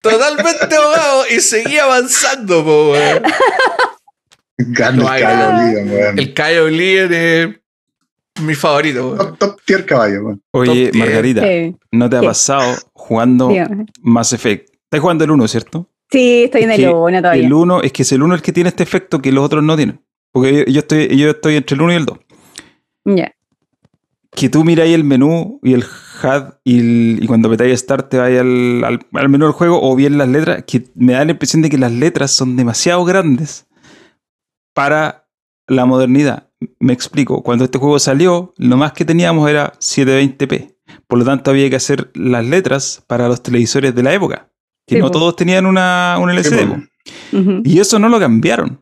[0.00, 3.22] Totalmente ahogado y seguía avanzando, po, weón.
[4.58, 6.32] El weón.
[6.34, 7.48] Cayo Oblivion es
[8.40, 9.08] mi favorito.
[9.10, 9.18] weón.
[9.18, 10.42] Top, top tier caballo, weón.
[10.52, 10.90] Oye.
[10.94, 11.42] Margarita,
[11.90, 13.50] ¿no te ha pasado jugando.
[14.00, 15.88] Mass Effect Estás jugando el 1, ¿cierto?
[16.10, 17.46] Sí, estoy Es en el 1 todavía.
[17.46, 19.64] El 1, es que es el 1 el que tiene este efecto que los otros
[19.64, 20.04] no tienen.
[20.30, 22.18] Porque yo, yo estoy, yo estoy entre el 1 y el 2.
[23.06, 23.34] Ya.
[24.32, 28.18] Que tú miráis el menú y el HUD y, el- y cuando metáis Start te
[28.18, 31.30] vais al, al- al menú del juego o bien las letras, que me da la
[31.32, 33.66] impresión de que las letras son demasiado grandes
[34.74, 35.26] para
[35.68, 36.50] la modernidad.
[36.80, 40.74] Me explico, cuando este juego salió, lo más que teníamos era 720p.
[41.06, 44.50] Por lo tanto, había que hacer las letras para los televisores de la época.
[44.86, 45.12] Que Sí, no po.
[45.12, 46.58] todos tenían una, un LCD.
[46.60, 46.74] Sí, po.
[46.74, 47.38] po.
[47.38, 47.62] Ujú.
[47.64, 48.80] Y eso no lo cambiaron.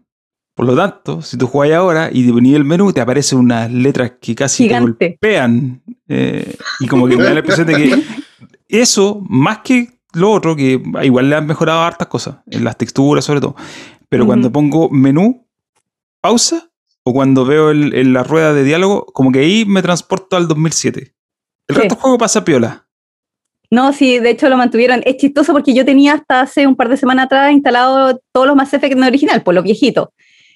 [0.55, 4.12] Por lo tanto, si tú juegas ahora y venís el menú, te aparecen unas letras
[4.20, 4.93] que casi Gigante.
[4.93, 5.82] te golpean.
[6.09, 8.02] eh, y como que me da la impresión de que
[8.68, 13.24] eso, más que lo otro, que igual le han mejorado hartas cosas, en las texturas
[13.24, 13.55] sobre todo.
[14.09, 15.47] Pero cuando pongo menú,
[16.20, 16.70] pausa,
[17.05, 20.48] o cuando veo el- en la rueda de diálogo, como que ahí me transporto al
[20.48, 21.14] 2007.
[21.68, 21.81] El Sí.
[21.81, 22.86] resto del juego pasa piola.
[23.70, 25.02] No, sí, de hecho lo mantuvieron.
[25.05, 28.56] Es chistoso porque yo tenía hasta hace un par de semanas atrás instalado todos los
[28.56, 30.09] Mass Effect en original, por los viejitos.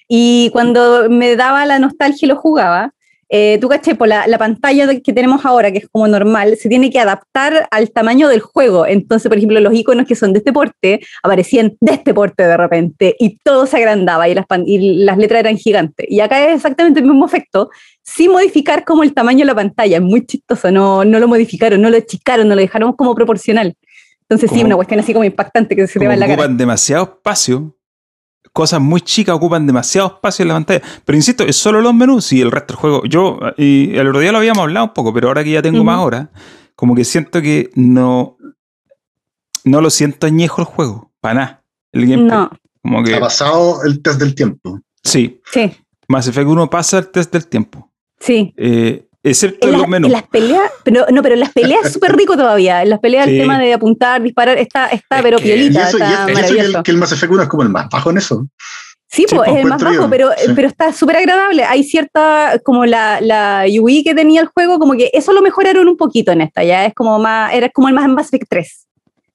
[0.07, 2.93] Y cuando me daba la nostalgia y lo jugaba,
[3.29, 6.69] eh, tú caché, por la, la pantalla que tenemos ahora, que es como normal, se
[6.69, 8.85] tiene que adaptar al tamaño del juego.
[8.85, 12.57] Entonces, por ejemplo, los iconos que son de este porte aparecían de este porte de
[12.57, 16.05] repente y todo se agrandaba y las, y las letras eran gigantes.
[16.09, 17.69] Y acá es exactamente el mismo efecto,
[18.05, 19.97] sin modificar como el tamaño de la pantalla.
[19.97, 23.75] Es muy chistoso, no, no lo modificaron, no lo achicaron, no lo dejaron como proporcional.
[24.21, 26.41] Entonces, sí, Como- una cuestión así como impactante que se te va en la cara.
[26.41, 27.75] ocupan demasiado espacio.
[28.53, 30.81] Cosas muy chicas ocupan demasiado espacio en la pantalla.
[31.03, 33.03] Pero insisto, es solo los menús y el resto del juego.
[33.05, 35.83] Yo, y el otro día lo habíamos hablado un poco, pero ahora que ya tengo
[35.83, 36.29] más horas,
[36.75, 38.37] como que siento que no.
[39.63, 41.11] No lo siento añejo el juego.
[41.19, 41.63] Para nada.
[41.91, 42.29] El gameplay.
[42.37, 42.49] No,
[42.81, 43.15] Como que.
[43.15, 44.79] Ha pasado el test del tiempo.
[45.03, 45.41] Sí.
[45.51, 45.71] sí,
[46.07, 47.91] Mass Effect 1 pasa el test del tiempo.
[48.25, 48.53] Sí.
[48.57, 50.07] Eh, excepto En, en la- los menús.
[50.07, 52.81] en las peleas, pero no, pero en las peleas es súper rico todavía.
[52.83, 53.31] En las peleas Sí.
[53.35, 56.05] el tema de apuntar, disparar, está, está Es pero que- Y piolita, eso, y está
[56.05, 56.77] es- y eso que, maravilloso.
[56.77, 58.47] el, que el Mass Effect 1 es como el más bajo en eso.
[59.07, 60.51] Sí, Sí, pues es el más bajo, yo, pero, sí.
[60.55, 61.63] pero está súper agradable.
[61.63, 65.87] Hay cierta, como la, la UI que tenía el juego, como que eso lo mejoraron
[65.87, 68.47] un poquito en esta, ya es como más, era como el más en Mass Effect
[68.49, 68.87] 3.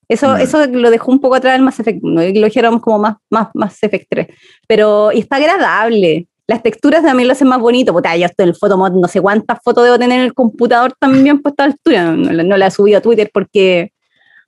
[0.09, 2.99] Eso, eso lo dejó un poco atrás el Mass Effect 1, y lo dijeron como
[2.99, 4.27] más, más Mass Effect 3.
[4.67, 6.27] Pero y está agradable.
[6.51, 7.93] Las texturas también lo hacen más bonito.
[7.93, 10.93] Puta, yo estoy en el Photomod, no sé cuántas fotos debo tener en el computador
[10.99, 12.11] también a esta altura.
[12.11, 13.93] No, no la he subido a Twitter porque,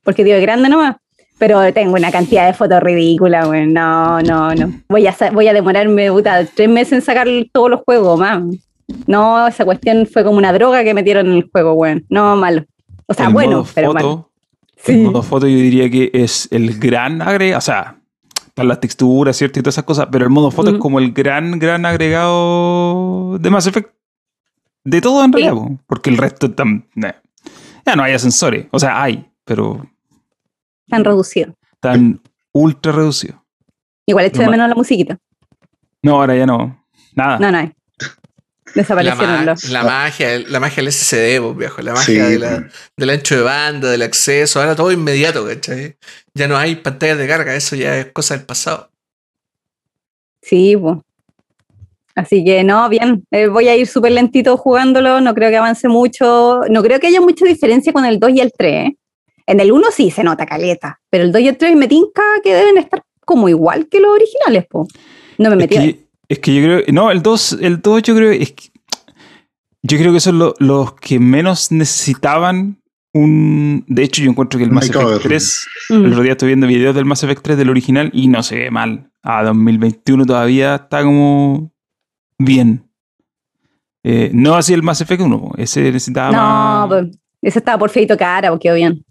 [0.02, 0.96] porque digo, es grande nomás.
[1.38, 3.68] Pero tengo una cantidad de fotos ridículas, güey.
[3.68, 4.72] No, no, no.
[4.88, 8.42] Voy a, voy a demorarme, puta, tres meses en sacar todos los juegos, más.
[9.06, 12.04] No, esa cuestión fue como una droga que metieron en el juego, güey.
[12.08, 12.64] No, malo.
[13.06, 14.30] O sea, el bueno, pero foto, malo.
[14.86, 15.00] el Sí.
[15.02, 18.01] modo foto yo diría que es el gran agregado, o sea,
[18.54, 19.58] para las texturas, ¿cierto?
[19.58, 23.50] Y todas esas cosas, pero el modo foto es como el gran, gran agregado de
[23.50, 23.90] Mass Effect.
[24.84, 26.52] De todo en realidad, po, porque el resto
[26.94, 27.12] nah.
[27.86, 29.86] ya no hay ascensores, o sea, hay, pero
[30.88, 31.54] Tan reducido.
[31.80, 32.20] tan
[32.52, 33.44] ultra reducido.
[34.06, 35.18] Igual echo de menos la musiquita.
[36.02, 36.84] No, ahora ya no,
[37.14, 37.38] nada.
[37.38, 37.72] No, no hay.
[38.74, 39.64] La, Desaparecieron ma- los.
[39.70, 41.82] la magia, la magia del SSD, pues, viejo.
[41.82, 44.60] La Sí, magia de la- del ancho de banda, del acceso.
[44.60, 45.96] Ahora todo inmediato, ¿cachai?
[46.34, 47.54] Ya no hay pantallas de carga.
[47.54, 48.90] Eso ya es cosa del pasado.
[50.42, 50.98] Sí, pues.
[52.14, 53.24] Así que no, bien.
[53.30, 55.20] Eh, voy a ir súper lentito jugándolo.
[55.20, 56.60] No creo que avance mucho.
[56.68, 58.88] No creo que haya mucha diferencia con el 2 y el 3.
[58.88, 58.96] ¿eh?
[59.46, 61.00] En el 1 sí se nota caleta.
[61.10, 64.12] Pero el 2 y el 3 me tinca que deben estar como igual que los
[64.12, 64.86] originales, po.
[65.38, 65.76] No me Es metí.
[65.76, 68.70] que, es que yo creo, no, el 2, el 2 yo creo, es que-
[69.82, 72.78] yo creo que son lo- los que menos necesitaban
[73.14, 74.88] un, de hecho yo encuentro que el Mass.
[74.88, 75.94] Effect 3, Mm.
[76.04, 78.56] el otro día estoy viendo videos del Mass Effect 3 del original y no se
[78.56, 81.72] ve mal, a 2021 todavía está como
[82.38, 82.88] bien.
[84.04, 87.78] Eh, no así el Mass Effect 1, po, ese necesitaba No, más, pues, ese estaba
[87.78, 89.04] por feito cara, porque quedó bien.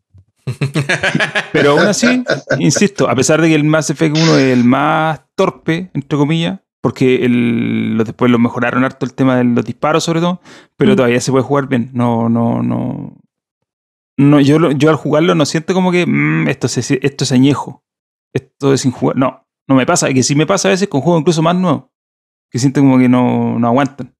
[1.53, 2.23] pero aún así,
[2.59, 6.59] insisto, a pesar de que el Mass Effect 1 es el más torpe, entre comillas,
[6.81, 10.41] porque el, lo- después lo mejoraron harto el tema de los disparos sobre todo,
[10.77, 10.95] pero Mm.
[10.95, 11.89] todavía se puede jugar bien.
[11.93, 13.15] No, no, no.
[14.17, 17.83] no yo, yo al jugarlo no siento como que "Mm, esto, es, esto es añejo.
[18.33, 19.17] Esto es sin jugar.
[19.17, 20.11] No, no me pasa.
[20.13, 21.85] Que sí me pasa a veces con juegos incluso más nuevos.
[22.49, 24.13] Que siento como que no, no aguantan.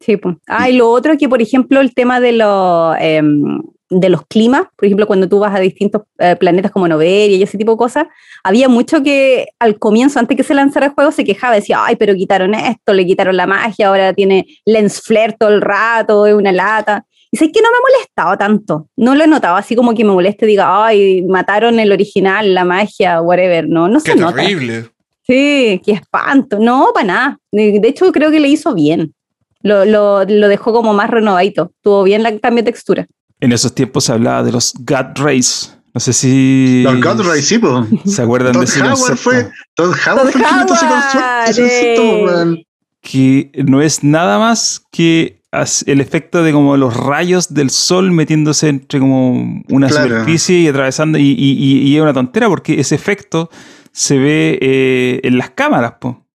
[0.00, 0.36] Sí, pues.
[0.46, 4.26] Ah, y lo otro es que, por ejemplo, el tema de, los em, de los
[4.26, 7.72] climas, por ejemplo, cuando tú vas a distintos eh, planetas como Noveria y ese tipo
[7.72, 8.06] de cosas,
[8.42, 11.96] había mucho que al comienzo, antes que se lanzara el juego, se quejaba, decía, ay,
[11.96, 16.34] pero quitaron esto, le quitaron la magia, ahora tiene lens flare todo el rato, es
[16.34, 17.04] una lata.
[17.30, 20.04] Y sé que no me ha molestado tanto, no lo he notado así como que
[20.04, 24.36] me moleste, diga, ay, mataron el original, la magia, whatever, no, no Qué se nota.
[24.36, 24.88] terrible.
[25.26, 26.58] Sí, qué espanto.
[26.58, 27.38] No, para nada.
[27.50, 29.14] De hecho, creo que le hizo bien.
[29.62, 31.72] Lo, lo, lo dejó como más renovadito.
[31.80, 33.06] Tuvo bien la cambio de textura.
[33.40, 37.58] En esos tiempos se hablaba de los God Rays, No sé si Los Godray, sí,
[37.58, 37.86] po.
[38.04, 39.16] se acuerdan Todd de ese Howard concepto.
[39.22, 39.50] fue.
[39.74, 42.56] Todd Howard fue el que concepto,
[43.00, 45.40] que no es nada más que
[45.86, 50.08] el efecto de como los rayos del sol metiéndose entre como una Claro.
[50.08, 53.50] superficie y atravesando y, y- y- y es una tontera porque ese efecto
[53.92, 56.26] se ve eh, en las cámaras po.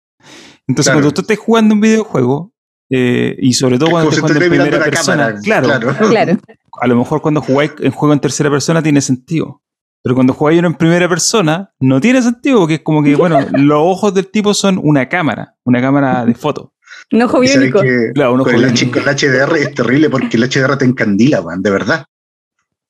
[0.69, 0.99] entonces Claro.
[1.01, 2.53] cuando tú estés jugando un videojuego
[2.91, 5.41] eh, y sobre todo cuando estés jugando en primera persona cámara.
[5.43, 5.67] claro,
[6.07, 6.38] Claro.
[6.81, 9.61] A lo mejor cuando jugáis en juego en tercera persona tiene sentido
[10.01, 13.39] pero cuando jugáis uno en primera persona no tiene sentido porque es como que bueno
[13.51, 16.73] los ojos del tipo son una cámara una cámara de foto
[17.11, 17.81] Un ojo biónico.
[18.14, 21.61] Claro, un ojo con el, el HDR es terrible porque el HDR te encandila, weón,
[21.61, 22.06] de verdad.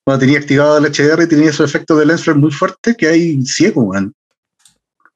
[0.06, 3.41] Cuando tenía activado el HDR tenía esos efectos de lens flare muy fuertes que hay
[3.45, 4.14] ciego, weón.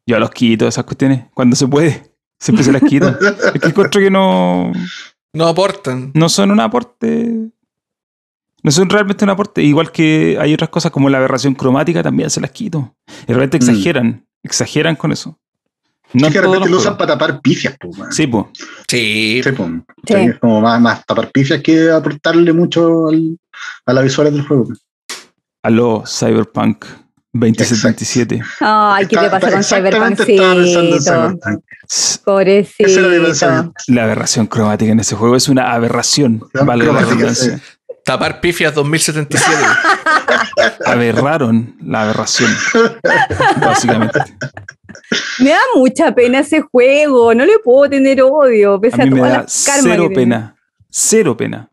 [0.06, 2.14] Yo los quito esas cuestiones cuando se puede.
[2.40, 3.08] Siempre se las quito.
[3.54, 4.72] es que encuentro que no,
[5.34, 6.12] No aportan.
[6.14, 7.50] no son un aporte.
[8.64, 9.62] No son realmente un aporte.
[9.62, 12.96] Igual que hay otras cosas como la aberración cromática, también se las quito.
[13.28, 13.62] Y realmente Mm.
[13.70, 14.26] exageran.
[14.42, 15.38] Exageran con eso.
[16.14, 18.16] No es que los lo usan para tapar pifias, pues.
[18.16, 18.46] Sí, pues.
[18.88, 19.42] Sí.
[19.44, 19.50] Sí.
[19.50, 19.84] Sí.
[20.08, 23.38] Sí, es como más, más tapar pifias que aportarle mucho al-
[23.86, 24.68] a la visual del juego.
[25.64, 26.86] A lo Cyberpunk
[27.32, 28.42] 2077.
[28.60, 31.02] Ay, ¿qué te pasa con pensando en?
[31.02, 31.64] Cyberpunk.
[32.24, 32.90] Pobrecito.
[32.90, 33.72] Ese era.
[33.88, 36.44] La aberración cromática en ese juego es una aberración.
[36.66, 37.60] Vale la redundancia.
[38.06, 39.56] Tapar pifias 2077.
[40.86, 42.52] Aberraron la aberración.
[43.62, 44.20] Básicamente.
[45.40, 47.34] Me da mucha pena ese juego.
[47.34, 48.80] No le puedo tener odio.
[48.80, 50.56] Pese A a, mí me toda da la karma cero pena.
[50.90, 51.70] Cero pena.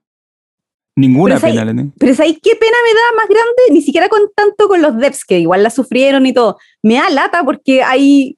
[0.97, 1.93] Ninguna Pero es pena ahí- le tengo.
[1.99, 3.63] Pero ¿sabes qué pena me da más grande?
[3.73, 6.59] Ni siquiera con tanto con los devs, que igual la sufrieron y todo.
[6.83, 8.37] Me da lata porque hay...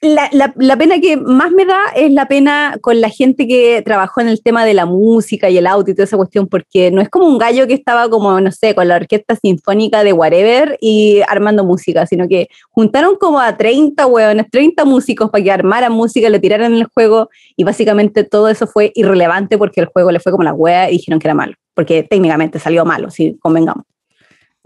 [0.00, 4.28] La, pena que más me da es la pena con la gente que trabajó en
[4.28, 7.10] el tema de la música y el audio y toda esa cuestión, porque no es
[7.10, 11.20] como un gallo que estaba como, no sé, con la orquesta sinfónica de whatever y
[11.28, 16.30] armando música, sino que juntaron como a 30 hueones, 30 músicos para que armaran música,
[16.30, 20.20] le tiraran en el juego y básicamente todo eso fue irrelevante porque el juego le
[20.20, 23.84] fue como la wea y dijeron que era malo, porque técnicamente salió malo, si convengamos.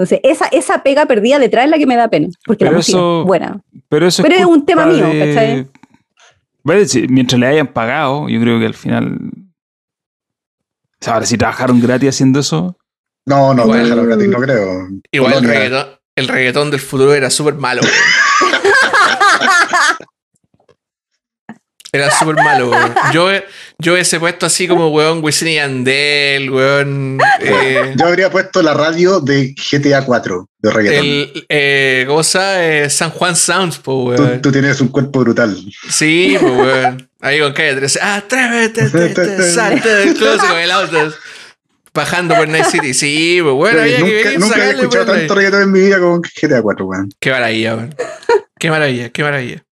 [0.01, 2.79] Entonces, esa, esa pega perdida detrás es la que me da pena, porque la Pero
[2.79, 3.61] música eso- es buena.
[3.91, 5.69] Pero eso Pero es un tema mío, ¿cachai?
[6.63, 9.19] Bueno, si- mientras le hayan pagado, yo creo que al final.
[9.23, 12.79] O sea, ahora si trabajaron gratis haciendo eso.
[13.27, 13.83] No, no, Bueno.
[13.85, 14.89] déjalo gratis, no creo.
[15.13, 15.87] Igual el reggaetón,
[16.17, 17.83] el reggaetón del futuro era súper malo.
[21.93, 22.05] weón.
[22.05, 22.95] Era súper malo, weón.
[23.13, 23.29] Yo,
[23.79, 27.19] yo hubiese puesto así como, weón, Wisin y Yandel, weón.
[27.41, 31.05] eh, Yo habría puesto la radio de GTA 4 de reggaeton.
[31.07, 32.65] el, eh, ¿Cómo se llama?
[32.65, 34.41] Eh, San Juan Sounds, po, weón.
[34.43, 35.57] tú tienes un cuerpo brutal.
[35.89, 37.11] Sí, pues, weón.
[37.21, 38.01] Ahí con calle 13.
[38.01, 41.13] Atrévete, te, te, salte del closet con el auto.
[41.93, 42.95] Bajando por Night City.
[42.95, 45.99] Sí, pues, bueno, había que nunca venir, nunca había escuchado tanto reggaeton en mi vida
[45.99, 47.09] como GTA 4, weón.
[47.19, 47.95] Qué maravilla, weón.
[48.59, 49.65] Qué maravilla, qué maravilla.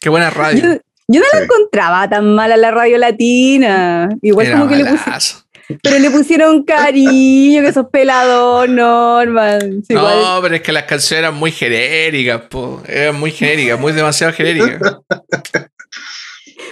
[0.00, 0.80] Qué buena Yo, radio.
[1.08, 1.44] yo no la Sí.
[1.44, 4.08] encontraba tan mala la radio latina.
[4.22, 5.20] Igual Era como que le pusieron,
[5.82, 9.82] pero le pusieron cariño, que sos pelador, Norman.
[9.86, 10.20] Sí, igual.
[10.20, 12.82] No, pero es que las canciones eran muy genéricas, po.
[12.86, 14.78] Eran muy genéricas, muy demasiado genéricas.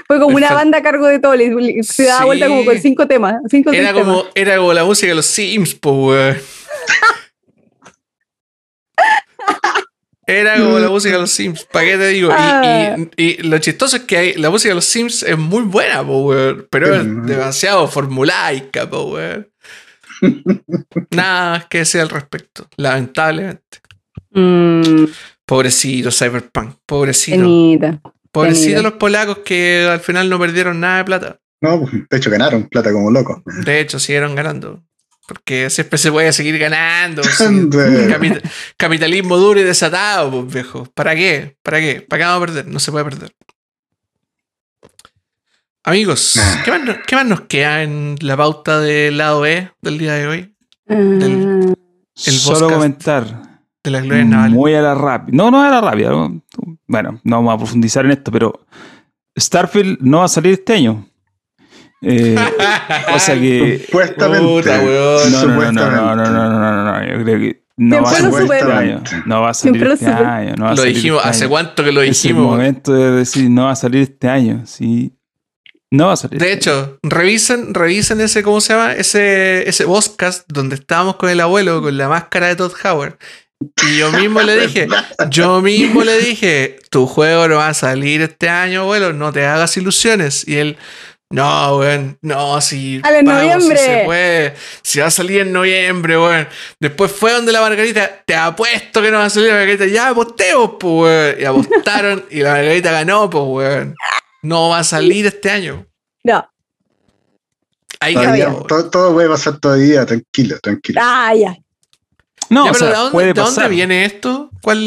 [0.06, 1.34] Fue como una banda a cargo de todo.
[1.82, 2.24] Se daba Sí.
[2.26, 3.34] vuelta como con cinco temas.
[3.50, 4.04] Cinco Era temas.
[4.04, 6.36] como, era como la música de los Sims, po, weón.
[10.26, 12.30] Era como la música de los Sims, ¿para qué te digo?
[12.30, 12.96] Y- Ah.
[13.16, 16.04] Y, y lo chistoso es que hay, la música de los Sims es muy buena,
[16.04, 16.34] po,
[16.70, 17.26] pero es Mm.
[17.26, 19.16] demasiado formulaica, po.
[21.10, 23.78] Nada más que decir al respecto, lamentablemente.
[24.32, 25.04] Mm,
[25.44, 27.36] Pobrecito Cyberpunk, pobrecito.
[27.38, 28.00] penita.
[28.32, 31.40] Pobrecito los polacos que al final no perdieron nada de plata.
[31.62, 33.38] No, de hecho ganaron plata como locos.
[33.64, 34.82] De hecho, siguieron ganando.
[35.26, 37.22] Porque siempre se puede seguir ganando.
[37.24, 37.68] sí.
[38.76, 40.86] Capitalismo duro y desatado, pues viejo.
[40.94, 41.56] ¿Para qué?
[41.62, 42.00] ¿Para qué?
[42.00, 42.66] ¿Para qué vamos a perder?
[42.68, 43.32] No se puede perder.
[45.84, 46.62] Amigos, Ah.
[46.64, 50.14] ¿qué más, nos, qué más nos queda en la pauta del lado E del día
[50.14, 50.54] de hoy?
[50.88, 51.76] Ah, El
[52.14, 53.60] Solo comentar.
[53.84, 54.52] De las glorias navales.
[54.52, 55.36] Muy a la rápida.
[55.36, 56.10] No, no a la rápida.
[56.10, 56.42] ¿no?
[56.88, 58.66] Bueno, no vamos a profundizar en esto, pero
[59.38, 61.08] Starfield no va a salir este año.
[62.02, 62.34] Eh,
[63.12, 63.82] cosa que.
[63.86, 64.46] Supuestamente.
[64.46, 65.32] Puta, weón.
[65.32, 68.10] No, no, no, no, no, no, no, no, no, no, Yo creo que no va
[68.10, 69.02] a Siempre salir lo este año.
[69.26, 70.36] No va a salir Siempre lo este supera.
[70.36, 70.54] año.
[70.56, 71.50] No va a lo salir dijimos, este ¿hace año.
[71.50, 72.44] cuánto que lo Es el dijimos?
[72.46, 74.62] momento de decir no va a salir este año.
[74.66, 75.12] Sí.
[75.90, 76.38] No va a salir.
[76.40, 76.80] De este año.
[76.82, 78.92] hecho, revisen, revisen ese, ¿cómo se llama?
[78.94, 83.16] Ese, ese podcast donde estábamos con el abuelo con la máscara de Todd Howard.
[83.88, 84.86] Y yo mismo le dije,
[85.30, 89.46] yo mismo le dije, tu juego no va a salir este año, abuelo, no te
[89.46, 90.46] hagas ilusiones.
[90.46, 90.76] Y él,
[91.30, 92.18] No, weón.
[92.22, 93.00] No, si.
[93.00, 93.76] ¡Sale en vamos, noviembre!
[93.78, 94.54] Si se puede.
[94.82, 96.48] Si va a salir en noviembre, weón.
[96.78, 98.22] Después fue donde la Margarita.
[98.24, 99.86] Te apuesto que no va a salir la Margarita.
[99.86, 101.40] Ya apostemos, pues, weón.
[101.40, 103.94] Y apostaron y la Margarita ganó, pues, weón.
[104.42, 105.84] No va a salir este año.
[106.22, 106.48] No.
[107.98, 108.62] Ahí Todavía- cambió.
[108.66, 111.00] todo, todo puede pasar todavía, tranquilo, tranquilo.
[111.02, 111.56] Ah, ya.
[112.48, 113.70] No, Ya, o pero sea, ¿de, dónde, puede de dónde pasar.
[113.70, 114.50] viene esto?
[114.62, 114.78] ¿Cuál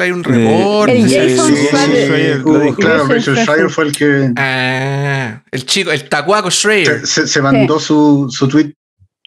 [0.00, 0.98] hay un Eh, reporte?
[1.00, 2.46] El sí, Jason sí, Schreier.
[2.46, 3.70] Uh, claro, Jason Schreier.
[3.70, 7.06] Fue el que Ah, el chico, el tacuaco Schreier.
[7.06, 8.72] se, mandó su, su tweet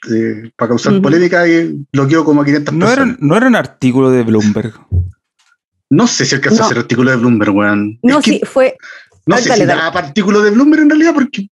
[0.09, 1.01] eh, para causar Ujú.
[1.01, 3.17] polémica y bloqueó como a 500 No era, personas.
[3.19, 4.73] no era un artículo de Bloomberg.
[5.89, 6.63] No sé si alcanzó No.
[6.63, 7.99] a hacer artículo de Bloomberg, weón.
[8.01, 8.77] No, Es que sí, fue.
[9.25, 9.79] no sé dale, si dale.
[9.79, 11.49] daba para artículo de Bloomberg en realidad, porque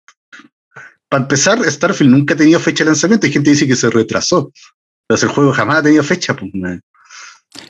[1.07, 3.27] para empezar, Starfield nunca ha tenido fecha de lanzamiento.
[3.27, 4.51] Hay gente que dice que se retrasó.
[5.07, 6.51] Pero el juego jamás ha tenido fecha, pues.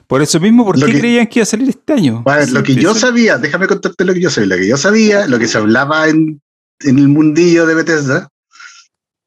[0.08, 2.24] Por eso mismo, ¿por Lo qué que- creían que iba a salir este año?
[2.24, 4.56] Ver, lo que yo sabía, déjame contarte lo que yo sabía.
[4.56, 6.42] Lo que yo sabía, lo que se hablaba en,
[6.82, 8.30] en el mundillo de Bethesda,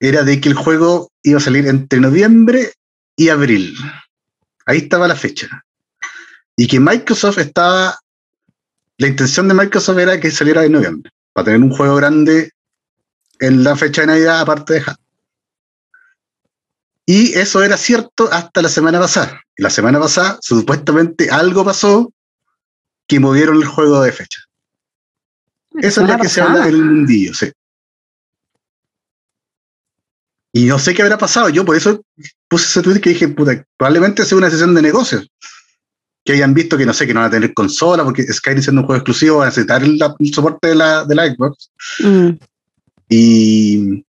[0.01, 2.73] era de que el juego iba a salir entre noviembre
[3.17, 3.77] y abril.
[4.67, 5.65] Ahí estaba la fecha.
[6.57, 7.99] Y que Microsoft estaba.
[8.99, 12.51] La intención de Microsoft era que saliera en noviembre, para tener un juego grande
[13.41, 14.97] en la fecha de Navidad, aparte de Halo.
[17.07, 19.41] Y eso era cierto hasta la semana pasada.
[19.57, 22.13] La semana pasada, supuestamente, algo pasó
[23.07, 24.41] que movieron el juego de fecha.
[25.79, 27.53] Esa es semana que se habla en el mundillo, sí.
[30.53, 31.49] Y no sé qué habrá pasado.
[31.49, 32.03] Yo por eso
[32.49, 35.31] puse ese tweet que dije, puta, probablemente sea una sesión de negocios.
[36.25, 38.81] Que hayan visto que no sé, que no van a tener consola, porque Skyrim siendo
[38.81, 41.71] un juego exclusivo, van a necesitar el, el soporte de la, de la Xbox.
[42.01, 42.31] Mm.
[43.09, 44.06] Y,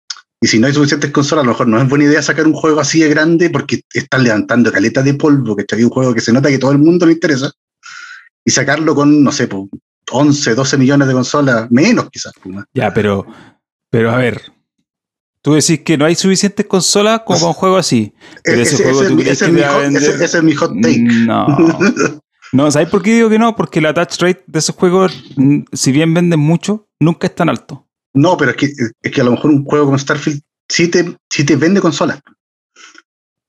[0.45, 2.53] y si no hay suficientes consolas, a lo mejor no es buena idea sacar un
[2.53, 6.21] juego así de grande porque están levantando caletas de polvo, que está un juego que
[6.21, 7.51] se nota que todo el mundo le interesa,
[8.45, 9.63] y sacarlo con, no sé, pues,
[10.11, 12.31] 11, 12 millones de consolas, menos quizás.
[12.45, 12.65] más.
[12.75, 13.25] Ya, pero,
[13.89, 14.39] pero a ver.
[15.41, 18.13] Tú decís que no hay suficientes consolas como para un juego así.
[18.43, 20.43] Pero ese Ese, juego ese- tú crees ese que es mi vender- ese- ese es
[20.43, 20.99] mi hot take.
[21.01, 21.47] No.
[22.51, 23.53] No, ¿sabes por qué digo que no?
[23.55, 25.11] Porque la touch rate de esos juegos,
[25.73, 27.84] si bien venden mucho, nunca es tan alto.
[28.15, 28.65] No, pero es que,
[29.01, 32.19] es que a lo mejor un juego como Starfield sí te, sí te vende consolas.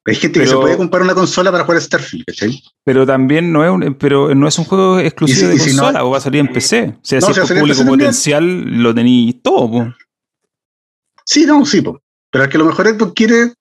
[0.09, 2.63] Hay gente que se puede comprar una consola para jugar Starfield, ¿cachai?
[2.85, 5.71] Pero también no es un, pero no es un juego exclusivo si- de y si
[5.75, 6.95] no- consola, o va a salir en PC.
[6.97, 7.99] O sea, No, si o sea, es público también.
[7.99, 9.69] potencial, lo tenéis todo.
[9.71, 9.95] po.
[11.25, 12.01] Sí, no, sí, po.
[12.31, 13.53] pero es que a lo mejor Xbox quiere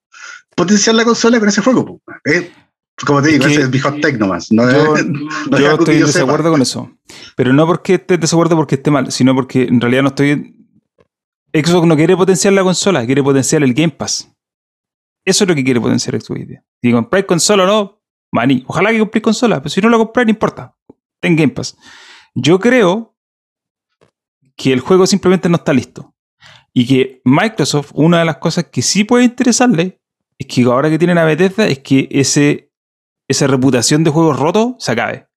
[0.55, 1.85] potenciar la consola con ese juego.
[1.85, 2.01] po.
[2.25, 2.51] Eh,
[3.05, 4.51] como te Es digo, que ese es mi hot take nomás.
[4.51, 5.05] No, Yo, es-
[5.49, 6.19] no es estoy en sepa.
[6.19, 6.91] desacuerdo con eso.
[7.35, 10.54] Pero no porque esté desacuerdo porque esté mal, sino porque en realidad no estoy.
[11.63, 14.31] Xbox no quiere potenciar la consola, quiere potenciar el Game Pass.
[15.25, 16.41] Eso es lo que quiere potenciar Xbox.
[16.81, 18.01] Si compráis consola o no,
[18.31, 18.63] maní.
[18.67, 20.75] Ojalá que compréis consola, pero si no la compráis, no importa.
[21.21, 21.77] Ten Game Pass.
[22.35, 23.15] Yo creo
[24.57, 26.13] que el juego simplemente no está listo.
[26.73, 30.01] Y que Microsoft, una de las cosas que sí puede interesarle,
[30.37, 32.71] es que ahora que tienen a Bethesda, es que ese,
[33.29, 35.27] esa reputación de juegos rotos se acabe.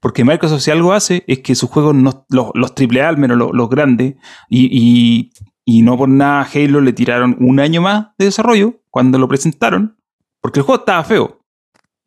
[0.00, 3.38] Porque Microsoft si algo hace es que sus juegos, no, los, los AAA, al menos
[3.38, 4.16] los, los grandes,
[4.50, 5.30] y-
[5.70, 9.28] y no por nada a Halo le tiraron un año más de desarrollo cuando lo
[9.28, 9.98] presentaron,
[10.40, 11.42] porque el juego estaba feo.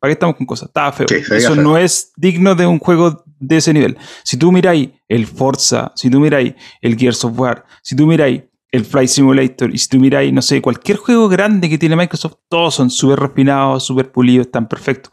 [0.00, 0.66] ¿Para qué estamos con cosas?
[0.66, 1.06] Estaba feo.
[1.06, 1.62] Sí, Eso feo.
[1.62, 3.96] no es digno de un juego de ese nivel.
[4.24, 8.42] Si tú miráis el Forza, si tú miráis el Gears of War, si tú miráis
[8.72, 12.38] el Flight Simulator, y si tú miráis, no sé, cualquier juego grande que tiene Microsoft,
[12.48, 15.12] todos son súper refinados, súper pulidos, están perfectos.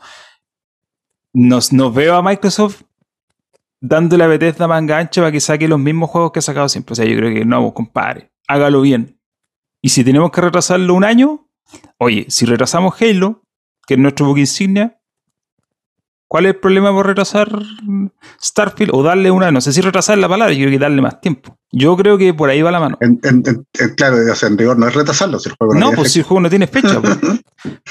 [1.34, 2.82] Nos, nos veo a Microsoft
[3.80, 6.94] dándole a Bethesda manga ancha para que saque los mismos juegos que ha sacado siempre.
[6.94, 9.20] O sea, yo creo que no, compadre, hágalo bien.
[9.82, 11.48] Y si tenemos que retrasarlo un año,
[11.98, 13.44] oye, si retrasamos Halo,
[13.88, 15.00] que es nuestro book insignia,
[16.28, 17.50] ¿cuál es el problema por retrasar
[18.44, 18.92] Starfield?
[18.94, 21.56] O darle una, no sé si retrasar la palabra, yo creo que darle más tiempo.
[21.72, 22.98] Yo creo que por ahí va la mano.
[23.00, 25.74] En- en- en- en- claro, o sea, en rigor no es retrasarlo, si el juego
[25.76, 27.00] no, No, tiene pues si el juego no tiene fecha.
[27.02, 27.18] pues.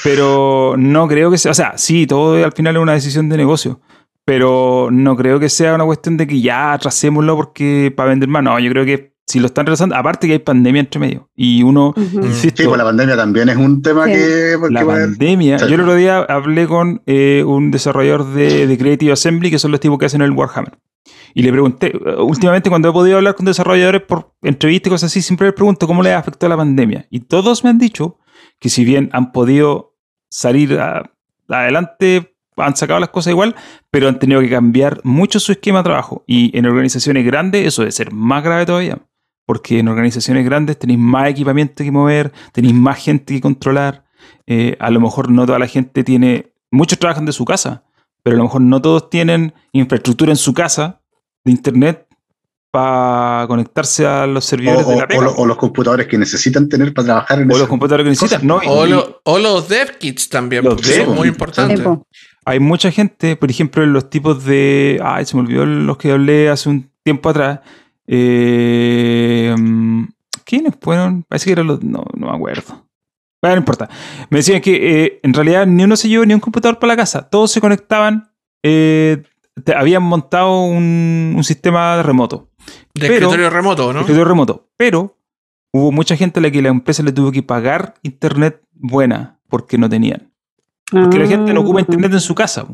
[0.04, 1.52] Pero no creo que sea.
[1.52, 3.80] O sea, sí, todo al final es una decisión de negocio.
[4.24, 8.42] Pero no creo que sea una cuestión de que ya atrasémoslo porque para vender más.
[8.42, 11.28] No, yo creo que si lo están retrasando, aparte que hay pandemia entre medio.
[11.36, 14.12] Y uno, insisto, Sí, pues la pandemia también es un tema Sí.
[14.12, 14.56] que...
[14.70, 15.58] la pandemia.
[15.58, 15.66] Sí.
[15.68, 19.70] Yo el otro día hablé con eh, un desarrollador de, de Creative Assembly, que son
[19.70, 20.78] los tipos que hacen el Warhammer.
[21.34, 25.10] Y le pregunté, eh, últimamente cuando he podido hablar con desarrolladores por entrevistas y cosas
[25.12, 27.06] así, siempre les pregunto cómo les afectó la pandemia.
[27.10, 28.18] Y todos me han dicho
[28.58, 29.94] que si bien han podido
[30.30, 31.10] salir a-
[31.48, 33.54] adelante, han sacado las cosas igual,
[33.90, 36.24] pero han tenido que cambiar mucho su esquema de trabajo.
[36.26, 38.98] Y en organizaciones grandes eso debe ser más grave todavía.
[39.48, 44.04] Porque en organizaciones grandes tenéis más equipamiento que mover, tenéis más gente que controlar.
[44.46, 46.52] Eh, a lo mejor no toda la gente tiene.
[46.70, 47.82] Muchos trabajan de su casa,
[48.22, 51.00] pero a lo mejor no todos tienen infraestructura en su casa
[51.46, 52.06] de internet
[52.70, 56.68] para conectarse a los servidores o- de la o lo- o los computadores que necesitan
[56.68, 58.46] tener para trabajar en O los computadores que necesitan.
[58.46, 61.80] No, O, y- lo- o los dev kits también, Los porque dev son muy importantes.
[61.80, 62.06] Po.
[62.44, 65.00] hay mucha gente, por ejemplo, en los tipos de.
[65.02, 67.60] Ay, se me olvidó los que hablé hace un tiempo atrás.
[68.08, 69.54] Eh,
[70.44, 71.22] ¿Quiénes fueron?
[71.24, 71.82] Parece que eran los.
[71.82, 72.86] No, no me acuerdo.
[73.42, 73.88] Bueno, no importa.
[74.30, 76.96] Me decían que eh, en realidad ni uno se llevó ni un computador para la
[76.96, 77.28] casa.
[77.28, 78.30] Todos se conectaban.
[78.64, 79.22] eh,
[79.64, 82.50] te- habían montado un, un sistema remoto.
[82.94, 84.00] De Pero- escritorio remoto, ¿no?
[84.00, 84.68] escritorio remoto.
[84.76, 85.16] Pero
[85.72, 89.78] hubo mucha gente a la que la empresa le tuvo que pagar internet buena porque
[89.78, 90.32] no tenían.
[90.90, 91.82] Porque la gente no ocupa Ah.
[91.86, 92.66] internet en su casa.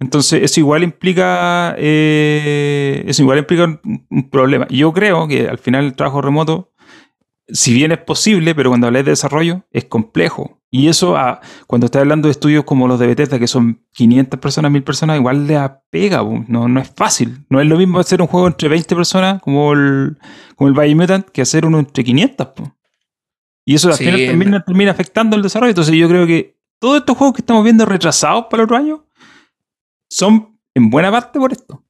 [0.00, 1.74] Entonces, eso igual implica.
[1.78, 4.66] eh, eso igual implica un, un problema.
[4.68, 6.72] Yo creo que al final el trabajo remoto,
[7.48, 10.60] si bien es posible, pero cuando habláis de desarrollo, es complejo.
[10.70, 14.40] Y eso, a- cuando estás hablando de estudios como los de Bethesda, que son 500
[14.40, 16.22] personas, 1000 personas, igual le apega.
[16.48, 17.44] No, no es fácil.
[17.48, 20.18] No es lo mismo hacer un juego entre 20 personas, como el,
[20.56, 22.46] como el Biomutant, que hacer uno entre 500.
[22.48, 22.74] po.
[23.64, 25.70] Y eso al Sí, final termina, termina afectando el desarrollo.
[25.70, 29.04] Entonces, yo creo que todos estos juegos que estamos viendo retrasados para el otro año
[30.14, 31.82] son en buena parte por esto.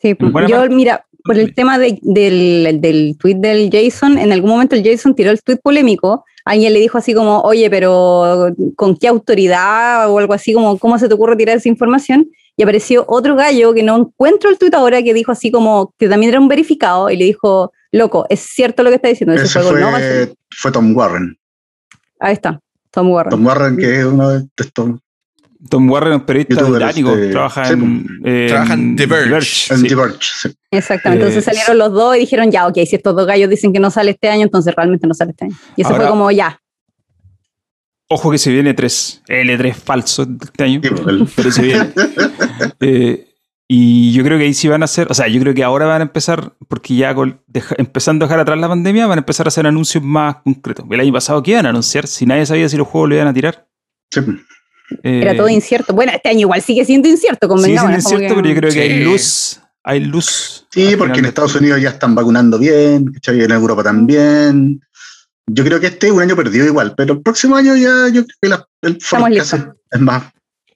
[0.00, 4.30] Sí, pues, yo, parte- mira, por el tema de- del, del tweet del Jason, en
[4.32, 6.24] algún momento el Jason tiró el tweet polémico.
[6.44, 10.08] Alguien le dijo así como, oye, pero ¿con qué autoridad?
[10.10, 12.28] O algo así como, ¿cómo se te ocurre tirar esa información?
[12.56, 16.08] Y apareció otro gallo que no encuentro el tweet ahora que dijo así como, que
[16.08, 19.44] también era un verificado, y le dijo, loco, es cierto lo que está diciendo, ese
[19.44, 20.34] Ese juego no va a fue, ser.
[20.56, 21.36] fue Tom Warren.
[22.20, 22.60] Ahí está,
[22.92, 23.30] Tom Warren.
[23.30, 24.72] Tom Warren, que es uno de estos
[25.68, 29.74] Tom Warren es un periodista Youtuber, británico, este, trabaja sí, en, Trabaja en The Verge.
[29.74, 29.88] en sí.
[29.88, 30.48] The Verge, sí.
[30.70, 33.72] Exactamente, Eh, entonces salieron los dos y dijeron, ya, ok, si estos dos gallos dicen
[33.72, 35.56] que no sale este año, entonces realmente no sale este año.
[35.76, 36.60] Y eso Ahora- fue como, ya,
[38.08, 40.80] Ojo que se viene 3, L3 falso este año,
[41.36, 41.88] pero se viene.
[42.78, 43.26] Eh,
[43.66, 45.86] y yo creo que ahí sí van a hacer, o sea, yo creo que ahora
[45.86, 49.22] van a empezar, porque ya con- deja- empezando a dejar atrás la pandemia, van a
[49.22, 50.86] empezar a hacer anuncios más concretos.
[50.88, 52.06] El año pasado, ¿qué iban a anunciar?
[52.06, 53.66] Si nadie sabía si los juegos lo iban a tirar.
[54.12, 54.20] sí,
[55.02, 55.92] Eh, era todo incierto.
[55.94, 57.92] Bueno, este año igual sigue siendo incierto, convengamos.
[57.98, 59.60] es como cierto, que- pero yo creo que hay luz.
[59.82, 60.66] Hay luz.
[60.70, 63.40] Sí, porque en Estados Unidos ya están vacunando bien, ¿cachai?
[63.42, 64.80] en Europa también.
[65.46, 68.24] Yo creo que este es un año perdido igual, pero el próximo año ya yo
[68.24, 69.54] creo que la- el forecast
[69.92, 70.24] es más,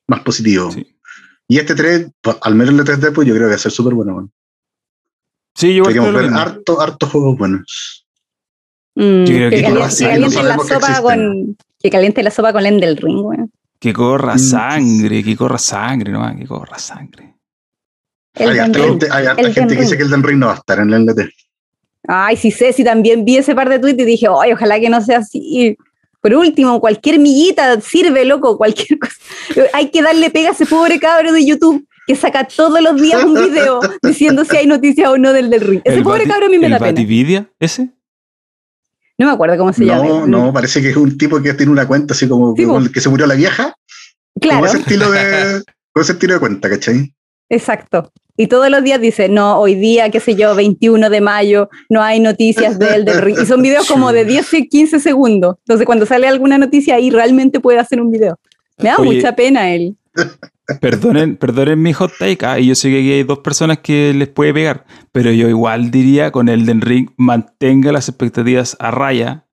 [0.07, 0.71] más positivo.
[0.71, 0.97] Sí.
[1.49, 3.73] Y este 3, pues, al menos el 3D, pues yo creo que va a ser
[3.73, 4.15] súper bueno.
[4.15, 4.31] bueno.
[5.57, 8.07] Sí, yo creo lo ver harto, harto juegos buenos.
[8.95, 10.69] Mm, Yo creo que que, no caliente, va a ser, que no calienten la que
[10.75, 11.57] sopa con.
[11.81, 13.51] Que caliente la sopa con Endel Ring, weón.
[13.81, 14.39] Que corra Mm.
[14.39, 17.35] sangre, que corra sangre, nomás, que corra sangre.
[18.35, 20.93] Hay gente, hay gente que dice que el Den Ring no va a estar en
[20.93, 21.29] el LT.
[22.07, 24.89] Ay, sí sé, sí también vi ese par de tweets y dije, ay, ojalá que
[24.89, 25.77] no sea así.
[26.21, 29.15] Por último, cualquier miguita sirve, loco, cualquier cosa.
[29.73, 33.25] Hay que darle pega a ese pobre cabro de YouTube que saca todos los días
[33.25, 35.81] un video diciendo si hay noticias o no del del ring.
[35.85, 36.91] Ese ¿El pobre cabro a mí me el da pena.
[36.91, 37.91] Batividia, ese?
[39.21, 40.03] No me acuerdo cómo se llama.
[40.09, 42.79] No, no, parece que es un tipo que tiene una cuenta así como Sí, como
[42.79, 43.75] el que se murió la vieja.
[44.41, 44.61] Claro.
[44.61, 47.13] Con ese estilo de, con ese estilo de cuenta, ¿cachai?
[47.51, 48.11] Exacto.
[48.39, 52.01] Y todos los días dice, no, hoy día, qué sé yo, 21 de mayo, no
[52.03, 53.37] hay noticias de Elden Ring.
[53.43, 55.57] Y son videos como de 10, 15 segundos.
[55.67, 58.39] Entonces, cuando sale alguna noticia, ahí realmente puede hacer un video.
[58.79, 59.17] Me da Oye.
[59.17, 59.97] mucha pena él.
[60.81, 64.13] Perdonen, perdonen mi hot take, ah, y yo sé que aquí hay dos personas que
[64.15, 68.91] les puede pegar, pero yo igual diría con el del ring mantenga las expectativas a
[68.91, 69.47] raya,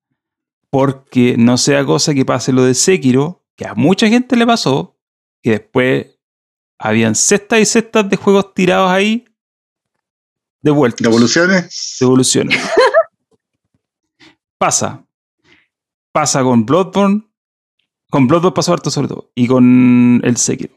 [0.69, 4.97] porque no sea cosa que pase lo de Sekiro, que a mucha gente le pasó,
[5.41, 6.19] que después
[6.77, 9.25] habían cestas y cestas de juegos tirados ahí,
[10.61, 11.01] devueltos.
[11.01, 11.97] Devoluciones.
[11.99, 12.57] Devoluciones.
[14.57, 15.05] Pasa.
[16.11, 17.27] Pasa con Bloodborne.
[18.09, 19.31] Con Bloodborne pasó harto sobre todo.
[19.35, 20.76] Y con el Sekiro.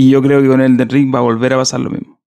[0.00, 2.18] Y yo creo que con el de Ring va a volver a pasar lo mismo.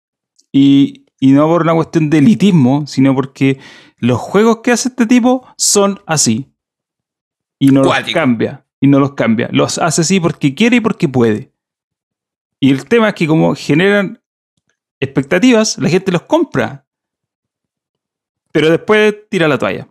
[0.53, 3.61] Y, y no por una cuestión de elitismo, sino porque
[3.97, 6.53] los juegos que hace este tipo son así.
[7.59, 8.67] Y no los cambia.
[8.79, 9.49] Y no los cambia.
[9.53, 11.51] Los hace así porque quiere y porque puede.
[12.61, 14.21] Y el tema es que como generan
[15.01, 16.85] expectativas, la gente los compra.
[18.53, 19.89] Pero después tira la toalla.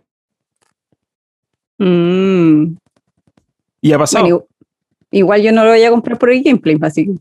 [1.78, 2.76] Mm.
[3.80, 4.22] Y ha pasado.
[4.22, 4.46] Bueno,
[5.10, 7.14] igual yo no lo voy a comprar por el gameplay, así que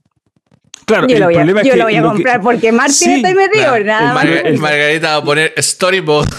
[0.91, 2.13] claro, yo el lo voy a, problema es yo que lo voy a lo que-
[2.15, 3.85] comprar porque Martín Sí, está metido, claro.
[3.85, 4.26] nada más.
[4.59, 6.30] Margarita va a poner story mode.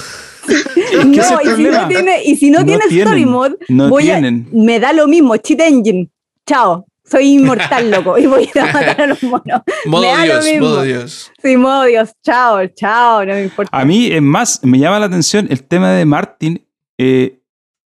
[1.05, 3.27] No, ese es el y si no tiene, y si no No tiene tienen, story
[3.27, 4.49] mode, no voy a- tienen.
[4.53, 6.09] me da lo mismo, cheat engine.
[6.47, 9.63] Chao, soy inmortal, loco, y voy a ir a matar a los monos.
[9.87, 10.67] Modo da lo Dios, mismo.
[10.69, 11.31] modo Dios.
[11.41, 13.77] Sí, modo Dios, chao, chao, no me importa.
[13.77, 16.65] A mí, es más, me llama la atención el tema de Martin.
[16.99, 17.39] eh,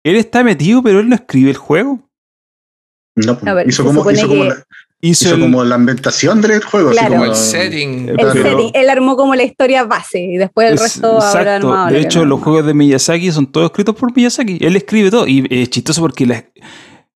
[0.04, 2.00] él está metido, pero él no escribe el juego.
[3.16, 4.64] No, pues, A ver, hizo como, hizo como la,
[5.00, 6.90] hizo, Hizo el- como la ambientación del juego.
[6.90, 7.14] así Claro.
[7.14, 8.08] Como como el setting.
[8.08, 11.42] El Pero- setting, él armó como la historia base y después el es- resto habrá
[11.56, 11.68] exacto.
[11.68, 11.90] armado.
[11.94, 12.24] De hecho, no.
[12.26, 14.58] los juegos de Miyazaki son todos escritos por Miyazaki.
[14.60, 15.26] Él escribe todo.
[15.26, 16.44] Y es chistoso porque la-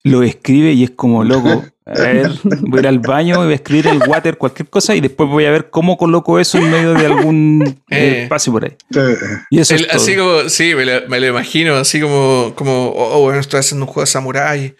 [0.03, 1.65] lo escribe y es como loco.
[1.85, 2.31] A ver,
[2.61, 5.27] voy a ir al baño y voy a escribir el water, cualquier cosa, y después
[5.29, 8.71] voy a ver cómo coloco eso en medio de algún eh, espacio por ahí.
[8.95, 9.15] Eh,
[9.49, 9.97] Y eso El- es todo.
[10.01, 13.85] así como, sí, me lo, me lo imagino, así como, como oh, bueno, estoy haciendo
[13.85, 14.75] un juego de samurái.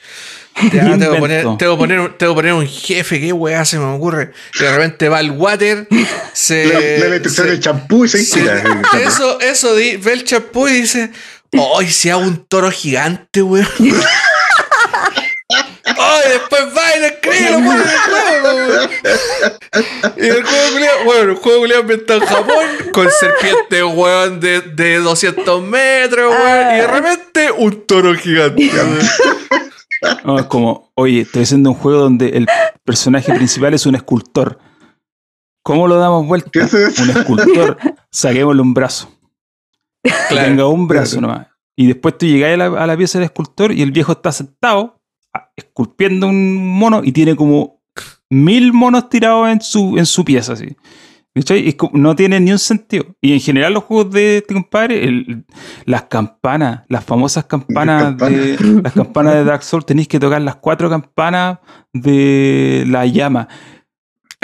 [0.72, 3.66] Ya, tengo, que poner, tengo, que poner, un- tengo que poner un jefe, qué weá
[3.66, 4.32] se me ocurre.
[4.58, 5.86] Y de repente va al water,
[6.32, 6.66] se.
[6.68, 8.46] le, le, se- del champú y se se-
[9.06, 11.12] eso, eso, di- ve el champú y dice:
[11.78, 13.68] ¡Ay, si hago un toro gigante, weón!
[16.26, 18.90] ¡Ay, después va y lo escribe y lo pone en el juego!
[20.18, 24.62] Y el juego culiao- bueno, el juego culiao ambientado en Japón con serpientes, weón, de,
[24.62, 28.72] de 200 metros, weón, y de repente un toro gigante.
[30.26, 32.46] No, es como, oye, estoy haciendo un juego donde el
[32.84, 34.60] personaje principal es un escultor.
[35.64, 36.50] ¿Cómo lo damos vuelta?
[37.00, 37.78] Un escultor,
[38.12, 39.10] saquémosle un brazo.
[40.04, 40.48] Que Claro.
[40.50, 41.28] tenga un brazo Claro.
[41.34, 41.48] nomás.
[41.78, 44.34] Y después tú llegas a la, a la pieza del escultor y el viejo está
[44.34, 45.02] sentado
[45.56, 47.82] esculpiendo un mono y tiene como
[48.30, 50.76] mil monos tirados en su, en su pieza, así.
[51.36, 53.06] Es como- no tiene ni un sentido.
[53.20, 55.46] Y en general los juegos de este compadre, el-
[55.86, 60.42] las campanas, las famosas campanas, Las de, las campanas de Dark Souls, tenéis que tocar
[60.42, 61.58] las cuatro campanas
[61.92, 63.48] de la llama.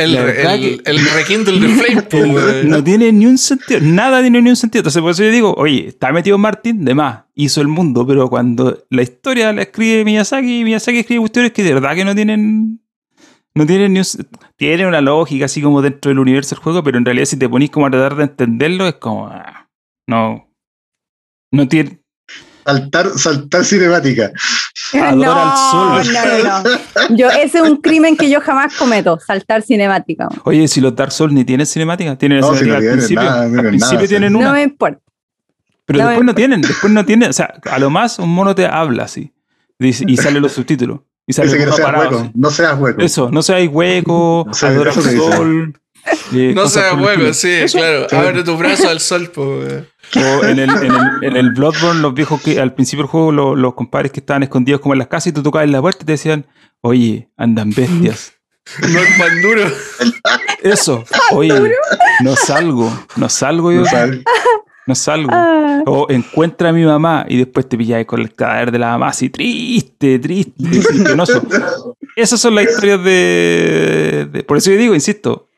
[0.04, 2.70] El, el, que- el rekindle de Flame, po, weón.
[2.70, 4.80] No tiene ni un sentido, nada tiene ni un sentido.
[4.82, 8.30] Entonces, por eso yo digo, oye, está metido Martin, de más, hizo el mundo, pero
[8.30, 12.82] cuando la historia la escribe Miyazaki, Miyazaki escribe cuestiones que de verdad que no tienen.
[13.56, 14.06] No tienen ni un.
[14.58, 17.50] Tiene una lógica así como dentro del universo del juego, pero en realidad si te
[17.50, 19.28] ponís como a tratar de entenderlo, es como.
[19.28, 19.68] ah,
[20.08, 20.48] no.
[21.52, 22.00] No tiene.
[22.64, 24.32] Saltar, saltar cinemática.
[24.94, 26.14] Adora al sol.
[26.14, 26.64] No, no,
[27.10, 27.16] no.
[27.16, 30.28] Yo, ese es un crimen que yo jamás cometo, saltar cinemática.
[30.46, 33.24] Oye, si los Dark Souls ni tienen cinemática, tienen No, si cinemática no al principio.
[33.24, 34.08] nada, no al principio nada, sí.
[34.10, 34.54] tienen No una.
[34.54, 35.00] me importa.
[35.86, 38.54] Pero No después no tienen, después no tienen, o sea, a lo más un mono
[38.54, 39.34] te habla así.
[39.80, 41.00] Dice- y salen los subtítulos.
[41.26, 42.20] Y sale Dice que no seas parado, hueco.
[42.22, 42.32] así.
[42.36, 43.02] No seas hueco.
[43.02, 45.79] Eso, no seas hueco, Sí, adora eso al sol.
[46.32, 47.34] No hueco, estilo.
[47.34, 47.78] sí, Eso.
[47.78, 48.08] claro.
[48.10, 48.16] Sí.
[48.16, 49.88] Abre tu brazo al sol, po, weón.
[50.16, 53.32] O en el, en, el, en el Bloodborne, los viejos que al principio del juego,
[53.32, 55.82] los, los compadres que estaban escondidos como en las casas y tú tocabas en la
[55.82, 56.46] puerta y te decían,
[56.82, 58.34] oye, andan bestias.
[58.82, 59.64] No es pan duro.
[60.62, 61.72] Eso, oye,
[62.24, 63.82] no salgo, no salgo yo,
[64.86, 65.30] No salgo.
[65.34, 68.90] Ah, O encuentra a mi mamá y después te pilláis con el cadáver de la
[68.92, 70.54] mamá así triste, triste.
[72.16, 75.49] Esas son las historias de, de- Por eso yo digo, insisto,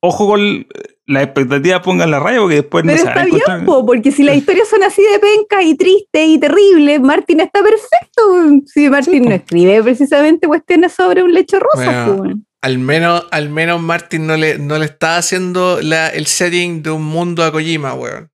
[0.00, 0.66] ojo con
[1.06, 4.22] la expectativa, pongan la raya porque después no pero a está bien, po, porque si
[4.22, 8.62] las historias son así de pencas y tristes y terribles, Martín está perfecto.
[8.66, 12.42] Si Martín Sí, no escribe precisamente cuestiones sobre un lecho rosa, Bueno.
[12.60, 16.90] Al menos, al menos Martin no le, no le está haciendo la, el setting de
[16.90, 18.30] un mundo a Kojima, weón.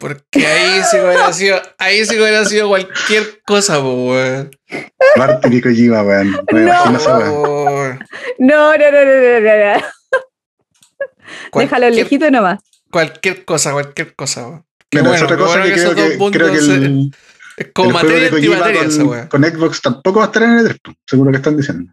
[0.00, 4.50] Porque ahí sí que hubiera sido, ahí sí hubiera sido cualquier cosa, po, weón.
[5.16, 6.08] Martin y Kojima, No.
[6.08, 6.36] weón.
[6.50, 7.88] Oh,
[8.38, 9.82] No, no, no, no, no, no, no.
[11.54, 12.60] Déjalo lejito nomás.
[12.90, 14.64] Cualquier cosa, cualquier cosa, weón.
[14.90, 17.10] Qué Bueno, bueno, es otra cosa bueno que creo que, mundos creo que se- el,
[17.56, 19.26] es como el juego materia de Kojima antimateria esa con, weón.
[19.28, 21.92] con Xbox tampoco va a estar en el E3, seguro que están diciendo.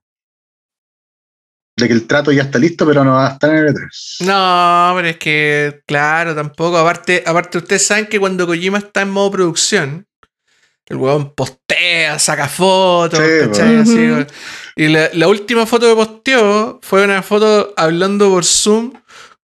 [1.75, 4.25] De que el trato ya está listo, pero no va a estar en el E3.
[4.25, 6.77] No, pero es que, claro, tampoco.
[6.77, 10.05] Aparte, aparte, ustedes saben que cuando Kojima está en modo producción,
[10.85, 13.19] el weón postea, saca fotos,
[13.53, 13.61] Sí.
[13.61, 14.25] Así,
[14.75, 18.93] y la, la última foto que posteó fue una foto hablando por Zoom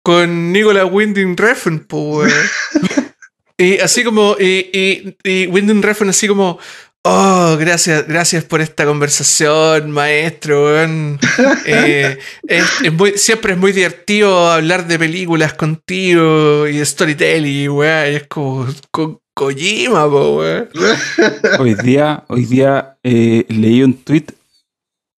[0.05, 2.31] con Nicolas Winding Refn, po, weón.
[3.57, 6.59] Y así como, y, y, y Winding Refn así como,
[7.05, 11.19] oh, gracias, gracias por esta conversación, maestro, weón.
[11.67, 12.19] Eh,
[12.49, 18.13] es, es muy, siempre es muy divertido hablar de películas contigo y de storytelling, weón.
[18.13, 20.69] Y es como con Kojima, po, weón.
[21.61, 24.27] Hoy día, hoy día eh, leí un tweet.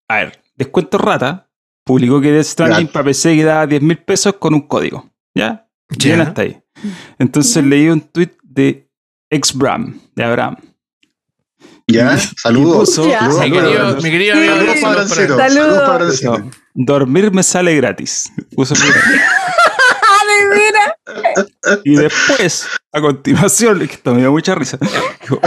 [0.09, 1.47] A ver, descuento rata.
[1.85, 2.91] Publicó que Death Stranding Ya.
[2.93, 5.09] para PC quedaba 10 mil pesos con un código.
[5.35, 5.67] ¿Ya?
[5.89, 6.15] Ya.
[6.15, 6.59] Bien hasta ahí.
[7.19, 7.61] Entonces Ya.
[7.61, 8.89] leí un tweet de
[9.29, 10.55] ex-Bram, de Abraham.
[11.87, 12.95] Ya, saludos.
[12.95, 15.37] Saludos Mi para- querido, mi querido amigo, saludos para saludos.
[15.53, 16.19] Saludos.
[16.19, 18.31] Saludos dormir me sale gratis.
[18.55, 18.99] Puso primero.
[20.01, 20.93] ¡Ah, de veras!
[21.83, 24.77] Y después, a continuación, esto me dio mucha risa.
[25.21, 25.39] dijo,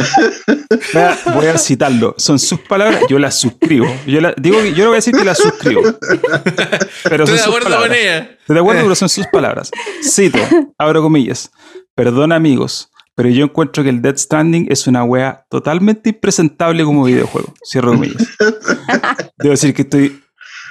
[1.34, 2.14] voy, a, citarlo.
[2.18, 3.86] Son sus palabras, yo las suscribo.
[4.06, 5.82] Yo la- digo yo no voy a decir que las suscribo.
[7.04, 8.18] Pero Estoy de acuerdo con ella.
[8.18, 9.70] Estoy de acuerdo, pero son sus palabras.
[10.02, 10.38] Cito,
[10.78, 11.50] abro comillas.
[11.94, 17.04] Perdón, amigos, pero yo encuentro que el Dead Stranding es una wea totalmente impresentable como
[17.04, 17.52] videojuego.
[17.68, 18.28] Cierro comillas.
[19.38, 20.22] Debo decir que estoy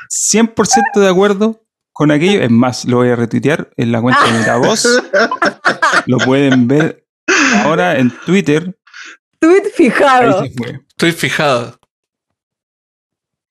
[0.09, 1.61] 100% de acuerdo
[1.97, 2.41] con aquello.
[2.41, 4.85] Es más, lo voy a retuitear en la cuenta de Metavoz.
[6.05, 7.03] Lo pueden ver
[7.63, 8.77] ahora en Twitter.
[9.39, 10.43] Tweet fijado.
[10.43, 11.79] Estoy fijado.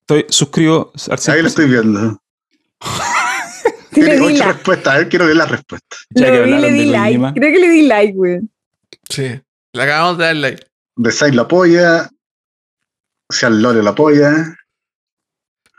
[0.03, 1.47] Estoy suscribo al Ahí lo 100%.
[1.47, 2.23] estoy viendo.
[3.91, 4.53] Tiene ocho like.
[4.53, 4.95] respuestas.
[4.95, 6.07] A ver, quiero ver las respuestas.
[6.11, 7.41] Ya que vi, le di de like.
[7.41, 8.51] Creo que le di like, weón.
[9.11, 9.41] Sí.
[9.73, 10.65] Le acabamos de dar like.
[10.97, 12.09] Design lo apoya.
[13.29, 14.57] Sean Lore lo apoya.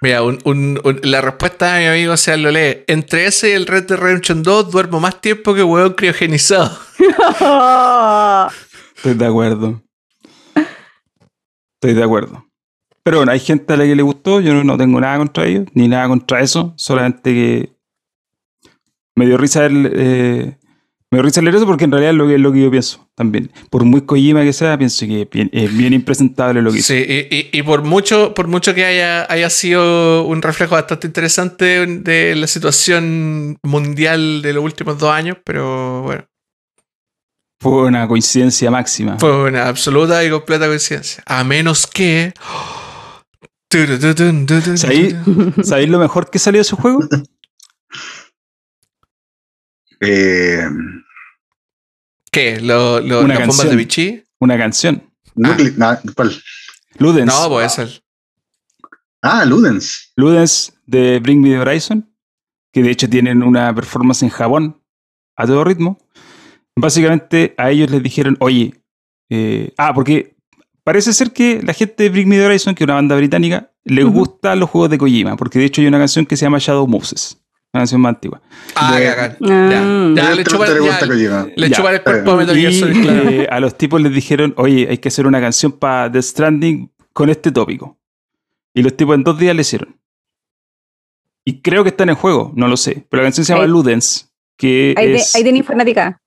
[0.02, 2.84] Mira, un- un- un- la respuesta de mi amigo sea lo lee.
[2.88, 6.78] Entre ese y el Red Dead Redemption 2 duermo más tiempo que hueón criogenizado.
[8.96, 9.82] Estoy de acuerdo.
[11.82, 12.46] Estoy de acuerdo.
[13.04, 14.42] Pero bueno, hay gente a la que le gustó.
[14.42, 16.74] Yo no, no tengo nada contra ellos, ni nada contra eso.
[16.78, 17.70] Solamente que
[19.16, 20.57] me dio risa el, eh,
[21.10, 23.08] me risa leer eso porque en realidad es lo que, es lo que yo pienso
[23.16, 23.50] también.
[23.70, 26.94] Por muy Kojima que sea, pienso que es bien, es bien impresentable lo que hizo.
[26.94, 31.08] Sí, y, y- y por mucho, por mucho que haya, haya sido un reflejo bastante
[31.08, 36.26] interesante de la situación mundial de los últimos dos años, pero bueno,
[37.62, 39.18] Fue una coincidencia máxima.
[39.18, 41.24] fue una absoluta y completa coincidencia.
[41.26, 42.34] A menos que.
[44.76, 45.16] ¿Sabéis
[45.64, 47.00] ¿Sabéis lo mejor que salió de ese juego?
[50.00, 50.62] Eh,
[52.38, 52.62] ¿Qué?
[52.62, 53.70] ¿Lo, lo- Una ¿Las bombas canción.
[53.70, 54.24] de Vichy?
[54.40, 55.04] Una canción.
[57.00, 57.28] Ludens.
[57.34, 58.04] No, puede ser.
[59.24, 60.12] Ah, Ludens.
[60.16, 62.08] Ludens de Bring Me the Horizon,
[62.72, 64.82] que de hecho tienen una performance en Japón
[65.36, 65.98] a todo ritmo.
[66.76, 68.76] Básicamente a ellos les dijeron, oye,
[69.32, 70.36] eh, ah, porque
[70.84, 73.72] parece ser que la gente de Bring Me the Horizon, que es una banda británica,
[73.84, 74.14] les Ujú.
[74.20, 76.88] gustan los juegos de Kojima, porque de hecho hay una canción que se llama Shadow
[76.88, 77.42] Moses,
[77.74, 78.42] una canción más antigua.
[78.76, 79.38] Ah, De- cagar.
[79.42, 79.46] Ah.
[79.46, 80.74] Ya, ya, le Evidentemente chupa, le
[81.96, 83.30] el cuerpo a Metal Gear Solid, claro.
[83.30, 86.92] eh, a los tipos les dijeron, oye, hay que hacer una canción para The Stranding
[87.14, 87.98] con este tópico.
[88.74, 90.00] Y los tipos en dos días le hicieron.
[91.46, 93.06] Y creo que está en el juego, no lo sé.
[93.10, 95.36] Pero la canción se llama Ludens, que Ahí, de, es...
[95.36, 96.22] ahí informática.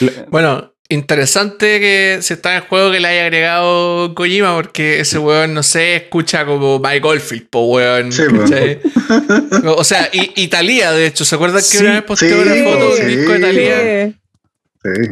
[0.00, 5.00] la- Bueno, interesante que si está en el juego que le haya agregado Kojima, porque
[5.00, 8.12] ese weón, no sé, escucha como Mike Oldfield, po weón.
[8.12, 8.22] Sí.
[8.38, 8.80] ¿cachai?
[9.64, 12.48] o sea, y, y Thalía, de hecho, ¿se acuerdan que Sí, una vez posteó sí,
[12.48, 13.02] una foto de sí.
[13.02, 14.12] un disco de Thalía?
[14.82, 15.10] Sí.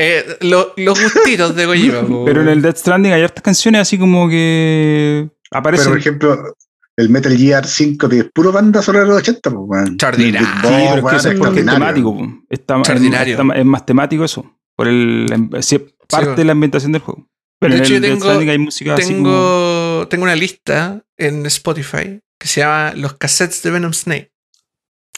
[0.00, 2.24] Eh, lo- los gustitos de Kojima, po.
[2.24, 5.88] pero en el Death Stranding hay hartas canciones así como que Pero, aparecen.
[5.88, 6.54] por ejemplo,
[6.96, 9.86] el Metal Gear 5 tiene puro banda sonora de los 80, pues, weón.
[9.88, 10.46] Extraordinario.
[10.46, 12.16] Sí, pero es que eso es porque es temático.
[12.16, 12.26] po.
[12.48, 14.54] Está, es, es más temático eso.
[14.78, 15.26] Por el,
[15.60, 17.28] sí, es parte de la ambientación del juego.
[17.58, 20.06] Pero De en hecho, el yo tengo- hay música así como...
[20.08, 24.30] tengo, una lista en Spotify que se llama Los cassettes de Venom Snake.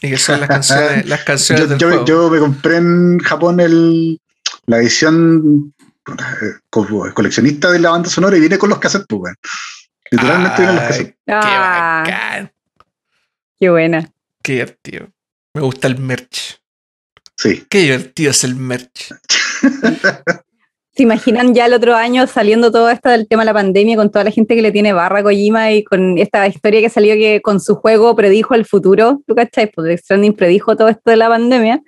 [0.01, 2.05] Y que son las canciones, las canciones Yo, del yo- juego.
[2.07, 4.19] yo me compré en Japón el,
[4.65, 5.75] la edición
[6.09, 9.37] eh, co- coleccionista de la banda sonora y viene con los cassettes, pues, weón.
[10.11, 11.15] Literalmente vienen los cassettes.
[11.27, 12.53] Qué Ah, bacán.
[13.61, 14.11] qué buena.
[14.43, 15.09] Qué divertido.
[15.53, 16.59] Me gusta el merch.
[17.37, 17.67] Sí.
[17.69, 19.13] Qué divertido es el merch.
[20.93, 24.11] ¿Se imaginan ya el otro año saliendo todo esto del tema de la pandemia con
[24.11, 27.15] toda la gente que le tiene barra a Kojima y con esta historia que salió
[27.15, 29.21] que con su juego predijo el futuro?
[29.27, 29.71] ¿Tú cachai?
[29.71, 31.81] Pues Death Stranding predijo todo esto de la pandemia.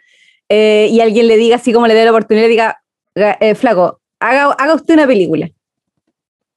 [0.48, 2.78] eh, y alguien le diga así como le dé la oportunidad, le diga,
[3.14, 5.48] "Ga- eh, flaco, haga, haga usted una película.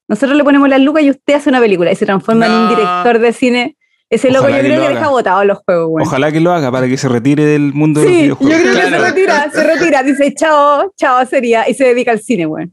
[0.10, 2.70] Nosotros le ponemos las lucas y usted hace una película y se transforma en un
[2.70, 3.78] director de cine.
[4.10, 4.99] Ese loco Ojalá yo que creo lo que haga.
[4.99, 6.06] deja botados los juegos, güey.
[6.06, 8.61] Ojalá que lo haga para que se retire del mundo de los Sí, yo videojuegos.
[8.61, 8.98] creo que Claro.
[9.03, 12.68] se retira, se retira, dice chao, chao sería, y se dedica al cine, güey.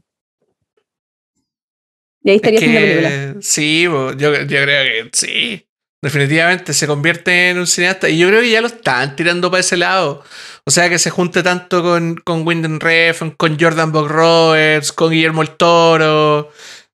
[2.23, 3.09] Y ahí estaría Es haciendo película.
[3.09, 5.67] que, sí, bo, yo, yo creo que sí.
[6.01, 8.09] Definitivamente se convierte en un cineasta.
[8.09, 10.21] Y yo creo que ya lo están tirando para ese lado.
[10.65, 15.11] O sea, que se junte tanto con, con Wyndham Refn, con Jordan Buck Roberts, con
[15.11, 16.49] Guillermo el Toro.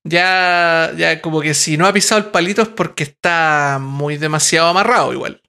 [0.06, 4.68] Ya, ya como que si no ha pisado el palito es porque está muy demasiado
[4.68, 5.42] amarrado igual.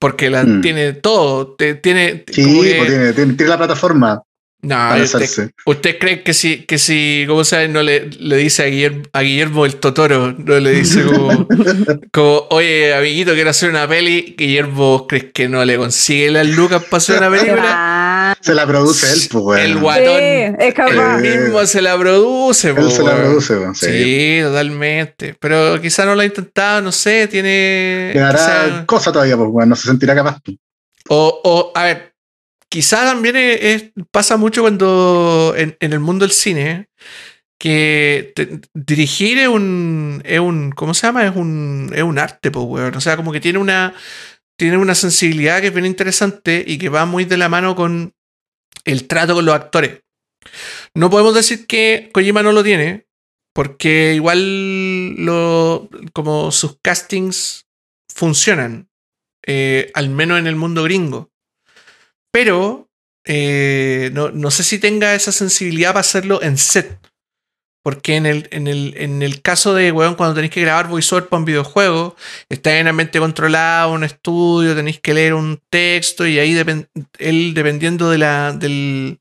[0.00, 0.60] Porque la, Mm.
[0.62, 1.54] tiene todo.
[1.54, 4.22] te- tiene, Sí, como que- pues tiene, tiene, tiene la plataforma
[4.64, 5.50] no, usted-.
[5.66, 7.66] ¿Usted cree que si, que si ¿cómo sabe?
[7.66, 11.48] No le, le dice a Guillermo, a Guillermo el Totoro, no le dice como,
[12.12, 14.36] como, oye, amiguito, quiero hacer una peli?
[14.38, 17.62] Guillermo, ¿crees que no le consigue las lucas para hacer una película?
[18.30, 19.60] Ah, Se la produce él, pues, weón.
[19.60, 21.18] El sí, guatón, es capaz.
[21.18, 22.70] él mismo se la produce.
[22.70, 23.20] Él se la weón.
[23.22, 23.74] produce, weón.
[23.74, 24.38] Sí, Sí.
[24.42, 25.34] totalmente.
[25.40, 28.10] Pero quizá no lo ha intentado, no sé, tiene...
[28.14, 29.68] Le dará quizá- cosa todavía, pues, weón.
[29.68, 30.38] No se sentirá capaz.
[30.44, 30.56] pues.
[31.08, 32.14] O, o, a ver,
[32.68, 36.88] quizá también es- pasa mucho cuando en, en el mundo del cine,
[37.58, 41.24] que te- dirigir es un, es un, ¿cómo se llama?
[41.26, 42.94] Es un, es un arte, pues, weón.
[42.96, 43.94] O sea, como que tiene una,
[44.62, 48.14] tiene una sensibilidad que es bien interesante y que va muy de la mano con
[48.84, 50.02] el trato con los actores.
[50.94, 53.08] No podemos decir que Kojima no lo tiene,
[53.52, 57.66] Porque igual lo, como sus castings
[58.08, 58.88] funcionan,
[59.44, 61.32] eh, al menos en el mundo gringo.
[62.30, 62.88] Pero
[63.26, 67.00] eh, no, no sé si tenga esa sensibilidad para hacerlo en set.
[67.82, 71.28] Porque en el, en el, en el caso de, weón, cuando tenéis que grabar voiceover
[71.28, 72.16] para un videojuego,
[72.48, 76.56] está en mente controlado, un estudio, tenéis que leer un texto y ahí
[77.18, 79.18] él, dependiendo de la, del-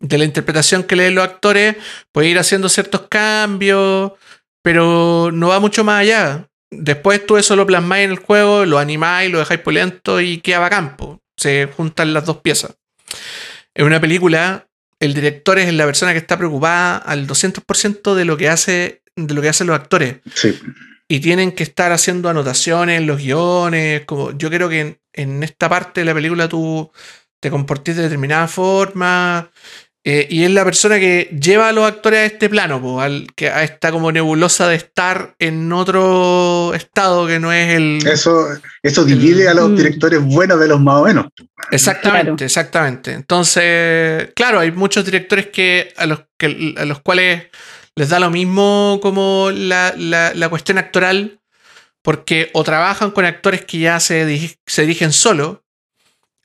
[0.00, 1.76] de la interpretación que leen los actores,
[2.12, 4.12] puede ir haciendo ciertos cambios,
[4.62, 6.46] pero no va mucho más allá.
[6.70, 10.58] Después tú eso lo plasmáis en el juego, lo animáis, lo dejáis polento y queda
[10.58, 11.20] bacán, po.
[11.38, 12.74] Se juntan las dos piezas.
[13.74, 14.66] En una película,
[15.00, 19.32] el director es la persona que está preocupada al 200% de lo que hace de
[19.34, 20.58] lo que hacen los actores Sí.
[21.08, 24.04] y tienen que estar haciendo anotaciones en los guiones.
[24.06, 26.90] Como yo creo que en, en esta parte de la película tú
[27.40, 29.50] te comportes de determinada forma.
[30.06, 33.26] Eh, y es la persona que lleva a los actores a este plano, po, al,
[33.34, 38.06] que a esta como nebulosa de estar en otro estado que no es el.
[38.06, 38.46] Eso,
[38.82, 39.76] eso divide a los Mm.
[39.76, 41.26] directores buenos de los más o menos.
[41.70, 42.44] Exactamente, Claro.
[42.44, 43.12] exactamente.
[43.12, 47.44] Entonces, claro, hay muchos directores que a los, que, a los cuales
[47.96, 51.40] les da lo mismo como la, la- la cuestión actoral,
[52.02, 55.62] porque o trabajan con actores que ya se dirigen solo,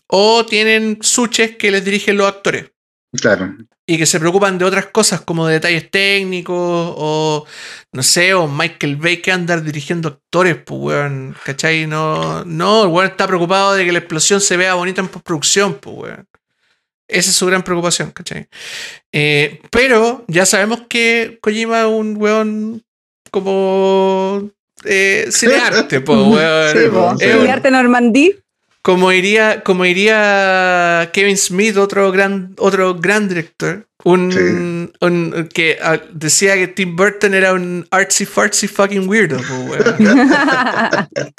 [0.08, 2.72] o tienen suches que les dirigen los actores.
[3.14, 3.56] Claro.
[3.88, 7.46] Y que se preocupan de otras cosas como de detalles técnicos o
[7.92, 11.88] no sé, o Michael Bay que andar dirigiendo actores, pues weón, ¿cachai?
[11.88, 15.74] No, no, el weón está preocupado de que la explosión se vea bonita en postproducción,
[15.76, 16.28] pues weón.
[17.08, 18.48] Esa es su gran preocupación, ¿cachai?
[19.12, 22.84] Eh, pero ya sabemos que Kojima es un weón
[23.32, 24.52] como
[24.86, 26.72] eh, cinearte, pues weón.
[26.78, 27.18] Sí, po.
[27.18, 27.26] sí.
[27.26, 28.36] Es un- ¿Y arte Normandí?
[28.82, 34.40] Como iría, como iría Kevin Smith, otro gran, otro gran director, un, Sí.
[35.06, 39.38] un- que ah, decía que Tim Burton era un artsy fartsy fucking weirdo.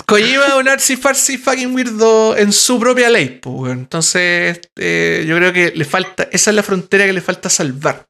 [0.06, 3.40] Kojima un artsy fartsy fucking weirdo en su propia ley.
[3.44, 3.80] weón.
[3.80, 8.06] Entonces, eh, yo creo que le falta, esa es la frontera que le falta salvar.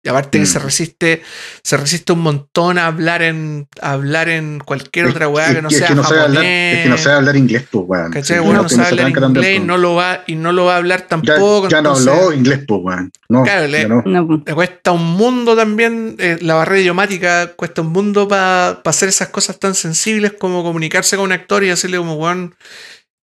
[0.00, 0.46] Y aparte que Mm.
[0.46, 1.22] se resiste,
[1.64, 5.68] se resiste un montón a hablar en, a hablar en cualquier otra weá que no
[5.68, 6.76] es sea que no sabe hablar, japonés.
[6.76, 8.12] es que no sabe hablar inglés, pues, weón.
[8.12, 8.38] ¿Cachai?
[8.38, 9.66] Sí, Bueno, no sabe hablar también, inglés pues.
[9.66, 11.68] no lo va, y no lo va a hablar tampoco.
[11.68, 13.10] ya no entonces habló inglés, pues, weón.
[13.28, 14.02] No, Claro, le- no.
[14.26, 14.42] Po.
[14.46, 19.28] Le cuesta un mundo también, eh, la barrera idiomática cuesta un mundo para hacer esas
[19.30, 22.54] cosas tan sensibles como comunicarse con un actor y decirle como, weón,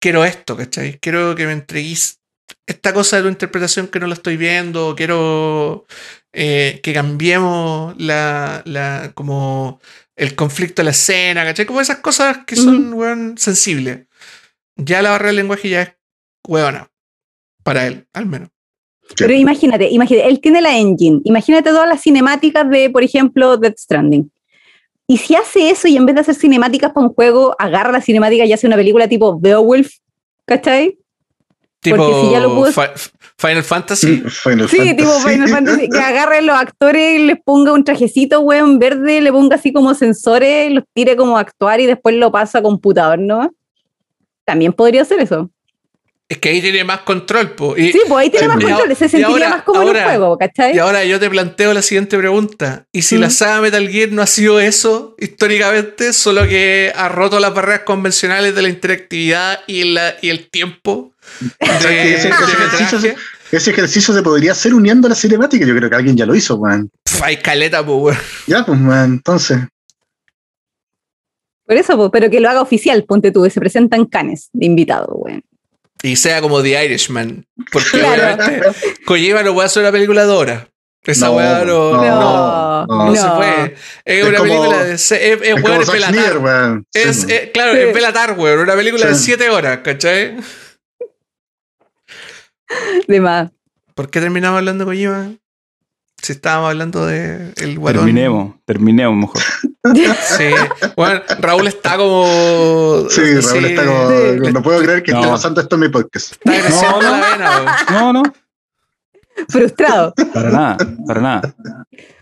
[0.00, 0.98] quiero esto, ¿cachai?
[1.00, 2.18] Quiero que me entreguís
[2.66, 5.86] esta cosa de tu interpretación que no la estoy viendo, quiero
[6.32, 9.80] eh, que cambiemos la, la, como
[10.16, 11.66] el conflicto de la escena, ¿cachai?
[11.66, 14.06] Como esas cosas que son, weón, sensibles.
[14.76, 15.92] Ya la barrera del lenguaje ya es
[16.46, 16.90] weona,
[17.62, 18.48] para él, al menos.
[19.16, 21.20] Pero imagínate, imagínate, él tiene la engine.
[21.24, 24.30] Imagínate todas las cinemáticas de, por ejemplo, Death Stranding.
[25.06, 28.00] Y si hace eso y en vez de hacer cinemáticas para un juego, agarra la
[28.00, 29.98] cinemática y hace una película tipo Beowulf,
[30.46, 30.98] ¿cachai?
[31.82, 34.06] Tipo Porque si ya lo pudo- Fi- Final Fantasy.
[34.28, 34.96] Final Sí, Fantasy.
[34.96, 39.32] tipo Final Fantasy, que agarre los actores y les ponga un trajecito, weón, verde, le
[39.32, 43.18] ponga así como sensores, los tire como a actuar y después lo pasa a computador,
[43.18, 43.52] ¿no?
[44.44, 45.50] También podría hacer eso.
[46.28, 47.76] Es que ahí tiene más control, po.
[47.76, 49.88] Y, Sí, pues ahí tiene Sí, más y control, se sentiría ahora- más como en
[49.88, 50.74] un juego, ¿cachai?
[50.74, 52.86] y ahora yo te planteo la siguiente pregunta.
[52.92, 53.30] ¿Y si la Mm.
[53.32, 58.54] saga Metal Gear no ha sido eso históricamente, solo que ha roto las barreras convencionales
[58.54, 61.11] de la interactividad y, la, y el tiempo?
[61.40, 63.16] De, ¿Sabes que ese, ejercicio, se-
[63.52, 65.64] ese ejercicio se podría hacer uniendo la cinemática.
[65.66, 66.90] Yo creo que alguien ya lo hizo, weón.
[67.22, 68.18] Hay caleta, po, weón.
[68.46, 69.58] Ya, pues, weón, entonces.
[71.66, 74.66] Por eso, pues, pero que lo haga oficial, ponte tú, que se presentan canes de
[74.66, 75.42] invitado, weón.
[76.02, 77.46] Y sea como The Irishman.
[77.70, 78.34] Porque Claro.
[78.34, 78.68] obviamente
[79.04, 80.68] Kojima no puede hacer una película de hora.
[81.04, 83.06] Esa No, weá no, no, no, no.
[83.06, 83.64] no se puede.
[84.04, 84.94] Es, Es una como- película de.
[84.94, 86.02] Es, es, Es weón, es weón.
[86.12, 86.86] Sí, weón.
[87.30, 87.78] eh, claro, Sí.
[87.78, 88.58] es Belatar, weón.
[88.60, 89.24] Una película de Sí.
[89.24, 90.36] 7 horas, ¿cachai?
[93.08, 93.50] De más.
[93.94, 95.30] ¿Por qué terminamos hablando de Kojima?
[96.22, 98.04] Si estábamos hablando de el guatón.
[98.04, 99.42] Terminemos, terminemos mejor.
[100.38, 100.44] Sí.
[100.96, 103.04] Bueno, Raúl está como.
[103.10, 104.10] Sí, Raúl está como.
[104.10, 104.52] Sí.
[104.52, 106.34] No puedo creer que esté pasando esto en mi podcast.
[106.44, 107.10] Está No, no.
[107.10, 107.66] la vena, weón.
[107.90, 108.22] No, no,
[109.48, 110.14] Frustrado.
[110.32, 110.76] para nada,
[111.06, 111.54] para nada.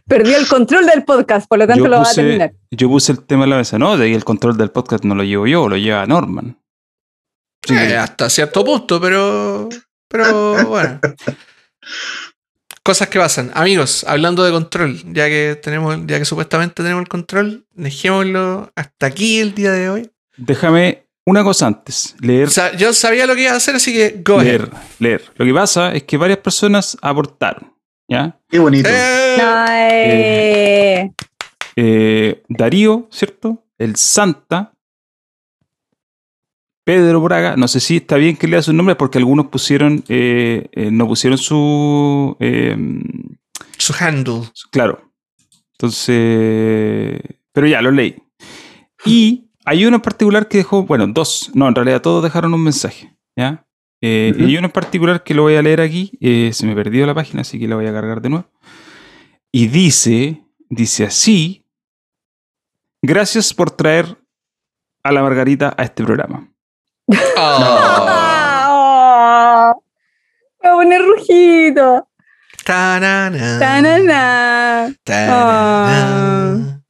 [0.07, 2.51] Perdió el control del podcast, por lo tanto Yo lo va a terminar.
[2.53, 5.05] puse, yo puse el tema en la mesa, no, de ahí el control del podcast
[5.05, 6.59] no lo llevo yo, lo lleva Norman.
[7.61, 9.69] Que- Eh, hasta cierto punto, pero.
[10.11, 11.01] Pero bueno.
[12.83, 13.51] Cosas que pasan.
[13.55, 19.07] Amigos, hablando de control, ya que tenemos, ya que supuestamente tenemos el control, dejémoslo hasta
[19.07, 20.11] aquí el día de hoy.
[20.37, 23.93] Déjame una cosa antes, leer, O sea, yo sabía lo que iba a hacer, así
[23.93, 24.47] que go ahead.
[24.61, 25.23] leer, leer.
[25.37, 27.73] Lo que pasa es que varias personas aportaron,
[28.09, 28.37] ¿ya?
[28.49, 28.89] Qué bonito.
[28.91, 31.11] Eh, Ay.
[31.77, 33.63] eh, Darío, ¿cierto?
[33.79, 34.73] El Santa,
[36.91, 40.69] Pedro Braga, no sé si está bien que lea sus nombres porque algunos pusieron, eh,
[40.73, 42.77] eh, no pusieron su, eh,
[43.79, 44.51] Su handle.
[44.73, 45.01] claro.
[45.75, 47.21] Entonces,
[47.53, 48.17] pero ya, lo leí.
[49.07, 52.65] Y hay uno en particular que dejó, bueno, dos, no, en realidad todos dejaron un
[52.65, 53.65] mensaje, ¿ya?
[54.01, 54.35] Eh.
[54.37, 57.07] Y hay uno en particular que lo voy a leer aquí, eh, se me perdió
[57.07, 58.51] la página, así que la voy a cargar de nuevo.
[59.53, 61.65] Y dice, dice así,
[63.01, 64.19] gracias por traer
[65.05, 66.50] a la Margarita a este programa.
[68.13, 69.83] Oh.
[70.63, 72.07] Me voy a poner rojito.
[72.65, 74.95] Tanana, Tanana.
[75.05, 76.83] tanana.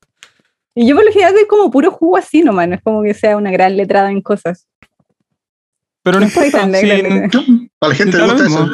[0.74, 3.14] Y yo por lo general doy como puro jugo así nomás, no es como que
[3.14, 4.66] sea una gran letrada en cosas.
[6.02, 7.44] Pero no No soy importa, tan sí, negra, no-
[7.80, 8.68] A la gente le gusta eso.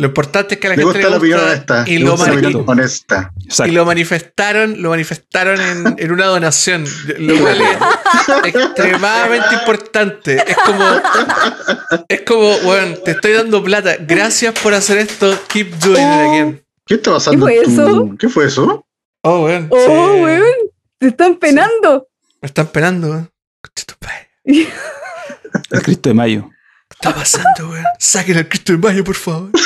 [0.00, 1.84] Lo importante es que a la Le gente gusta la opinión honesta.
[1.88, 3.32] y le lo, gusta la mani- opinión honesta.
[3.44, 3.72] exacto.
[3.72, 6.84] y lo manifestaron, lo manifestaron en, en una donación,
[7.18, 7.60] lo cual
[8.44, 10.36] es extremadamente importante.
[10.46, 10.84] Es como,
[12.08, 13.96] es como, bueno, te estoy dando plata.
[14.00, 15.36] Gracias por hacer esto.
[15.48, 16.64] Keep doing it again.
[16.86, 17.46] ¿Qué está pasando?
[17.46, 18.10] ¿Qué fue eso?
[18.18, 18.86] ¿Qué fue eso?
[19.22, 19.66] Oh, weón.
[19.70, 20.20] Oh, sí.
[20.22, 20.42] weón,
[20.98, 22.08] te están penando.
[22.40, 23.30] Me están penando, weón.
[24.00, 24.28] Madre.
[25.70, 26.50] El Cristo de Mayo.
[27.00, 27.84] ¿Qué está pasando, weón?
[27.98, 29.50] Saquen al Cristo de Mayo, por favor.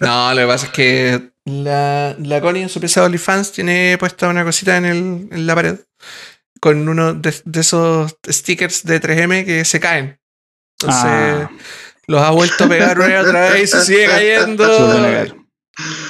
[0.00, 3.96] No, lo que pasa es que la, la Connie en su pieza de OnlyFans tiene
[3.98, 4.96] puesta una cosita en, el,
[5.30, 5.76] en la pared
[6.60, 10.18] con uno de, de esos stickers de 3M que se caen.
[10.80, 11.50] Entonces Ah.
[12.06, 15.24] los ha vuelto a pegar una y otra vez y se sigue cayendo.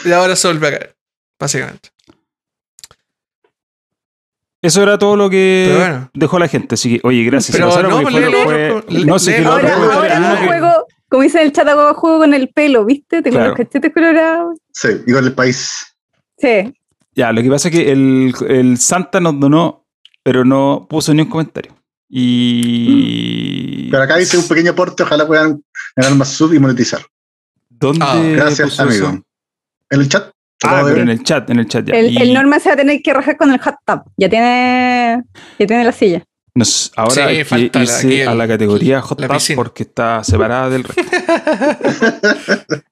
[0.05, 0.09] Se.
[0.09, 0.97] Y ahora se vuelve a caer,
[1.39, 1.91] básicamente.
[4.63, 6.11] Eso era todo lo que bueno.
[6.15, 6.77] dejó la gente.
[6.77, 7.57] Así que, oye, gracias.
[7.57, 8.21] Pero se no, lo fue- sé
[9.37, 12.85] qué lo Ahora, no juego, como dice en el chat, hago juego con el pelo,
[12.85, 13.23] ¿viste?
[13.23, 13.51] Tengo Claro.
[13.51, 14.59] los cachetes colorados.
[14.73, 15.95] Sí, y con el país.
[16.39, 16.73] Sí.
[17.15, 19.85] Ya, lo que pasa es que el, el Santa nos donó,
[20.23, 21.75] pero no puso ni un comentario.
[22.09, 23.89] Y.
[23.91, 25.63] Pero acá dice un pequeño aporte, ojalá puedan
[25.97, 27.01] ganar más sub y monetizar.
[27.69, 29.09] ¿Dónde Ah, Gracias, puso amigo.
[29.09, 29.23] eso?
[29.91, 30.31] En el chat.
[30.65, 31.95] Ah, pero en el chat, en el chat ya.
[31.95, 34.03] El, Y el Norma se va a tener que rajar con el hot tub.
[34.17, 35.23] Ya tiene,
[35.59, 36.23] ya tiene la silla.
[36.55, 39.57] nos- ahora Sí, hay que irse el- a la categoría Hot la Tub piscina.
[39.57, 41.03] porque está separada del resto.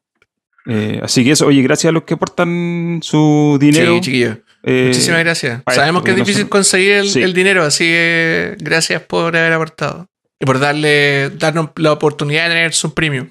[0.66, 3.94] Eh, así que eso, oye, gracias a los que aportan su dinero.
[3.94, 4.36] Sí, chiquillos.
[4.62, 5.62] eh, Muchísimas gracias.
[5.66, 7.22] Sabemos esto, que es no difícil son- conseguir el, Sí.
[7.22, 10.06] el dinero, así que gracias por haber aportado.
[10.38, 13.28] Y por darle, darnos la oportunidad de tener su premium.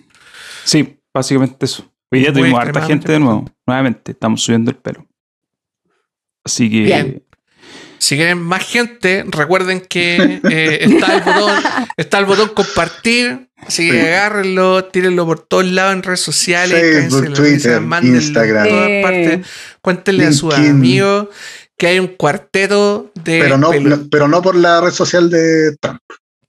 [0.63, 1.89] Sí, básicamente eso.
[2.11, 3.45] Hoy día tuvimos harta gente de nuevo.
[3.65, 5.05] Nuevamente, estamos subiendo el pelo.
[6.43, 6.81] Así que.
[6.81, 7.23] Bien.
[7.99, 11.51] Si quieren más gente, recuerden que eh, está, el botón,
[11.97, 13.49] está el botón compartir.
[13.57, 14.07] Así que Sí.
[14.07, 16.81] agárrenlo, tírenlo por todos lados en redes sociales.
[17.09, 18.65] Facebook, Twitter, mándenlo Instagram.
[18.67, 19.47] En todas partes.
[19.81, 21.27] Cuéntenle a sus amigos
[21.77, 23.39] que hay un cuarteto de.
[23.41, 23.71] Pero no,
[24.09, 25.99] pero no por la red social de Trump.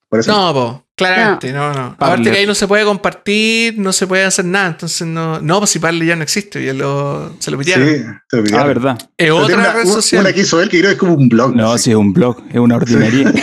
[0.09, 1.81] Por eso No, po, claramente, no, no.
[1.81, 2.32] Aparte Parler.
[2.32, 5.40] que ahí no se puede compartir, no se puede hacer nada, entonces no.
[5.40, 8.20] No, pues si Parler ya no existe, ya lo, se lo Sí, pidieron.
[8.28, 8.60] se lo pidieron.
[8.64, 8.98] Ah, verdad.
[9.16, 10.20] Es otra una, red social.
[10.22, 11.55] una que hizo él que creo que es como un blog.
[11.56, 11.85] No, así.
[11.85, 13.32] sí, es un blog, es una ordinaria.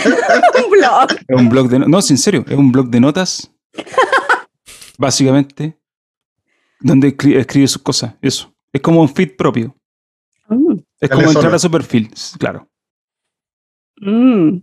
[0.64, 1.08] Un blog.
[1.26, 3.50] Es un blog de no, no, sí, en serio, es un blog de notas.
[4.98, 5.78] básicamente.
[6.80, 8.14] Donde escri- escribe sus cosas.
[8.22, 8.54] Eso.
[8.72, 9.74] Es como un feed propio.
[10.48, 11.56] Mm, Es Dale como entrar solo.
[11.56, 12.10] a su perfil.
[12.38, 12.68] Claro.
[14.00, 14.58] mm.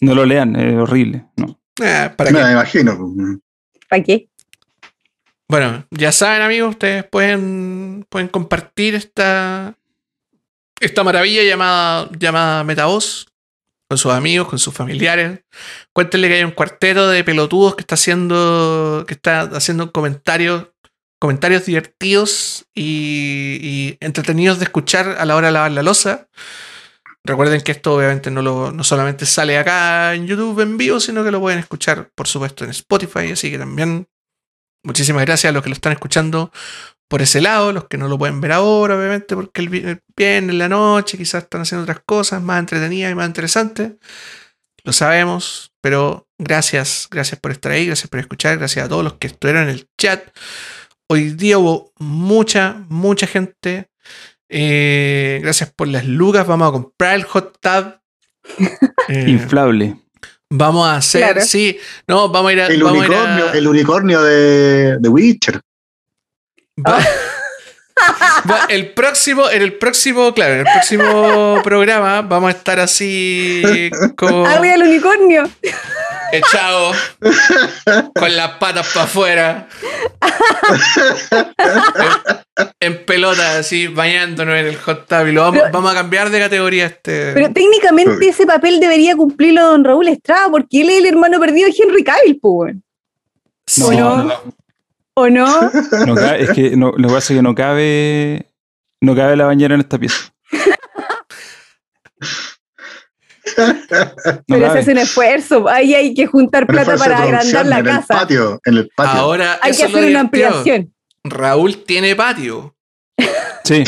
[0.00, 1.26] No lo lean, es horrible.
[1.36, 1.58] No.
[1.76, 2.52] ¿Para Me qué?
[2.52, 3.14] imagino.
[3.88, 4.28] ¿Para qué?
[5.48, 9.76] Bueno, ya saben, amigos, ustedes pueden, pueden compartir esta,
[10.80, 13.26] esta maravilla llamada, llamada Metavoz
[13.88, 15.40] con sus amigos, con sus familiares.
[15.92, 20.68] Cuéntenle que hay un cuarteto de pelotudos que está haciendo, que está haciendo comentarios,
[21.20, 26.26] comentarios divertidos y, y entretenidos de escuchar a la hora de lavar la losa.
[27.26, 31.24] Recuerden que esto obviamente no, lo, no solamente sale acá en YouTube en vivo, sino
[31.24, 33.32] que lo pueden escuchar, por supuesto, en Spotify.
[33.32, 34.06] Así que también
[34.84, 36.52] muchísimas gracias a los que lo están escuchando
[37.08, 40.00] por ese lado, los que no lo pueden ver ahora, obviamente, porque el vi- el
[40.16, 43.92] viernes en la noche quizás están haciendo otras cosas más entretenidas y más interesantes.
[44.84, 49.14] Lo sabemos, pero gracias, gracias por estar ahí, gracias por escuchar, gracias a todos los
[49.14, 50.22] que estuvieron en el chat.
[51.08, 53.88] Hoy día hubo mucha, mucha gente.
[54.48, 56.46] Eh, gracias por las lucas.
[56.46, 57.94] Vamos a comprar el hot tub.
[59.08, 59.96] Eh, Inflable.
[60.50, 61.40] vamos a hacer, Claro.
[61.42, 61.78] sí,
[62.08, 62.66] no, vamos a ir a.
[62.66, 65.60] El vamos a ir a- unicornio, el unicornio de, de Witcher.
[66.84, 67.04] Va- va-
[68.68, 74.46] el próximo, en el próximo, claro, en el próximo programa vamos a estar así como
[74.46, 75.48] Arriba el unicornio.
[76.32, 76.96] echados
[78.14, 79.68] con las patas para afuera.
[82.80, 85.26] en pelota, así, bañándonos en el hot tub.
[85.26, 87.32] Y lo vamos, Pero- vamos a cambiar de categoría este.
[87.32, 88.28] Pero técnicamente Sí.
[88.28, 92.04] ese papel debería cumplirlo don Raúl Estrada, porque él es el hermano perdido de Henry
[92.04, 92.76] Cavill, pues,
[93.82, 94.16] ¿O no?
[94.16, 94.34] no, no.
[95.18, 95.46] ¿O no?
[96.06, 98.52] No cabe- es que no, lo que pasa es que no cabe.
[99.00, 100.32] No cabe la bañera en esta pieza.
[103.56, 105.68] No Pero se hace un esfuerzo.
[105.68, 108.06] Ahí hay que juntar Un plata para agrandar la en el casa.
[108.14, 109.20] patio, en el patio.
[109.20, 110.94] Ahora, Hay eso que hacer una ampliación.
[111.24, 112.76] Raúl tiene patio.
[113.64, 113.84] Sí,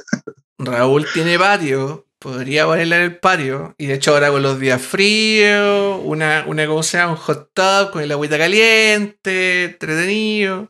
[0.58, 2.06] Raúl tiene patio.
[2.22, 3.74] Podría ponerla en el patio.
[3.78, 7.12] Y de hecho, ahora con los días fríos, una, una ¿cómo se llama?
[7.12, 10.68] Un hot tub con el agüita caliente, entretenido.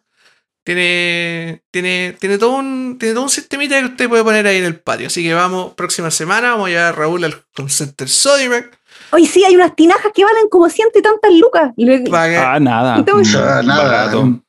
[0.65, 4.65] Tiene, tiene, tiene, todo un, tiene todo un sistemita que usted puede poner ahí en
[4.65, 5.09] el patio.
[5.09, 8.79] Así que vamos, próxima semana, vamos a llevar a Raúl al Home Center Sodimac.
[9.11, 11.73] Hoy sí, hay unas tinajas que valen como ciento y tantas lucas.
[11.77, 12.97] Le- para que- ah, nada.
[12.99, 13.83] Entonces- Ah, nada.
[14.07, 14.41] Barato.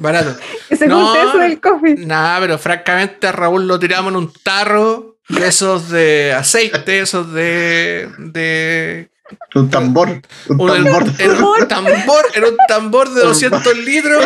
[0.00, 0.36] barato.
[0.68, 1.14] que se No.
[1.14, 1.94] eso del coffee.
[2.04, 8.08] Nada, pero francamente a Raúl lo tiramos en un tarro esos de aceite, esos de.
[8.18, 9.10] de
[9.54, 10.08] Un tambor.
[10.48, 11.04] Un un, tambor.
[11.18, 14.24] en un tambor, en un tambor de 200 litros.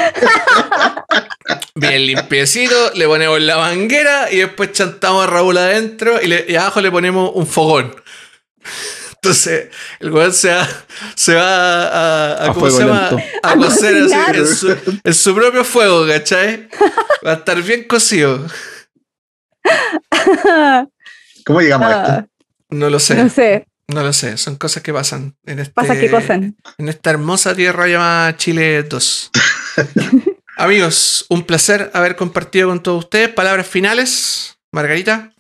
[1.75, 6.57] Bien limpiecito, le ponemos la manguera y después chantamos a Raúl adentro y, le- y
[6.57, 7.95] abajo le ponemos un fogón.
[9.17, 9.69] Entonces,
[10.01, 10.69] el weón se va,
[11.15, 11.43] se va
[11.87, 13.11] a, a- A ¿cómo fuego se llama?
[13.11, 13.25] lento.
[13.43, 16.69] A A cocer así, en, su, en su propio fuego, ¿cachai?
[17.27, 18.47] Va a estar bien cocido.
[21.45, 22.29] ¿Cómo llegamos a esto?
[22.71, 23.15] No lo sé.
[23.15, 26.57] no sé, No lo sé, son cosas que pasan en este, pasa que cosan.
[26.79, 29.31] en esta hermosa tierra llamada Chile 2.
[30.57, 33.29] Amigos, un placer haber compartido con todos ustedes.
[33.29, 35.33] Palabras finales, Margarita.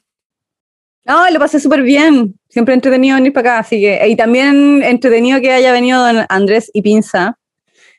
[1.07, 2.35] No, lo pasé súper bien.
[2.49, 3.59] Siempre entretenido venir para acá.
[3.61, 7.39] Así que, y también entretenido que haya venido don Andrés y Pinza.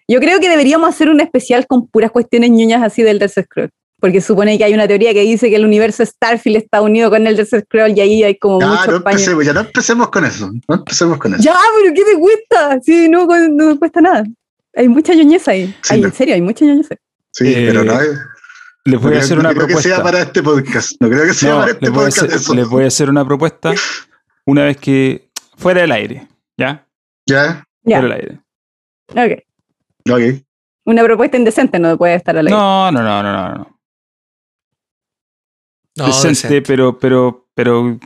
[0.07, 3.71] Yo creo que deberíamos hacer un especial con puras cuestiones ñoñas así del Elder Scroll.
[4.05, 7.25] Porque supone que hay una teoría que dice que el universo Starfield está unido con
[7.25, 10.25] el Elder Scroll y ahí hay como Ya, mucho no empecemos, ya no empecemos con
[10.25, 10.51] eso.
[10.67, 11.41] No empecemos con eso.
[11.43, 12.79] Ya, pero ¿qué te cuesta?
[12.83, 14.23] Sí, no, cu- no me cuesta nada.
[14.75, 15.65] Hay mucha ñoñez ahí.
[15.81, 16.07] Sí, Ay, no.
[16.09, 16.97] en serio, hay mucha ñoñez ahí.
[17.31, 18.09] Sí, Eh, pero no, es-
[18.85, 20.03] Les no voy a creo- hacer no una creo que sea propuesta.
[20.03, 20.91] para este podcast.
[20.99, 22.53] No creo que sea No, para este les voy, a podcast hacer, eso.
[22.53, 23.73] les voy a hacer una propuesta
[24.45, 26.27] una vez que fuera del aire,
[26.59, 26.85] ¿ya?
[27.27, 28.39] Ya, Ya, Fuera del
[29.15, 29.43] aire.
[30.05, 30.11] ok.
[30.11, 30.45] ok.
[30.87, 32.55] Una propuesta indecente no puede estar al aire.
[32.55, 33.74] No, no, no, no, no.
[35.95, 36.03] No.
[36.03, 36.61] No, Decente, decente.
[36.61, 37.99] pero, pero, pero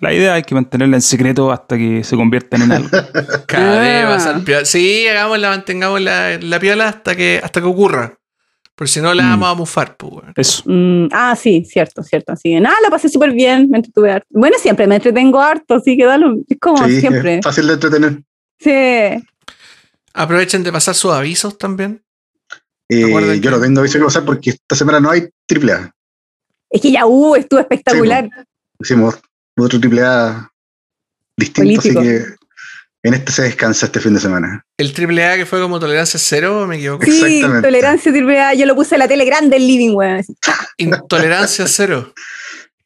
[0.00, 2.88] la idea hay que mantenerla en secreto hasta que se conviertan en algo.
[3.46, 4.64] Cada vez va a ser piola.
[4.64, 8.18] Sí, hagámosla, mantengamos la, la piola hasta que, hasta que ocurra.
[8.74, 9.28] Por si no la Mm.
[9.30, 10.12] vamos a mufar, pues.
[10.34, 10.62] Eso.
[10.66, 12.32] Mm, ah, sí, cierto, cierto.
[12.32, 14.26] Así que nada, la pasé súper bien, me entretuve harto.
[14.30, 17.36] Bueno, siempre me entretengo harto, así que dalo, es como Sí, siempre.
[17.38, 18.22] es fácil de entretener.
[18.58, 19.24] Sí.
[20.14, 22.02] Aprovechen de pasar sus avisos también.
[22.88, 25.94] Eh, yo que- no tengo aviso que pasar porque esta semana no hay triple A.
[26.72, 28.28] Es que ya hubo, estuvo espectacular.
[28.80, 29.20] Hicimos
[29.56, 30.50] otro triple A
[31.36, 32.00] distinto, Político.
[32.00, 32.24] así que
[33.04, 34.64] en este se descansa este fin de semana.
[34.78, 37.04] El triple A que fue como tolerancia cero, me equivoco.
[37.04, 37.68] Sí, Exactamente.
[37.68, 40.24] tolerancia triple A, yo lo puse en la tele grande del living, weón.
[40.78, 42.12] Intolerancia cero.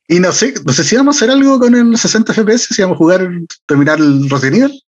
[0.09, 2.81] Y no sé, no sé si vamos a hacer algo con el 60 FPS, si
[2.81, 3.29] vamos a jugar,
[3.67, 4.83] terminar el Resident Evil.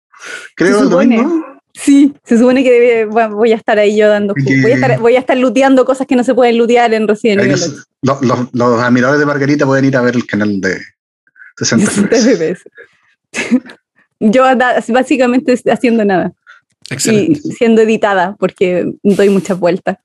[0.57, 1.54] Creo el domingo.
[1.77, 4.33] Sí, se supone que debe- bueno, voy a estar ahí yo dando.
[4.33, 7.05] Que- Voy a estar, voy a estar looteando cosas que no se pueden lootear en
[7.07, 7.59] Resident Evil.
[8.01, 8.21] los,
[8.53, 10.79] los, admiradores de Margarita pueden ir a ver el canal de
[11.57, 12.63] 60 FPS.
[14.19, 14.43] Yo
[14.89, 16.31] básicamente haciendo nada
[16.89, 17.41] Excelente.
[17.43, 19.97] y siendo editada porque doy muchas vueltas.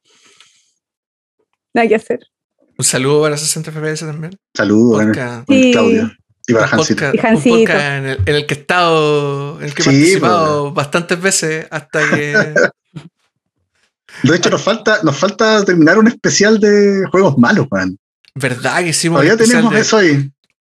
[1.72, 2.18] Nada que hacer.
[2.76, 4.36] Un saludo para 60 FPS también.
[4.54, 5.04] Saludos,
[5.48, 5.70] Sí.
[5.72, 6.10] Claudio.
[6.50, 7.04] Y para un Hansito.
[7.04, 9.84] podcast- Y un podcast en el, en el que he estado, en el que he
[9.84, 12.54] Sí, participado bastantes veces hasta que.
[14.22, 17.96] De hecho, nos falta, nos falta terminar un especial de juegos malos, man.
[18.34, 20.10] ¿Verdad que hicimos un Todavía tenemos de, eso ahí.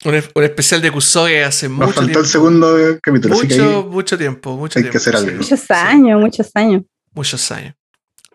[0.06, 2.20] un, un especial de Kusoge hace Nos mucho faltó tiempo?
[2.20, 4.98] el segundo capítulo, así que Mucho, ahí mucho tiempo, mucho hay que tiempo.
[5.10, 5.38] hacer algo.
[5.38, 6.82] Muchos sí, años, muchos años.
[7.14, 7.74] muchos años.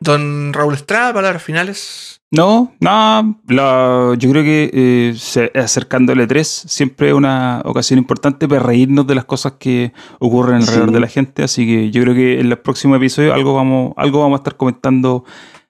[0.00, 2.20] Don Raúl Estrada, palabras finales.
[2.34, 8.48] No, no, la- yo creo que eh, se- acercándole 3 siempre es una ocasión importante
[8.48, 10.94] para reírnos de las cosas que ocurren alrededor Sí.
[10.94, 14.20] de la gente, así que yo creo que en los próximos episodios algo vamos, algo
[14.20, 15.24] vamos a estar comentando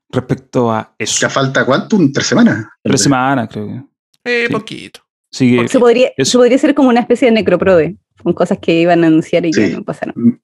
[0.08, 1.18] respecto a eso.
[1.20, 2.66] ya falta cuánto, tres semanas.
[2.82, 3.82] Tres semanas, creo que.
[4.24, 4.52] Eh, Sí.
[4.52, 5.00] poquito.
[5.32, 8.78] Así que Se podría, se podría ser como una especie de necroprode, con cosas que
[8.80, 10.40] iban a anunciar y que no pasaron.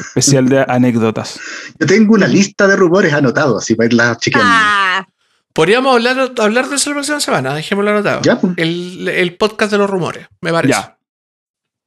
[0.00, 1.38] Especial de anécdotas.
[1.78, 4.50] Yo tengo una lista de rumores anotados, así para irlas chequeando.
[4.52, 5.06] Ah,
[5.52, 8.20] Podríamos hablar, hablar de eso la próxima semana, dejémoslo anotado.
[8.22, 8.52] Ya, pues.
[8.56, 10.72] El, el podcast de los rumores, me parece.
[10.74, 10.96] Ya.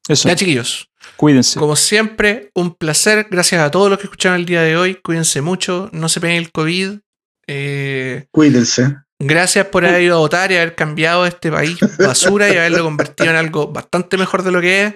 [0.08, 0.90] Eso, Ya, chiquillos.
[1.16, 1.60] cuídense.
[1.60, 3.28] Como siempre, un placer.
[3.32, 4.96] Gracias a todos los que escucharon el día de hoy.
[4.96, 5.90] Cuídense mucho.
[5.94, 7.00] No se peguen el COVID.
[7.48, 8.98] Eh, Cuídense.
[9.20, 13.30] Gracias por haber ido a votar y haber cambiado este país basura y haberlo convertido
[13.30, 14.94] en algo bastante mejor de lo que es.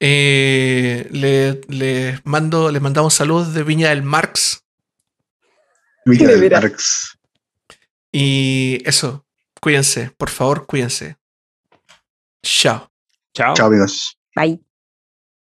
[0.00, 4.62] Eh, le- les mando, les mandamos saludos de Viña del Marx.
[6.04, 6.60] De del.
[6.60, 7.18] Parks.
[8.12, 9.24] Y eso,
[9.60, 11.16] cuídense, por favor, cuídense.
[12.42, 12.90] Chao.
[13.34, 13.54] Chao.
[13.54, 14.18] Chao, amigos.
[14.34, 14.60] Bye.